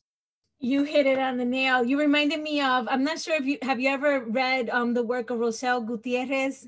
you 0.60 0.84
hit 0.84 1.06
it 1.06 1.20
on 1.20 1.38
the 1.38 1.46
nail. 1.46 1.84
You 1.84 2.00
reminded 2.00 2.42
me 2.42 2.62
of, 2.62 2.88
I'm 2.90 3.04
not 3.04 3.20
sure 3.20 3.36
if 3.36 3.46
you 3.46 3.58
have 3.62 3.80
you 3.80 3.90
ever 3.90 4.26
read 4.26 4.70
um 4.70 4.94
the 4.94 5.04
work 5.04 5.30
of 5.30 5.40
Rochelle 5.40 5.82
Gutierrez. 5.82 6.68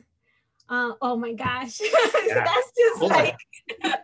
Uh, 0.69 0.91
oh 1.01 1.15
my 1.15 1.33
gosh. 1.33 1.79
Yeah. 2.27 2.43
That's 2.43 2.71
just 2.77 3.01
like 3.01 3.37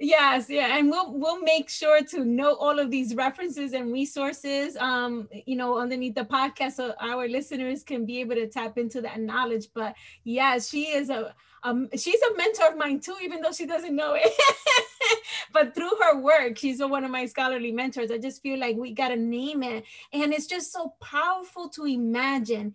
yes, 0.00 0.48
yeah. 0.48 0.76
And 0.76 0.90
we'll 0.90 1.12
we'll 1.12 1.42
make 1.42 1.68
sure 1.68 2.02
to 2.02 2.24
note 2.24 2.56
all 2.58 2.78
of 2.78 2.90
these 2.90 3.14
references 3.14 3.72
and 3.72 3.92
resources 3.92 4.76
um, 4.76 5.28
you 5.46 5.56
know, 5.56 5.78
underneath 5.78 6.14
the 6.14 6.24
podcast 6.24 6.72
so 6.72 6.94
our 7.00 7.28
listeners 7.28 7.84
can 7.84 8.04
be 8.06 8.20
able 8.20 8.34
to 8.34 8.48
tap 8.48 8.78
into 8.78 9.00
that 9.02 9.20
knowledge. 9.20 9.68
But 9.74 9.94
yeah, 10.24 10.58
she 10.58 10.88
is 10.88 11.10
a 11.10 11.34
um, 11.62 11.88
she's 11.96 12.20
a 12.22 12.36
mentor 12.36 12.68
of 12.68 12.78
mine 12.78 13.00
too, 13.00 13.16
even 13.22 13.40
though 13.40 13.52
she 13.52 13.66
doesn't 13.66 13.94
know 13.94 14.14
it. 14.14 14.32
but 15.52 15.74
through 15.74 15.92
her 16.02 16.20
work, 16.20 16.56
she's 16.56 16.80
one 16.80 17.04
of 17.04 17.10
my 17.10 17.26
scholarly 17.26 17.72
mentors. 17.72 18.10
I 18.10 18.18
just 18.18 18.42
feel 18.42 18.58
like 18.58 18.76
we 18.76 18.92
got 18.92 19.08
to 19.08 19.16
name 19.16 19.62
it. 19.62 19.84
And 20.12 20.32
it's 20.32 20.46
just 20.46 20.72
so 20.72 20.94
powerful 21.00 21.68
to 21.70 21.84
imagine 21.84 22.74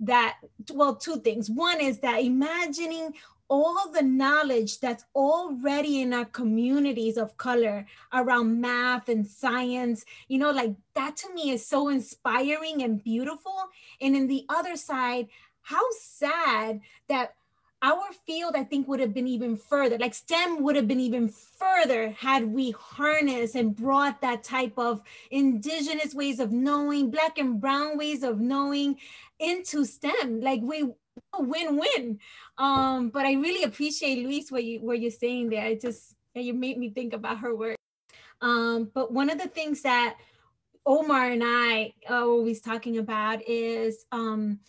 that, 0.00 0.38
well, 0.72 0.96
two 0.96 1.20
things. 1.20 1.50
One 1.50 1.80
is 1.80 2.00
that 2.00 2.22
imagining 2.22 3.14
all 3.48 3.90
the 3.92 4.02
knowledge 4.02 4.80
that's 4.80 5.04
already 5.14 6.02
in 6.02 6.12
our 6.12 6.24
communities 6.24 7.16
of 7.16 7.36
color 7.36 7.86
around 8.12 8.60
math 8.60 9.08
and 9.08 9.26
science, 9.26 10.04
you 10.28 10.38
know, 10.38 10.50
like 10.50 10.74
that 10.94 11.16
to 11.16 11.32
me 11.32 11.50
is 11.50 11.66
so 11.66 11.88
inspiring 11.88 12.82
and 12.82 13.02
beautiful. 13.02 13.56
And 14.00 14.16
in 14.16 14.26
the 14.26 14.44
other 14.48 14.76
side, 14.76 15.28
how 15.62 15.82
sad 15.98 16.80
that 17.08 17.34
our 17.82 18.04
field, 18.26 18.54
I 18.56 18.64
think, 18.64 18.88
would 18.88 19.00
have 19.00 19.12
been 19.12 19.28
even 19.28 19.56
further. 19.56 19.98
Like 19.98 20.14
STEM 20.14 20.62
would 20.62 20.76
have 20.76 20.88
been 20.88 21.00
even 21.00 21.28
further 21.28 22.10
had 22.10 22.44
we 22.46 22.70
harnessed 22.72 23.54
and 23.54 23.76
brought 23.76 24.20
that 24.22 24.42
type 24.42 24.72
of 24.78 25.02
indigenous 25.30 26.14
ways 26.14 26.40
of 26.40 26.52
knowing, 26.52 27.10
black 27.10 27.38
and 27.38 27.60
brown 27.60 27.98
ways 27.98 28.22
of 28.22 28.40
knowing 28.40 28.96
into 29.38 29.84
STEM. 29.84 30.40
Like 30.40 30.60
we 30.62 30.94
win-win. 31.38 32.18
Um, 32.58 33.10
but 33.10 33.24
I 33.24 33.34
really 33.34 33.64
appreciate 33.64 34.24
Luis 34.24 34.50
what 34.50 34.64
you 34.64 34.80
what 34.80 35.00
you're 35.00 35.10
saying 35.10 35.50
there. 35.50 35.66
It 35.66 35.80
just 35.80 36.14
you 36.34 36.54
made 36.54 36.78
me 36.78 36.90
think 36.90 37.12
about 37.12 37.38
her 37.38 37.54
work. 37.54 37.76
Um, 38.40 38.90
but 38.92 39.12
one 39.12 39.30
of 39.30 39.38
the 39.38 39.48
things 39.48 39.82
that 39.82 40.16
Omar 40.84 41.30
and 41.30 41.42
I 41.44 41.94
are 42.08 42.22
always 42.22 42.60
talking 42.60 42.98
about 42.98 43.40
is 43.48 44.04
um, 44.12 44.60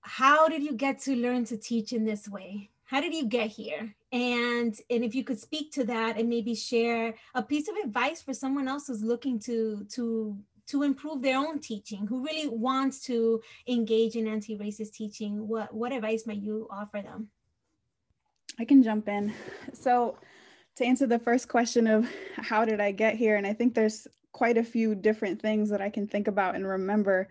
how 0.00 0.48
did 0.48 0.62
you 0.62 0.72
get 0.72 1.00
to 1.00 1.16
learn 1.16 1.44
to 1.46 1.56
teach 1.56 1.92
in 1.92 2.04
this 2.04 2.28
way? 2.28 2.70
How 2.84 3.00
did 3.00 3.14
you 3.14 3.26
get 3.26 3.48
here? 3.48 3.94
And 4.12 4.78
and 4.90 5.02
if 5.02 5.14
you 5.14 5.24
could 5.24 5.40
speak 5.40 5.72
to 5.72 5.84
that 5.84 6.18
and 6.18 6.28
maybe 6.28 6.54
share 6.54 7.14
a 7.34 7.42
piece 7.42 7.68
of 7.68 7.76
advice 7.76 8.20
for 8.20 8.34
someone 8.34 8.68
else 8.68 8.86
who's 8.86 9.02
looking 9.02 9.38
to 9.40 9.86
to 9.92 10.36
to 10.68 10.82
improve 10.82 11.22
their 11.22 11.38
own 11.38 11.58
teaching, 11.58 12.06
who 12.06 12.24
really 12.24 12.48
wants 12.48 13.00
to 13.04 13.40
engage 13.66 14.16
in 14.16 14.26
anti-racist 14.26 14.92
teaching, 14.92 15.48
what 15.48 15.74
what 15.74 15.92
advice 15.92 16.26
might 16.26 16.42
you 16.42 16.66
offer 16.70 17.02
them? 17.02 17.28
I 18.58 18.64
can 18.64 18.82
jump 18.82 19.08
in. 19.08 19.32
So 19.72 20.18
to 20.76 20.84
answer 20.84 21.06
the 21.06 21.18
first 21.18 21.48
question 21.48 21.86
of 21.86 22.08
how 22.36 22.64
did 22.64 22.80
I 22.80 22.92
get 22.92 23.16
here, 23.16 23.36
and 23.36 23.46
I 23.46 23.52
think 23.52 23.74
there's 23.74 24.06
quite 24.32 24.56
a 24.56 24.64
few 24.64 24.94
different 24.94 25.40
things 25.42 25.68
that 25.68 25.82
I 25.82 25.90
can 25.90 26.06
think 26.06 26.26
about 26.28 26.54
and 26.54 26.66
remember 26.66 27.28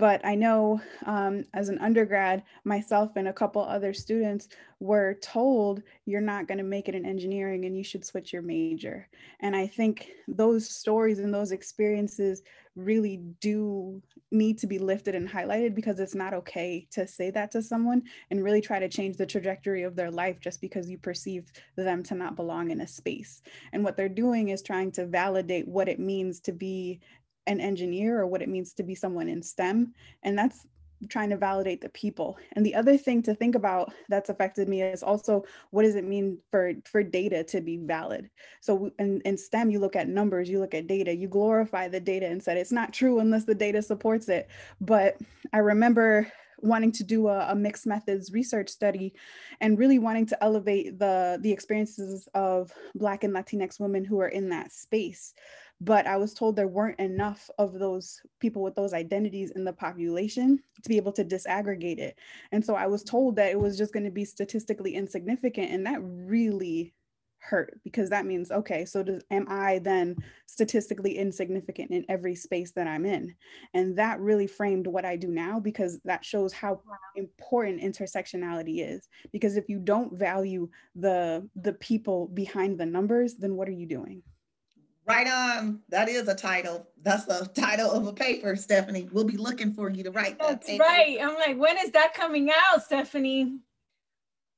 but 0.00 0.24
I 0.24 0.34
know 0.34 0.80
um, 1.04 1.44
as 1.52 1.68
an 1.68 1.78
undergrad, 1.78 2.42
myself 2.64 3.16
and 3.16 3.28
a 3.28 3.34
couple 3.34 3.62
other 3.62 3.92
students 3.92 4.48
were 4.80 5.18
told 5.20 5.82
you're 6.06 6.22
not 6.22 6.48
going 6.48 6.56
to 6.56 6.64
make 6.64 6.88
it 6.88 6.94
in 6.94 7.04
engineering 7.04 7.66
and 7.66 7.76
you 7.76 7.84
should 7.84 8.06
switch 8.06 8.32
your 8.32 8.40
major. 8.40 9.06
And 9.40 9.54
I 9.54 9.66
think 9.66 10.08
those 10.26 10.66
stories 10.66 11.18
and 11.18 11.34
those 11.34 11.52
experiences 11.52 12.42
really 12.76 13.18
do 13.40 14.00
need 14.30 14.56
to 14.58 14.66
be 14.66 14.78
lifted 14.78 15.14
and 15.14 15.28
highlighted 15.28 15.74
because 15.74 16.00
it's 16.00 16.14
not 16.14 16.32
okay 16.32 16.86
to 16.92 17.06
say 17.06 17.30
that 17.32 17.50
to 17.50 17.62
someone 17.62 18.02
and 18.30 18.42
really 18.42 18.62
try 18.62 18.78
to 18.78 18.88
change 18.88 19.18
the 19.18 19.26
trajectory 19.26 19.82
of 19.82 19.96
their 19.96 20.10
life 20.10 20.40
just 20.40 20.62
because 20.62 20.88
you 20.88 20.96
perceive 20.96 21.52
them 21.76 22.02
to 22.02 22.14
not 22.14 22.36
belong 22.36 22.70
in 22.70 22.80
a 22.80 22.86
space. 22.86 23.42
And 23.74 23.84
what 23.84 23.98
they're 23.98 24.08
doing 24.08 24.48
is 24.48 24.62
trying 24.62 24.92
to 24.92 25.04
validate 25.04 25.68
what 25.68 25.88
it 25.88 25.98
means 25.98 26.40
to 26.40 26.52
be 26.52 27.00
an 27.50 27.60
engineer 27.60 28.20
or 28.20 28.26
what 28.26 28.42
it 28.42 28.48
means 28.48 28.72
to 28.74 28.82
be 28.82 28.94
someone 28.94 29.28
in 29.28 29.42
STEM. 29.42 29.92
And 30.22 30.38
that's 30.38 30.66
trying 31.08 31.30
to 31.30 31.36
validate 31.36 31.80
the 31.80 31.88
people. 31.88 32.38
And 32.52 32.64
the 32.64 32.74
other 32.74 32.96
thing 32.96 33.22
to 33.22 33.34
think 33.34 33.54
about 33.54 33.92
that's 34.08 34.28
affected 34.28 34.68
me 34.68 34.82
is 34.82 35.02
also 35.02 35.44
what 35.70 35.82
does 35.82 35.94
it 35.94 36.04
mean 36.04 36.38
for 36.50 36.74
for 36.84 37.02
data 37.02 37.42
to 37.44 37.60
be 37.60 37.78
valid? 37.78 38.30
So 38.60 38.90
in, 38.98 39.20
in 39.24 39.36
STEM, 39.36 39.70
you 39.70 39.80
look 39.80 39.96
at 39.96 40.08
numbers, 40.08 40.48
you 40.48 40.60
look 40.60 40.74
at 40.74 40.86
data, 40.86 41.14
you 41.14 41.26
glorify 41.26 41.88
the 41.88 42.00
data 42.00 42.26
and 42.26 42.42
said 42.42 42.56
it's 42.56 42.72
not 42.72 42.92
true 42.92 43.18
unless 43.18 43.44
the 43.44 43.54
data 43.54 43.82
supports 43.82 44.28
it. 44.28 44.48
But 44.80 45.16
I 45.52 45.58
remember 45.58 46.30
wanting 46.62 46.92
to 46.92 47.04
do 47.04 47.28
a, 47.28 47.50
a, 47.50 47.54
mixed 47.54 47.86
methods 47.86 48.32
research 48.32 48.68
study 48.68 49.12
and 49.60 49.78
really 49.78 49.98
wanting 49.98 50.26
to 50.26 50.44
elevate 50.44 50.98
the 50.98 51.38
the 51.40 51.52
experiences 51.52 52.28
of 52.34 52.72
black 52.94 53.24
and 53.24 53.34
latinx 53.34 53.80
women 53.80 54.04
who 54.04 54.20
are 54.20 54.28
in 54.28 54.48
that 54.48 54.72
space 54.72 55.34
but 55.80 56.06
I 56.06 56.18
was 56.18 56.34
told 56.34 56.56
there 56.56 56.68
weren't 56.68 57.00
enough 57.00 57.48
of 57.58 57.72
those 57.72 58.20
people 58.38 58.62
with 58.62 58.74
those 58.74 58.92
identities 58.92 59.50
in 59.52 59.64
the 59.64 59.72
population 59.72 60.60
to 60.82 60.88
be 60.88 60.98
able 60.98 61.12
to 61.12 61.24
disaggregate 61.24 61.98
it. 61.98 62.18
And 62.52 62.62
so 62.64 62.74
I 62.74 62.86
was 62.86 63.02
told 63.02 63.36
that 63.36 63.50
it 63.50 63.58
was 63.58 63.78
just 63.78 63.92
going 63.92 64.04
to 64.04 64.10
be 64.10 64.26
statistically 64.26 64.94
insignificant. 64.94 65.70
And 65.70 65.86
that 65.86 66.00
really 66.02 66.92
hurt 67.40 67.80
because 67.84 68.10
that 68.10 68.26
means 68.26 68.50
okay 68.50 68.84
so 68.84 69.02
does, 69.02 69.22
am 69.30 69.46
i 69.48 69.78
then 69.78 70.14
statistically 70.46 71.16
insignificant 71.16 71.90
in 71.90 72.04
every 72.08 72.34
space 72.34 72.72
that 72.72 72.86
i'm 72.86 73.06
in? 73.06 73.34
And 73.74 73.96
that 73.96 74.20
really 74.20 74.46
framed 74.46 74.86
what 74.86 75.04
i 75.04 75.16
do 75.16 75.28
now 75.28 75.58
because 75.58 75.98
that 76.04 76.24
shows 76.24 76.52
how 76.52 76.80
important 77.16 77.80
intersectionality 77.80 78.86
is. 78.86 79.08
Because 79.32 79.56
if 79.56 79.68
you 79.68 79.78
don't 79.78 80.12
value 80.12 80.68
the 80.94 81.48
the 81.56 81.72
people 81.74 82.28
behind 82.28 82.78
the 82.78 82.86
numbers 82.86 83.36
then 83.36 83.56
what 83.56 83.68
are 83.68 83.72
you 83.72 83.86
doing? 83.86 84.22
Right 85.06 85.26
on. 85.26 85.80
That 85.88 86.08
is 86.08 86.28
a 86.28 86.34
title. 86.34 86.86
That's 87.02 87.24
the 87.24 87.50
title 87.54 87.90
of 87.90 88.06
a 88.06 88.12
paper 88.12 88.54
stephanie. 88.54 89.08
We'll 89.10 89.24
be 89.24 89.38
looking 89.38 89.72
for 89.72 89.90
you 89.90 90.04
to 90.04 90.10
write 90.10 90.38
that 90.38 90.62
that's 90.62 90.78
right. 90.78 91.18
I'm 91.20 91.34
like 91.34 91.56
when 91.56 91.78
is 91.78 91.90
that 91.92 92.12
coming 92.14 92.50
out 92.50 92.84
stephanie 92.84 93.60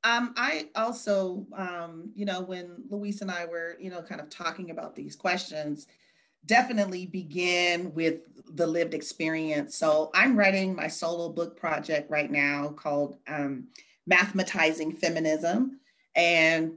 um, 0.05 0.35
I 0.37 0.69
also, 0.75 1.47
um, 1.57 2.11
you 2.15 2.25
know, 2.25 2.41
when 2.41 2.85
Luis 2.91 3.21
and 3.21 3.31
I 3.31 3.45
were, 3.45 3.77
you 3.81 3.91
know, 3.91 4.03
kind 4.03 4.21
of 4.21 4.29
talking 4.29 4.71
about 4.71 4.97
these 4.97 5.15
questions, 5.15 5.87
definitely 6.47 7.07
begin 7.07 7.95
with 7.95 8.23
the 8.57 8.67
lived 8.67 8.95
experience. 8.95 9.77
So 9.77 10.11
I'm 10.13 10.37
writing 10.37 10.75
my 10.75 10.89
solo 10.89 11.29
book 11.29 11.57
project 11.57 12.11
right 12.11 12.31
now 12.31 12.75
called 12.77 13.19
um, 13.29 13.69
Mathematizing 14.11 14.99
Feminism. 14.99 15.79
And 16.17 16.73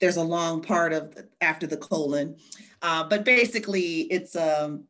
there's 0.00 0.16
a 0.16 0.22
long 0.22 0.62
part 0.62 0.92
of 0.92 1.16
after 1.40 1.66
the 1.66 1.76
colon. 1.76 2.36
Uh, 2.80 3.04
but 3.04 3.24
basically, 3.24 4.02
it's 4.02 4.36
um, 4.36 4.84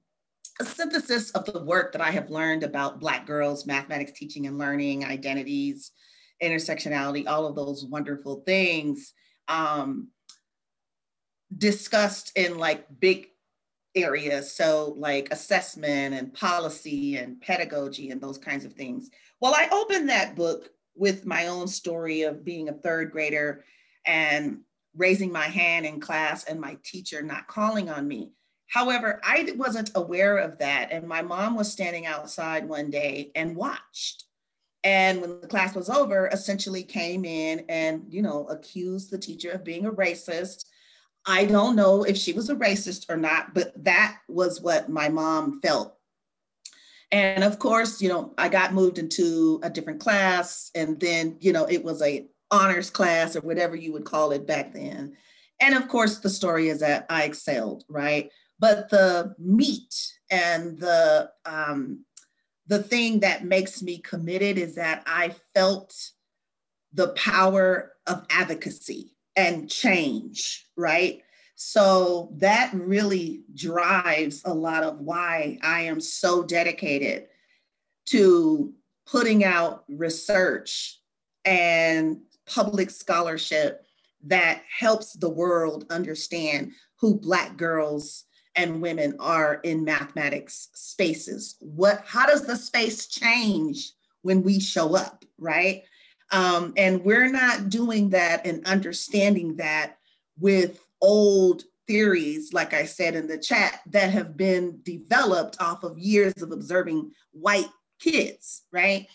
a 0.60 0.64
synthesis 0.64 1.32
of 1.32 1.44
the 1.44 1.62
work 1.64 1.92
that 1.92 2.00
I 2.00 2.10
have 2.12 2.30
learned 2.30 2.62
about 2.62 3.00
Black 3.00 3.26
girls, 3.26 3.66
mathematics 3.66 4.12
teaching 4.12 4.46
and 4.46 4.58
learning, 4.58 5.04
identities, 5.04 5.90
intersectionality, 6.42 7.26
all 7.26 7.46
of 7.46 7.54
those 7.54 7.84
wonderful 7.84 8.42
things 8.46 9.12
um, 9.48 10.08
discussed 11.56 12.32
in 12.36 12.58
like 12.58 12.86
big 13.00 13.28
areas. 13.94 14.52
So, 14.52 14.94
like 14.96 15.28
assessment 15.30 16.14
and 16.14 16.34
policy 16.34 17.16
and 17.16 17.40
pedagogy 17.40 18.10
and 18.10 18.20
those 18.20 18.38
kinds 18.38 18.64
of 18.64 18.72
things. 18.72 19.10
Well, 19.40 19.54
I 19.54 19.68
opened 19.70 20.08
that 20.08 20.36
book 20.36 20.70
with 20.96 21.26
my 21.26 21.48
own 21.48 21.68
story 21.68 22.22
of 22.22 22.44
being 22.44 22.68
a 22.68 22.72
third 22.72 23.10
grader 23.10 23.64
and 24.06 24.60
raising 24.96 25.32
my 25.32 25.46
hand 25.46 25.86
in 25.86 26.00
class 26.00 26.44
and 26.44 26.60
my 26.60 26.76
teacher 26.84 27.22
not 27.22 27.48
calling 27.48 27.90
on 27.90 28.06
me. 28.06 28.30
However, 28.68 29.20
I 29.24 29.52
wasn't 29.56 29.90
aware 29.94 30.38
of 30.38 30.58
that. 30.58 30.90
And 30.90 31.06
my 31.06 31.22
mom 31.22 31.56
was 31.56 31.70
standing 31.70 32.06
outside 32.06 32.68
one 32.68 32.90
day 32.90 33.30
and 33.34 33.56
watched 33.56 34.24
and 34.84 35.22
when 35.22 35.40
the 35.40 35.48
class 35.48 35.74
was 35.74 35.88
over 35.88 36.28
essentially 36.28 36.82
came 36.82 37.24
in 37.24 37.64
and 37.68 38.04
you 38.10 38.22
know 38.22 38.46
accused 38.48 39.10
the 39.10 39.18
teacher 39.18 39.50
of 39.50 39.64
being 39.64 39.86
a 39.86 39.90
racist. 39.92 40.66
I 41.26 41.46
don't 41.46 41.74
know 41.74 42.04
if 42.04 42.18
she 42.18 42.34
was 42.34 42.50
a 42.50 42.54
racist 42.54 43.10
or 43.10 43.16
not 43.16 43.54
but 43.54 43.72
that 43.82 44.18
was 44.28 44.60
what 44.60 44.90
my 44.90 45.08
mom 45.08 45.60
felt. 45.62 45.96
And 47.10 47.42
of 47.42 47.58
course 47.58 48.00
you 48.02 48.10
know 48.10 48.34
i 48.36 48.48
got 48.48 48.74
moved 48.74 48.98
into 48.98 49.58
a 49.62 49.70
different 49.70 50.00
class 50.00 50.70
and 50.74 51.00
then 51.00 51.38
you 51.40 51.52
know 51.52 51.64
it 51.64 51.82
was 51.82 52.02
a 52.02 52.26
honors 52.50 52.90
class 52.90 53.34
or 53.34 53.40
whatever 53.40 53.74
you 53.74 53.92
would 53.92 54.04
call 54.04 54.30
it 54.32 54.46
back 54.46 54.74
then. 54.74 55.16
And 55.60 55.74
of 55.74 55.88
course 55.88 56.18
the 56.18 56.30
story 56.30 56.68
is 56.68 56.80
that 56.80 57.06
i 57.08 57.22
excelled 57.24 57.84
right? 57.88 58.30
But 58.60 58.90
the 58.90 59.34
meat 59.38 59.94
and 60.30 60.78
the 60.78 61.30
um, 61.44 62.04
the 62.66 62.82
thing 62.82 63.20
that 63.20 63.44
makes 63.44 63.82
me 63.82 63.98
committed 63.98 64.58
is 64.58 64.74
that 64.76 65.02
I 65.06 65.34
felt 65.54 65.94
the 66.92 67.08
power 67.08 67.92
of 68.06 68.24
advocacy 68.30 69.14
and 69.36 69.70
change, 69.70 70.66
right? 70.76 71.22
So 71.56 72.30
that 72.36 72.72
really 72.74 73.42
drives 73.54 74.42
a 74.44 74.54
lot 74.54 74.82
of 74.82 75.00
why 75.00 75.58
I 75.62 75.82
am 75.82 76.00
so 76.00 76.42
dedicated 76.42 77.26
to 78.06 78.72
putting 79.06 79.44
out 79.44 79.84
research 79.88 81.00
and 81.44 82.20
public 82.46 82.90
scholarship 82.90 83.84
that 84.26 84.62
helps 84.78 85.12
the 85.12 85.28
world 85.28 85.86
understand 85.90 86.72
who 86.98 87.18
Black 87.18 87.56
girls 87.56 88.24
and 88.56 88.80
women 88.80 89.16
are 89.18 89.54
in 89.64 89.84
mathematics 89.84 90.68
spaces. 90.74 91.56
What, 91.60 92.02
how 92.06 92.26
does 92.26 92.46
the 92.46 92.56
space 92.56 93.06
change 93.06 93.92
when 94.22 94.42
we 94.42 94.60
show 94.60 94.94
up, 94.96 95.24
right? 95.38 95.82
Um, 96.30 96.72
and 96.76 97.04
we're 97.04 97.30
not 97.30 97.68
doing 97.68 98.10
that 98.10 98.46
and 98.46 98.66
understanding 98.66 99.56
that 99.56 99.98
with 100.38 100.80
old 101.00 101.64
theories, 101.86 102.52
like 102.52 102.72
I 102.72 102.84
said 102.84 103.14
in 103.14 103.26
the 103.26 103.38
chat, 103.38 103.80
that 103.86 104.10
have 104.10 104.36
been 104.36 104.80
developed 104.82 105.60
off 105.60 105.84
of 105.84 105.98
years 105.98 106.40
of 106.42 106.50
observing 106.50 107.10
white 107.32 107.68
kids, 108.00 108.62
right? 108.72 109.06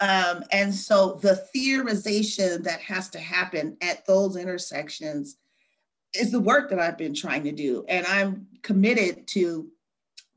Um, 0.00 0.44
and 0.52 0.72
so 0.72 1.18
the 1.22 1.42
theorization 1.54 2.62
that 2.64 2.80
has 2.80 3.08
to 3.10 3.18
happen 3.18 3.76
at 3.80 4.06
those 4.06 4.36
intersections 4.36 5.36
is 6.14 6.30
the 6.30 6.40
work 6.40 6.70
that 6.70 6.80
I've 6.80 6.98
been 6.98 7.14
trying 7.14 7.44
to 7.44 7.52
do. 7.52 7.84
And 7.88 8.06
I'm 8.06 8.46
committed 8.62 9.26
to 9.28 9.68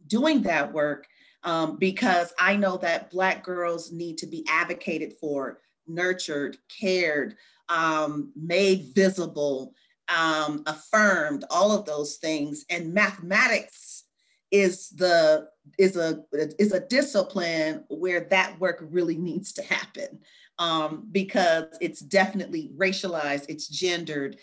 doing 0.08 0.42
that 0.44 0.72
work 0.72 1.08
um, 1.44 1.78
because 1.78 2.34
I 2.40 2.56
know 2.56 2.78
that 2.78 3.12
Black 3.12 3.44
girls 3.44 3.92
need 3.92 4.18
to 4.20 4.28
be 4.28 4.46
advocated 4.50 5.14
for, 5.20 5.60
nurtured, 5.88 6.58
cared, 6.80 7.36
um, 7.70 8.32
made 8.36 8.92
visible, 8.94 9.74
um, 10.16 10.64
affirmed, 10.68 11.46
all 11.50 11.72
of 11.72 11.86
those 11.86 12.18
things. 12.18 12.66
And 12.70 12.94
mathematics 12.94 14.04
is 14.52 14.90
the 14.90 15.48
is 15.78 15.96
a 15.96 16.24
is 16.34 16.74
a 16.74 16.86
discipline 16.88 17.86
where 17.90 18.22
that 18.32 18.60
work 18.60 18.84
really 18.90 19.16
needs 19.16 19.54
to 19.54 19.64
happen 19.64 20.20
um, 20.60 21.08
because 21.12 21.66
it's 21.80 22.02
definitely 22.02 22.72
racialized, 22.76 23.46
it's 23.50 23.68
gendered, 23.68 24.38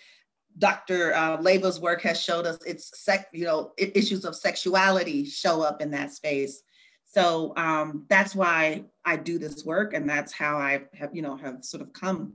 Dr. 0.59 1.15
Uh, 1.15 1.39
Leyva's 1.39 1.81
work 1.81 2.03
has 2.03 2.21
showed 2.21 2.47
us 2.47 2.59
it's 2.67 2.99
sec, 3.01 3.29
you 3.33 3.45
know, 3.45 3.73
issues 3.79 4.25
of 4.25 4.37
sexuality 4.37 5.25
show 5.25 5.63
up 5.63 5.81
in 5.81 5.91
that 5.93 6.13
space. 6.13 6.63
So 7.05 7.55
um, 7.57 8.05
that's 8.09 8.35
why 8.35 8.85
I 9.05 9.17
do 9.17 9.39
this 9.39 9.65
work, 9.65 9.95
and 9.95 10.09
that's 10.09 10.33
how 10.33 10.59
I 10.59 10.83
have, 10.95 11.15
you 11.15 11.23
know, 11.23 11.37
have 11.37 11.65
sort 11.65 11.83
of 11.83 11.93
come 11.93 12.35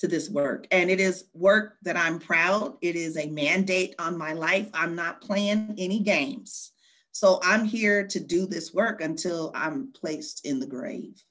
to 0.00 0.08
this 0.08 0.30
work. 0.30 0.66
And 0.70 0.90
it 0.90 0.98
is 0.98 1.24
work 1.34 1.76
that 1.82 1.96
I'm 1.96 2.18
proud. 2.18 2.76
It 2.80 2.96
is 2.96 3.16
a 3.16 3.28
mandate 3.28 3.94
on 3.98 4.16
my 4.16 4.32
life. 4.32 4.68
I'm 4.72 4.94
not 4.94 5.20
playing 5.20 5.74
any 5.78 6.00
games. 6.00 6.72
So 7.12 7.38
I'm 7.42 7.64
here 7.64 8.06
to 8.08 8.18
do 8.18 8.46
this 8.46 8.74
work 8.74 9.00
until 9.00 9.52
I'm 9.54 9.92
placed 9.92 10.44
in 10.46 10.58
the 10.58 10.66
grave 10.66 11.22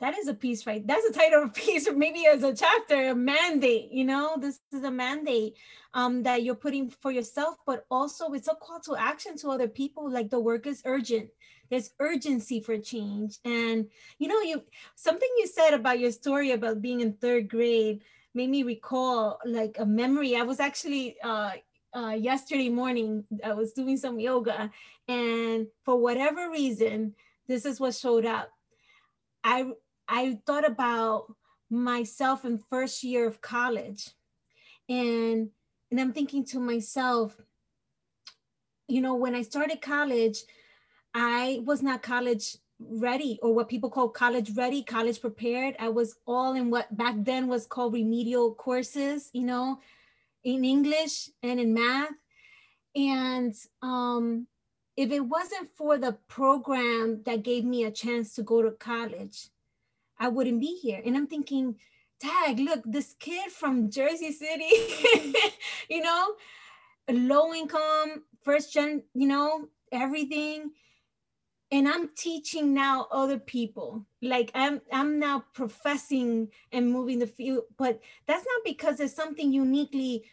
that 0.00 0.16
is 0.16 0.28
a 0.28 0.34
piece 0.34 0.66
right 0.66 0.86
that's 0.86 1.06
a 1.06 1.12
title 1.12 1.42
of 1.42 1.48
a 1.50 1.52
piece 1.52 1.88
or 1.88 1.94
maybe 1.94 2.26
as 2.26 2.42
a 2.42 2.54
chapter 2.54 3.08
a 3.08 3.14
mandate 3.14 3.90
you 3.90 4.04
know? 4.04 4.36
This 4.38 4.60
is 4.72 4.84
a 4.84 4.90
mandate 4.90 5.56
um, 5.94 6.22
that 6.22 6.42
you're 6.42 6.54
putting 6.54 6.90
for 6.90 7.10
yourself 7.10 7.56
but 7.66 7.84
also 7.90 8.32
it's 8.32 8.48
a 8.48 8.54
call 8.54 8.80
to 8.80 8.96
action 8.96 9.36
to 9.38 9.50
other 9.50 9.68
people. 9.68 10.10
Like 10.10 10.30
the 10.30 10.40
work 10.40 10.66
is 10.66 10.82
urgent. 10.84 11.30
There's 11.70 11.90
urgency 12.00 12.60
for 12.60 12.78
change. 12.78 13.38
And 13.44 13.88
you 14.18 14.28
know 14.28 14.40
you 14.40 14.62
something 14.94 15.28
you 15.38 15.46
said 15.46 15.74
about 15.74 15.98
your 15.98 16.12
story 16.12 16.52
about 16.52 16.82
being 16.82 17.00
in 17.00 17.14
third 17.14 17.48
grade 17.48 18.02
made 18.34 18.50
me 18.50 18.62
recall 18.62 19.38
like 19.44 19.76
a 19.78 19.86
memory. 19.86 20.36
I 20.36 20.42
was 20.42 20.60
actually 20.60 21.16
uh, 21.22 21.52
uh, 21.96 22.10
yesterday 22.10 22.68
morning 22.68 23.24
i 23.42 23.54
was 23.54 23.72
doing 23.72 23.96
some 23.96 24.20
yoga 24.20 24.70
and 25.08 25.66
for 25.86 25.98
whatever 25.98 26.50
reason 26.50 27.14
this 27.48 27.64
is 27.64 27.80
what 27.80 27.94
showed 27.94 28.26
up. 28.26 28.50
I 29.42 29.66
I 30.08 30.40
thought 30.46 30.66
about 30.66 31.34
myself 31.70 32.44
in 32.44 32.58
first 32.58 33.04
year 33.04 33.26
of 33.26 33.40
college. 33.40 34.10
And 34.88 35.50
and 35.90 36.00
I'm 36.00 36.12
thinking 36.12 36.44
to 36.46 36.60
myself 36.60 37.36
you 38.86 39.00
know 39.02 39.14
when 39.14 39.34
I 39.34 39.42
started 39.42 39.82
college 39.82 40.38
I 41.14 41.60
was 41.64 41.82
not 41.82 42.02
college 42.02 42.56
ready 42.80 43.38
or 43.42 43.52
what 43.54 43.68
people 43.68 43.90
call 43.90 44.08
college 44.08 44.52
ready 44.56 44.82
college 44.82 45.20
prepared. 45.20 45.74
I 45.78 45.88
was 45.88 46.16
all 46.26 46.54
in 46.54 46.70
what 46.70 46.96
back 46.96 47.16
then 47.18 47.48
was 47.48 47.66
called 47.66 47.92
remedial 47.92 48.54
courses 48.54 49.30
you 49.32 49.44
know 49.44 49.80
in 50.44 50.64
English 50.64 51.30
and 51.42 51.60
in 51.60 51.74
math. 51.74 52.12
And 52.96 53.54
um 53.82 54.46
if 54.96 55.12
it 55.12 55.20
wasn't 55.20 55.68
for 55.76 55.98
the 55.98 56.12
program 56.28 57.22
that 57.24 57.42
gave 57.42 57.64
me 57.64 57.84
a 57.84 57.90
chance 57.90 58.34
to 58.34 58.42
go 58.42 58.62
to 58.62 58.70
college 58.70 59.50
I 60.18 60.28
wouldn't 60.28 60.60
be 60.60 60.78
here. 60.80 61.00
And 61.04 61.16
I'm 61.16 61.26
thinking, 61.26 61.76
tag, 62.20 62.58
look, 62.58 62.82
this 62.84 63.14
kid 63.18 63.50
from 63.50 63.90
Jersey 63.90 64.32
City, 64.32 64.70
you 65.88 66.02
know, 66.02 66.34
low 67.10 67.54
income 67.54 68.24
first 68.42 68.72
gen, 68.72 69.02
you 69.14 69.26
know, 69.26 69.68
everything. 69.92 70.70
And 71.70 71.86
I'm 71.86 72.08
teaching 72.16 72.72
now 72.72 73.08
other 73.12 73.38
people. 73.38 74.06
Like 74.22 74.50
I'm 74.54 74.80
I'm 74.90 75.18
now 75.18 75.44
professing 75.52 76.48
and 76.72 76.90
moving 76.90 77.18
the 77.18 77.26
field, 77.26 77.64
but 77.76 78.00
that's 78.26 78.44
not 78.44 78.64
because 78.64 78.96
there's 78.96 79.14
something 79.14 79.52
uniquely 79.52 80.24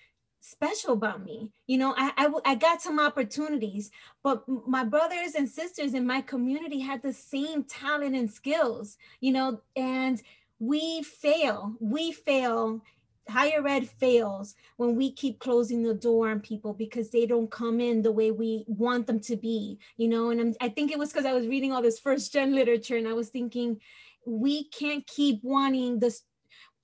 special 0.45 0.93
about 0.93 1.23
me. 1.23 1.51
You 1.67 1.77
know, 1.77 1.93
I, 1.97 2.11
I, 2.17 2.51
I 2.51 2.55
got 2.55 2.81
some 2.81 2.99
opportunities, 2.99 3.91
but 4.23 4.43
my 4.47 4.83
brothers 4.83 5.35
and 5.35 5.49
sisters 5.49 5.93
in 5.93 6.05
my 6.05 6.21
community 6.21 6.79
had 6.79 7.01
the 7.01 7.13
same 7.13 7.63
talent 7.63 8.15
and 8.15 8.31
skills, 8.31 8.97
you 9.19 9.31
know, 9.31 9.61
and 9.75 10.21
we 10.59 11.03
fail. 11.03 11.75
We 11.79 12.11
fail. 12.11 12.81
Higher 13.27 13.67
ed 13.67 13.89
fails 13.89 14.53
when 14.77 14.95
we 14.95 15.11
keep 15.11 15.39
closing 15.39 15.81
the 15.81 15.95
door 15.95 16.29
on 16.29 16.41
people 16.41 16.73
because 16.73 17.09
they 17.09 17.25
don't 17.25 17.49
come 17.49 17.79
in 17.79 18.03
the 18.03 18.11
way 18.11 18.29
we 18.29 18.65
want 18.67 19.07
them 19.07 19.19
to 19.21 19.35
be, 19.35 19.79
you 19.97 20.07
know. 20.07 20.29
And 20.29 20.39
I'm, 20.39 20.55
I 20.61 20.69
think 20.69 20.91
it 20.91 20.99
was 20.99 21.11
because 21.11 21.25
I 21.25 21.33
was 21.33 21.47
reading 21.47 21.73
all 21.73 21.81
this 21.81 21.97
first 21.97 22.31
gen 22.31 22.53
literature 22.53 22.97
and 22.97 23.07
I 23.07 23.13
was 23.13 23.29
thinking, 23.29 23.81
we 24.27 24.65
can't 24.65 25.07
keep 25.07 25.39
wanting 25.43 25.97
the 25.97 26.15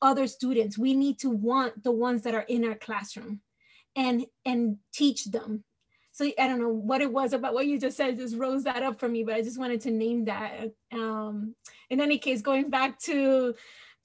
other 0.02 0.26
students. 0.26 0.80
We 0.80 0.96
need 0.96 1.20
to 1.20 1.30
want 1.30 1.84
the 1.84 1.92
ones 1.92 2.24
that 2.24 2.34
are 2.34 2.46
in 2.50 2.66
our 2.66 2.74
classroom 2.74 3.42
and 3.96 4.26
and 4.46 4.78
teach 4.94 5.26
them. 5.26 5.64
So 6.14 6.26
i 6.26 6.48
don't 6.48 6.60
know 6.60 6.70
what 6.70 7.02
it 7.02 7.12
was 7.12 7.34
about 7.34 7.54
what 7.54 7.68
you 7.68 7.80
just 7.80 7.98
said 7.98 8.18
just 8.18 8.38
rose 8.38 8.66
that 8.66 8.84
up 8.84 9.00
for 9.00 9.08
me 9.08 9.24
but 9.24 9.36
i 9.36 9.42
just 9.42 9.60
wanted 9.60 9.82
to 9.82 9.92
name 9.92 10.26
that. 10.26 10.72
Um 10.92 11.56
in 11.90 12.02
any 12.02 12.18
case 12.18 12.42
going 12.42 12.70
back 12.70 13.00
to 13.02 13.56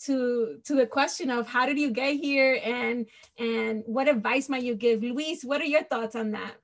to 0.05 0.59
to 0.65 0.75
the 0.75 0.87
question 0.87 1.31
of 1.31 1.47
how 1.47 1.67
did 1.67 1.79
you 1.79 1.91
get 1.91 2.17
here 2.17 2.61
and 2.63 3.07
and 3.39 3.83
what 3.87 4.09
advice 4.09 4.49
might 4.49 4.63
you 4.63 4.75
give? 4.75 5.03
Luis 5.03 5.45
what 5.45 5.61
are 5.61 5.67
your 5.67 5.85
thoughts 5.85 6.15
on 6.15 6.33
that? 6.33 6.55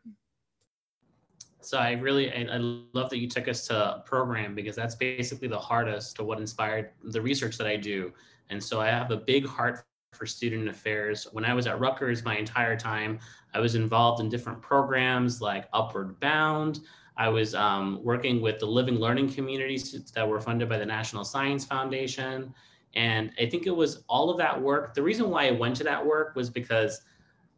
So 1.60 1.78
i 1.78 1.92
really 1.92 2.30
I, 2.32 2.54
I 2.54 2.58
love 2.58 3.08
that 3.10 3.18
you 3.18 3.28
took 3.28 3.48
us 3.48 3.66
to 3.68 4.02
program 4.04 4.54
because 4.54 4.76
that's 4.76 4.94
basically 4.94 5.48
the 5.48 5.58
hardest 5.58 6.16
to 6.16 6.24
what 6.24 6.38
inspired 6.38 6.90
the 7.04 7.20
research 7.20 7.56
that 7.58 7.66
i 7.66 7.76
do. 7.76 8.12
And 8.50 8.62
so 8.62 8.80
i 8.80 8.88
have 8.88 9.10
a 9.10 9.16
big 9.16 9.46
heart 9.46 9.84
for 10.12 10.26
student 10.26 10.68
affairs. 10.68 11.26
When 11.32 11.44
I 11.44 11.54
was 11.54 11.66
at 11.66 11.80
Rutgers, 11.80 12.24
my 12.24 12.36
entire 12.36 12.76
time, 12.76 13.18
I 13.54 13.60
was 13.60 13.74
involved 13.74 14.20
in 14.20 14.28
different 14.28 14.60
programs 14.62 15.40
like 15.40 15.68
Upward 15.72 16.20
Bound. 16.20 16.80
I 17.16 17.28
was 17.28 17.54
um, 17.54 17.98
working 18.02 18.40
with 18.40 18.58
the 18.58 18.66
living 18.66 18.96
learning 18.96 19.32
communities 19.32 20.10
that 20.12 20.28
were 20.28 20.40
funded 20.40 20.68
by 20.68 20.78
the 20.78 20.86
National 20.86 21.24
Science 21.24 21.64
Foundation. 21.64 22.54
And 22.94 23.32
I 23.40 23.46
think 23.46 23.66
it 23.66 23.74
was 23.74 24.04
all 24.08 24.30
of 24.30 24.38
that 24.38 24.60
work. 24.60 24.94
The 24.94 25.02
reason 25.02 25.30
why 25.30 25.48
I 25.48 25.50
went 25.50 25.76
to 25.76 25.84
that 25.84 26.04
work 26.04 26.36
was 26.36 26.50
because 26.50 27.02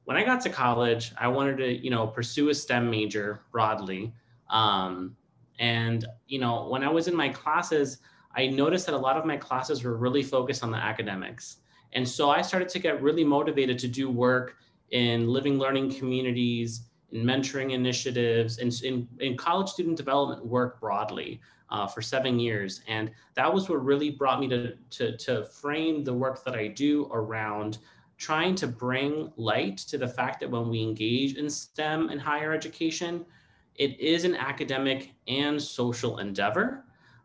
when 0.04 0.16
I 0.16 0.24
got 0.24 0.40
to 0.42 0.50
college, 0.50 1.12
I 1.18 1.28
wanted 1.28 1.56
to, 1.58 1.72
you 1.72 1.90
know, 1.90 2.06
pursue 2.06 2.50
a 2.50 2.54
STEM 2.54 2.90
major 2.90 3.40
broadly. 3.50 4.12
Um, 4.48 5.16
and, 5.58 6.04
you 6.28 6.38
know, 6.38 6.68
when 6.68 6.84
I 6.84 6.88
was 6.88 7.08
in 7.08 7.16
my 7.16 7.28
classes, 7.28 7.98
I 8.36 8.46
noticed 8.48 8.86
that 8.86 8.94
a 8.94 8.98
lot 8.98 9.16
of 9.16 9.24
my 9.24 9.36
classes 9.36 9.82
were 9.82 9.96
really 9.96 10.22
focused 10.22 10.62
on 10.62 10.70
the 10.70 10.76
academics. 10.76 11.58
And 11.94 12.08
so 12.08 12.30
I 12.30 12.42
started 12.42 12.68
to 12.70 12.78
get 12.78 13.02
really 13.02 13.24
motivated 13.24 13.78
to 13.80 13.88
do 13.88 14.10
work 14.10 14.56
in 14.90 15.28
living 15.28 15.58
learning 15.58 15.94
communities, 15.94 16.82
in 17.12 17.24
mentoring 17.24 17.72
initiatives, 17.72 18.58
and 18.58 18.72
in, 18.82 19.08
in 19.20 19.36
college 19.36 19.68
student 19.68 19.96
development 19.96 20.44
work 20.44 20.80
broadly 20.80 21.40
uh, 21.70 21.86
for 21.86 22.02
seven 22.02 22.38
years. 22.38 22.82
And 22.88 23.10
that 23.34 23.52
was 23.52 23.68
what 23.68 23.84
really 23.84 24.10
brought 24.10 24.40
me 24.40 24.48
to, 24.48 24.74
to, 24.90 25.16
to 25.16 25.44
frame 25.46 26.04
the 26.04 26.14
work 26.14 26.44
that 26.44 26.54
I 26.54 26.68
do 26.68 27.08
around 27.12 27.78
trying 28.16 28.54
to 28.54 28.66
bring 28.66 29.32
light 29.36 29.78
to 29.78 29.98
the 29.98 30.06
fact 30.06 30.40
that 30.40 30.50
when 30.50 30.68
we 30.68 30.82
engage 30.82 31.36
in 31.36 31.50
STEM 31.50 32.10
in 32.10 32.18
higher 32.18 32.52
education, 32.52 33.24
it 33.74 33.98
is 33.98 34.24
an 34.24 34.36
academic 34.36 35.12
and 35.26 35.60
social 35.60 36.18
endeavor. 36.18 36.83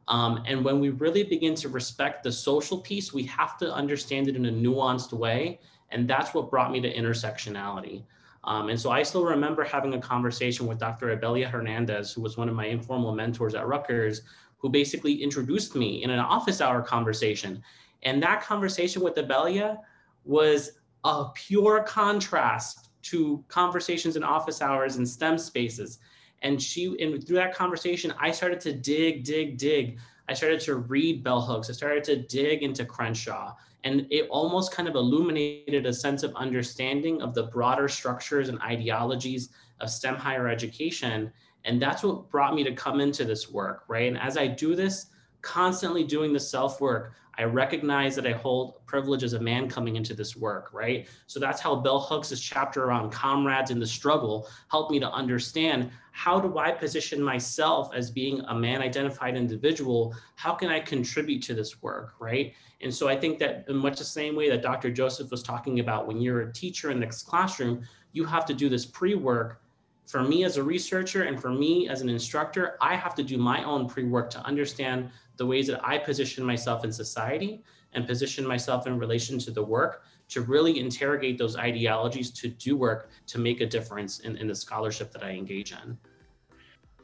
Um, 0.10 0.43
and 0.47 0.66
when 0.66 0.80
we 0.80 0.89
really 0.89 1.24
begin 1.24 1.53
to 1.55 1.70
respect 1.70 2.24
the 2.24 2.32
social 2.32 2.80
piece, 2.80 3.14
we 3.14 3.24
have 3.24 3.57
to 3.60 3.72
understand 3.74 4.28
it 4.28 4.36
in 4.36 4.47
a 4.47 4.51
nuanced 4.51 5.14
way. 5.14 5.60
And 5.91 6.10
that's 6.10 6.34
what 6.34 6.49
brought 6.49 6.72
me 6.72 6.82
to 6.82 6.93
intersectionality. 6.93 8.03
Um, 8.43 8.70
and 8.70 8.80
so 8.80 8.89
I 8.89 9.03
still 9.03 9.24
remember 9.24 9.64
having 9.64 9.93
a 9.93 10.01
conversation 10.01 10.66
with 10.66 10.80
Dr. 10.80 11.16
Ebelia 11.16 11.47
Hernandez, 11.47 12.12
who 12.12 12.22
was 12.22 12.38
one 12.38 12.49
of 12.49 12.55
my 12.55 12.66
informal 12.66 13.14
mentors 13.14 13.53
at 13.53 13.68
Rutgers, 13.68 14.22
who 14.57 14.70
basically 14.70 15.22
introduced 15.22 15.76
me 15.76 16.03
in 16.03 16.10
an 16.10 16.20
office 16.20 16.60
hour 16.60 16.82
conversation. 16.82 17.62
And 18.03 18.22
that 18.24 18.41
conversation 18.41 19.03
with 19.03 19.16
Ebelia 19.16 19.78
was 20.26 20.72
a 21.03 21.26
pure 21.36 21.84
contrast 21.84 22.89
to 23.03 23.43
conversations 23.47 24.16
in 24.16 24.24
office 24.24 24.62
hours 24.62 24.95
and 24.97 25.07
STEM 25.07 25.38
spaces. 25.38 25.99
And 26.41 26.61
she, 26.61 26.95
and 27.01 27.25
through 27.25 27.35
that 27.37 27.53
conversation, 27.53 28.13
I 28.19 28.31
started 28.31 28.59
to 28.61 28.73
dig, 28.73 29.23
dig, 29.23 29.57
dig. 29.57 29.99
I 30.27 30.33
started 30.33 30.59
to 30.61 30.75
read 30.75 31.23
bell 31.23 31.41
hooks. 31.41 31.69
I 31.69 31.73
started 31.73 32.03
to 32.05 32.15
dig 32.15 32.63
into 32.63 32.85
Crenshaw. 32.85 33.55
And 33.83 34.05
it 34.09 34.27
almost 34.29 34.71
kind 34.71 34.87
of 34.87 34.95
illuminated 34.95 35.85
a 35.85 35.93
sense 35.93 36.23
of 36.23 36.35
understanding 36.35 37.21
of 37.21 37.33
the 37.33 37.43
broader 37.43 37.87
structures 37.87 38.49
and 38.49 38.61
ideologies 38.61 39.49
of 39.79 39.89
STEM 39.89 40.15
higher 40.15 40.47
education. 40.47 41.31
And 41.65 41.81
that's 41.81 42.03
what 42.03 42.29
brought 42.29 42.55
me 42.55 42.63
to 42.63 42.73
come 42.73 42.99
into 42.99 43.25
this 43.25 43.49
work, 43.49 43.83
right? 43.87 44.07
And 44.07 44.19
as 44.19 44.37
I 44.37 44.47
do 44.47 44.75
this, 44.75 45.07
constantly 45.41 46.03
doing 46.03 46.33
the 46.33 46.39
self 46.39 46.81
work, 46.81 47.13
I 47.39 47.43
recognize 47.43 48.17
that 48.17 48.27
I 48.27 48.33
hold 48.33 48.85
privilege 48.85 49.23
as 49.23 49.31
a 49.31 49.39
man 49.39 49.69
coming 49.69 49.95
into 49.95 50.13
this 50.13 50.35
work, 50.35 50.73
right? 50.73 51.07
So 51.27 51.39
that's 51.39 51.61
how 51.61 51.73
Bell 51.73 52.01
Hooks' 52.01 52.37
chapter 52.41 52.83
around 52.83 53.11
comrades 53.11 53.71
in 53.71 53.79
the 53.79 53.87
struggle 53.87 54.49
helped 54.67 54.91
me 54.91 54.99
to 54.99 55.09
understand 55.09 55.89
how 56.20 56.38
do 56.38 56.57
I 56.57 56.70
position 56.72 57.24
myself 57.24 57.91
as 57.95 58.11
being 58.11 58.41
a 58.49 58.53
man 58.53 58.82
identified 58.82 59.38
individual? 59.38 60.13
How 60.36 60.53
can 60.53 60.70
I 60.70 60.82
contribute 60.82 61.41
to 61.43 61.53
this 61.53 61.82
work, 61.82 62.15
right? 62.20 62.53
And 62.82 62.93
so 62.93 63.07
I 63.07 63.15
think 63.15 63.39
that 63.39 63.63
in 63.70 63.78
much 63.78 63.99
the 63.99 64.03
same 64.03 64.36
way 64.36 64.49
that 64.49 64.61
Dr. 64.61 64.91
Joseph 64.91 65.32
was 65.32 65.41
talking 65.41 65.80
about 65.80 66.07
when 66.07 66.20
you're 66.20 66.41
a 66.41 66.51
teacher 66.51 66.91
in 66.91 66.99
the 66.99 67.07
classroom, 67.07 67.88
you 68.11 68.26
have 68.26 68.45
to 68.47 68.53
do 68.53 68.67
this 68.67 68.86
pre 68.86 69.15
work 69.15 69.61
for 70.07 70.22
me 70.22 70.43
as 70.43 70.57
a 70.57 70.63
researcher 70.63 71.24
and 71.24 71.39
for 71.39 71.51
me 71.51 71.88
as 71.88 72.01
an 72.01 72.09
instructor, 72.09 72.78
I 72.82 72.97
have 72.97 73.15
to 73.15 73.24
do 73.24 73.38
my 73.38 73.63
own 73.63 73.88
pre 73.88 74.03
work 74.03 74.30
to 74.32 74.39
understand 74.39 75.09
the 75.38 75.45
ways 75.45 75.67
that 75.67 75.80
I 75.88 75.97
position 75.97 76.43
myself 76.43 76.84
in 76.84 76.91
society 76.91 77.63
and 77.93 78.05
position 78.05 78.45
myself 78.45 78.88
in 78.88 78.99
relation 78.99 79.39
to 79.39 79.51
the 79.51 79.63
work 79.63 80.03
to 80.28 80.41
really 80.41 80.80
interrogate 80.80 81.38
those 81.38 81.55
ideologies 81.55 82.30
to 82.32 82.49
do 82.49 82.76
work 82.76 83.09
to 83.28 83.39
make 83.39 83.61
a 83.61 83.65
difference 83.65 84.20
in, 84.20 84.36
in 84.36 84.47
the 84.47 84.55
scholarship 84.55 85.13
that 85.13 85.24
I 85.24 85.32
engage 85.32 85.72
in. 85.72 85.97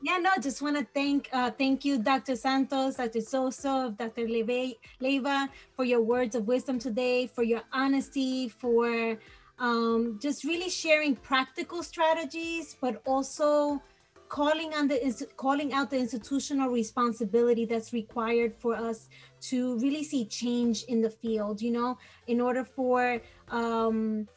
Yeah, 0.05 0.17
no, 0.17 0.29
just 0.39 0.61
want 0.61 0.77
to 0.77 0.85
thank 0.93 1.29
uh, 1.33 1.49
thank 1.49 1.83
you, 1.83 1.97
Dr. 1.97 2.35
Santos, 2.35 2.97
Dr. 2.97 3.21
Soso, 3.21 3.97
Dr. 3.97 4.27
Leyva, 4.27 5.49
for 5.75 5.83
your 5.83 6.01
words 6.01 6.35
of 6.35 6.45
wisdom 6.45 6.77
today, 6.77 7.25
for 7.25 7.41
your 7.41 7.63
honesty, 7.73 8.47
for 8.47 9.17
um, 9.57 10.19
just 10.21 10.43
really 10.43 10.69
sharing 10.69 11.15
practical 11.15 11.81
strategies, 11.81 12.77
but 12.79 13.01
also 13.07 13.81
calling 14.29 14.75
on 14.75 14.87
the 14.87 15.27
calling 15.37 15.73
out 15.73 15.89
the 15.89 15.97
institutional 15.97 16.69
responsibility 16.69 17.65
that's 17.65 17.91
required 17.91 18.53
for 18.59 18.75
us 18.75 19.09
to 19.41 19.75
really 19.79 20.03
see 20.03 20.25
change 20.25 20.83
in 20.83 20.99
the 20.99 21.09
field 21.09 21.61
you 21.61 21.71
know 21.71 21.95
in 22.25 22.41
order 22.41 22.63
for 22.63 23.21
um, 23.49 24.27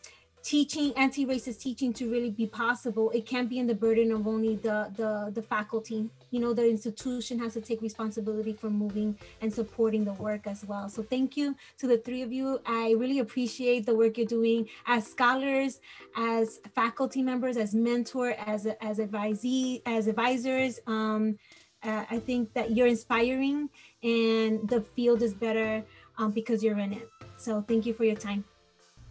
teaching 0.43 0.93
anti-racist 0.97 1.61
teaching 1.61 1.93
to 1.93 2.11
really 2.11 2.31
be 2.31 2.47
possible 2.47 3.11
it 3.11 3.27
can't 3.27 3.49
be 3.49 3.59
in 3.59 3.67
the 3.67 3.75
burden 3.75 4.13
of 4.13 4.27
only 4.27 4.57
the 4.57 4.91
the 4.97 5.31
the 5.35 5.43
faculty. 5.43 6.09
You 6.31 6.41
know 6.41 6.53
the 6.53 6.69
institution 6.69 7.39
has 7.39 7.55
to 7.55 7.61
take 7.61 7.83
responsibility 7.83 8.53
for 8.53 8.71
moving 8.71 9.19
and 9.41 9.53
supporting 9.53 10.05
the 10.05 10.13
work 10.15 10.47
as 10.47 10.65
well. 10.65 10.89
So 10.89 11.03
thank 11.03 11.37
you 11.37 11.57
to 11.79 11.87
the 11.87 11.99
three 11.99 12.23
of 12.23 12.33
you. 12.33 12.61
I 12.67 12.93
really 12.93 13.19
appreciate 13.21 13.87
the 13.87 13.95
work 13.95 14.19
you're 14.19 14.27
doing 14.27 14.69
as 14.87 15.07
scholars 15.07 15.81
as 16.17 16.61
faculty 16.75 17.23
members 17.23 17.57
as 17.57 17.75
mentor 17.75 18.35
as 18.47 18.67
as 18.81 18.99
advisee 18.99 19.83
as 19.87 20.07
advisors. 20.07 20.81
Um, 20.87 21.39
uh, 21.85 22.05
i 22.11 22.19
think 22.19 22.53
that 22.55 22.73
you're 22.73 22.89
inspiring 22.89 23.71
and 24.03 24.69
the 24.69 24.81
field 24.97 25.23
is 25.23 25.33
better 25.33 25.85
um, 26.19 26.33
because 26.33 26.63
you're 26.63 26.79
in 26.79 26.93
it. 26.93 27.09
So 27.37 27.63
thank 27.63 27.87
you 27.87 27.95
for 27.95 28.05
your 28.05 28.17
time 28.17 28.45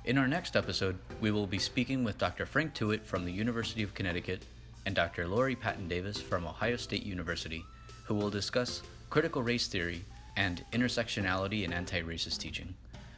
in 0.08 0.18
our 0.18 0.28
next 0.28 0.56
episode, 0.56 0.98
we 1.20 1.32
will 1.32 1.46
be 1.46 1.60
speaking 1.60 2.02
with 2.02 2.18
Dr. 2.18 2.46
Frank 2.46 2.74
Tuitt 2.74 3.04
from 3.06 3.26
the 3.26 3.32
University 3.32 3.84
of 3.84 3.94
Connecticut 3.94 4.42
and 4.86 4.96
Dr. 4.96 5.28
Lori 5.28 5.54
Patton 5.54 5.90
Davis 5.90 6.22
from 6.22 6.48
Ohio 6.48 6.78
State 6.78 7.06
University, 7.06 7.66
who 8.06 8.16
will 8.16 8.30
discuss 8.30 8.84
critical 9.10 9.44
race 9.44 9.68
theory 9.68 10.06
and 10.38 10.64
intersectionality 10.72 11.66
in 11.66 11.74
anti 11.74 12.02
racist 12.02 12.38
teaching. 12.38 12.74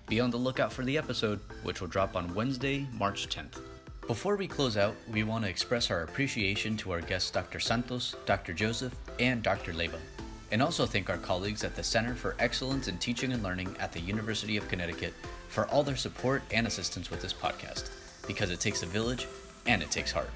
Be 0.07 0.19
on 0.19 0.31
the 0.31 0.37
lookout 0.37 0.73
for 0.73 0.83
the 0.83 0.97
episode, 0.97 1.39
which 1.61 1.79
will 1.79 1.87
drop 1.87 2.15
on 2.15 2.33
Wednesday, 2.33 2.87
March 2.93 3.29
10th. 3.29 3.61
Before 4.07 4.35
we 4.35 4.47
close 4.47 4.75
out, 4.75 4.95
we 5.11 5.21
want 5.21 5.43
to 5.43 5.49
express 5.49 5.91
our 5.91 6.01
appreciation 6.01 6.75
to 6.77 6.91
our 6.91 7.01
guests 7.01 7.29
Dr. 7.29 7.59
Santos, 7.59 8.15
Dr. 8.25 8.51
Joseph, 8.51 8.95
and 9.19 9.43
Dr. 9.43 9.73
Leyva, 9.73 9.99
and 10.51 10.61
also 10.61 10.85
thank 10.85 11.09
our 11.09 11.17
colleagues 11.17 11.63
at 11.63 11.75
the 11.75 11.83
Center 11.83 12.15
for 12.15 12.35
Excellence 12.39 12.87
in 12.87 12.97
Teaching 12.97 13.31
and 13.31 13.43
Learning 13.43 13.75
at 13.79 13.91
the 13.91 13.99
University 13.99 14.57
of 14.57 14.67
Connecticut 14.67 15.13
for 15.47 15.67
all 15.67 15.83
their 15.83 15.95
support 15.95 16.41
and 16.51 16.65
assistance 16.67 17.09
with 17.11 17.21
this 17.21 17.33
podcast, 17.33 17.89
because 18.27 18.51
it 18.51 18.59
takes 18.59 18.83
a 18.83 18.85
village 18.85 19.27
and 19.65 19.81
it 19.81 19.91
takes 19.91 20.11
heart. 20.11 20.29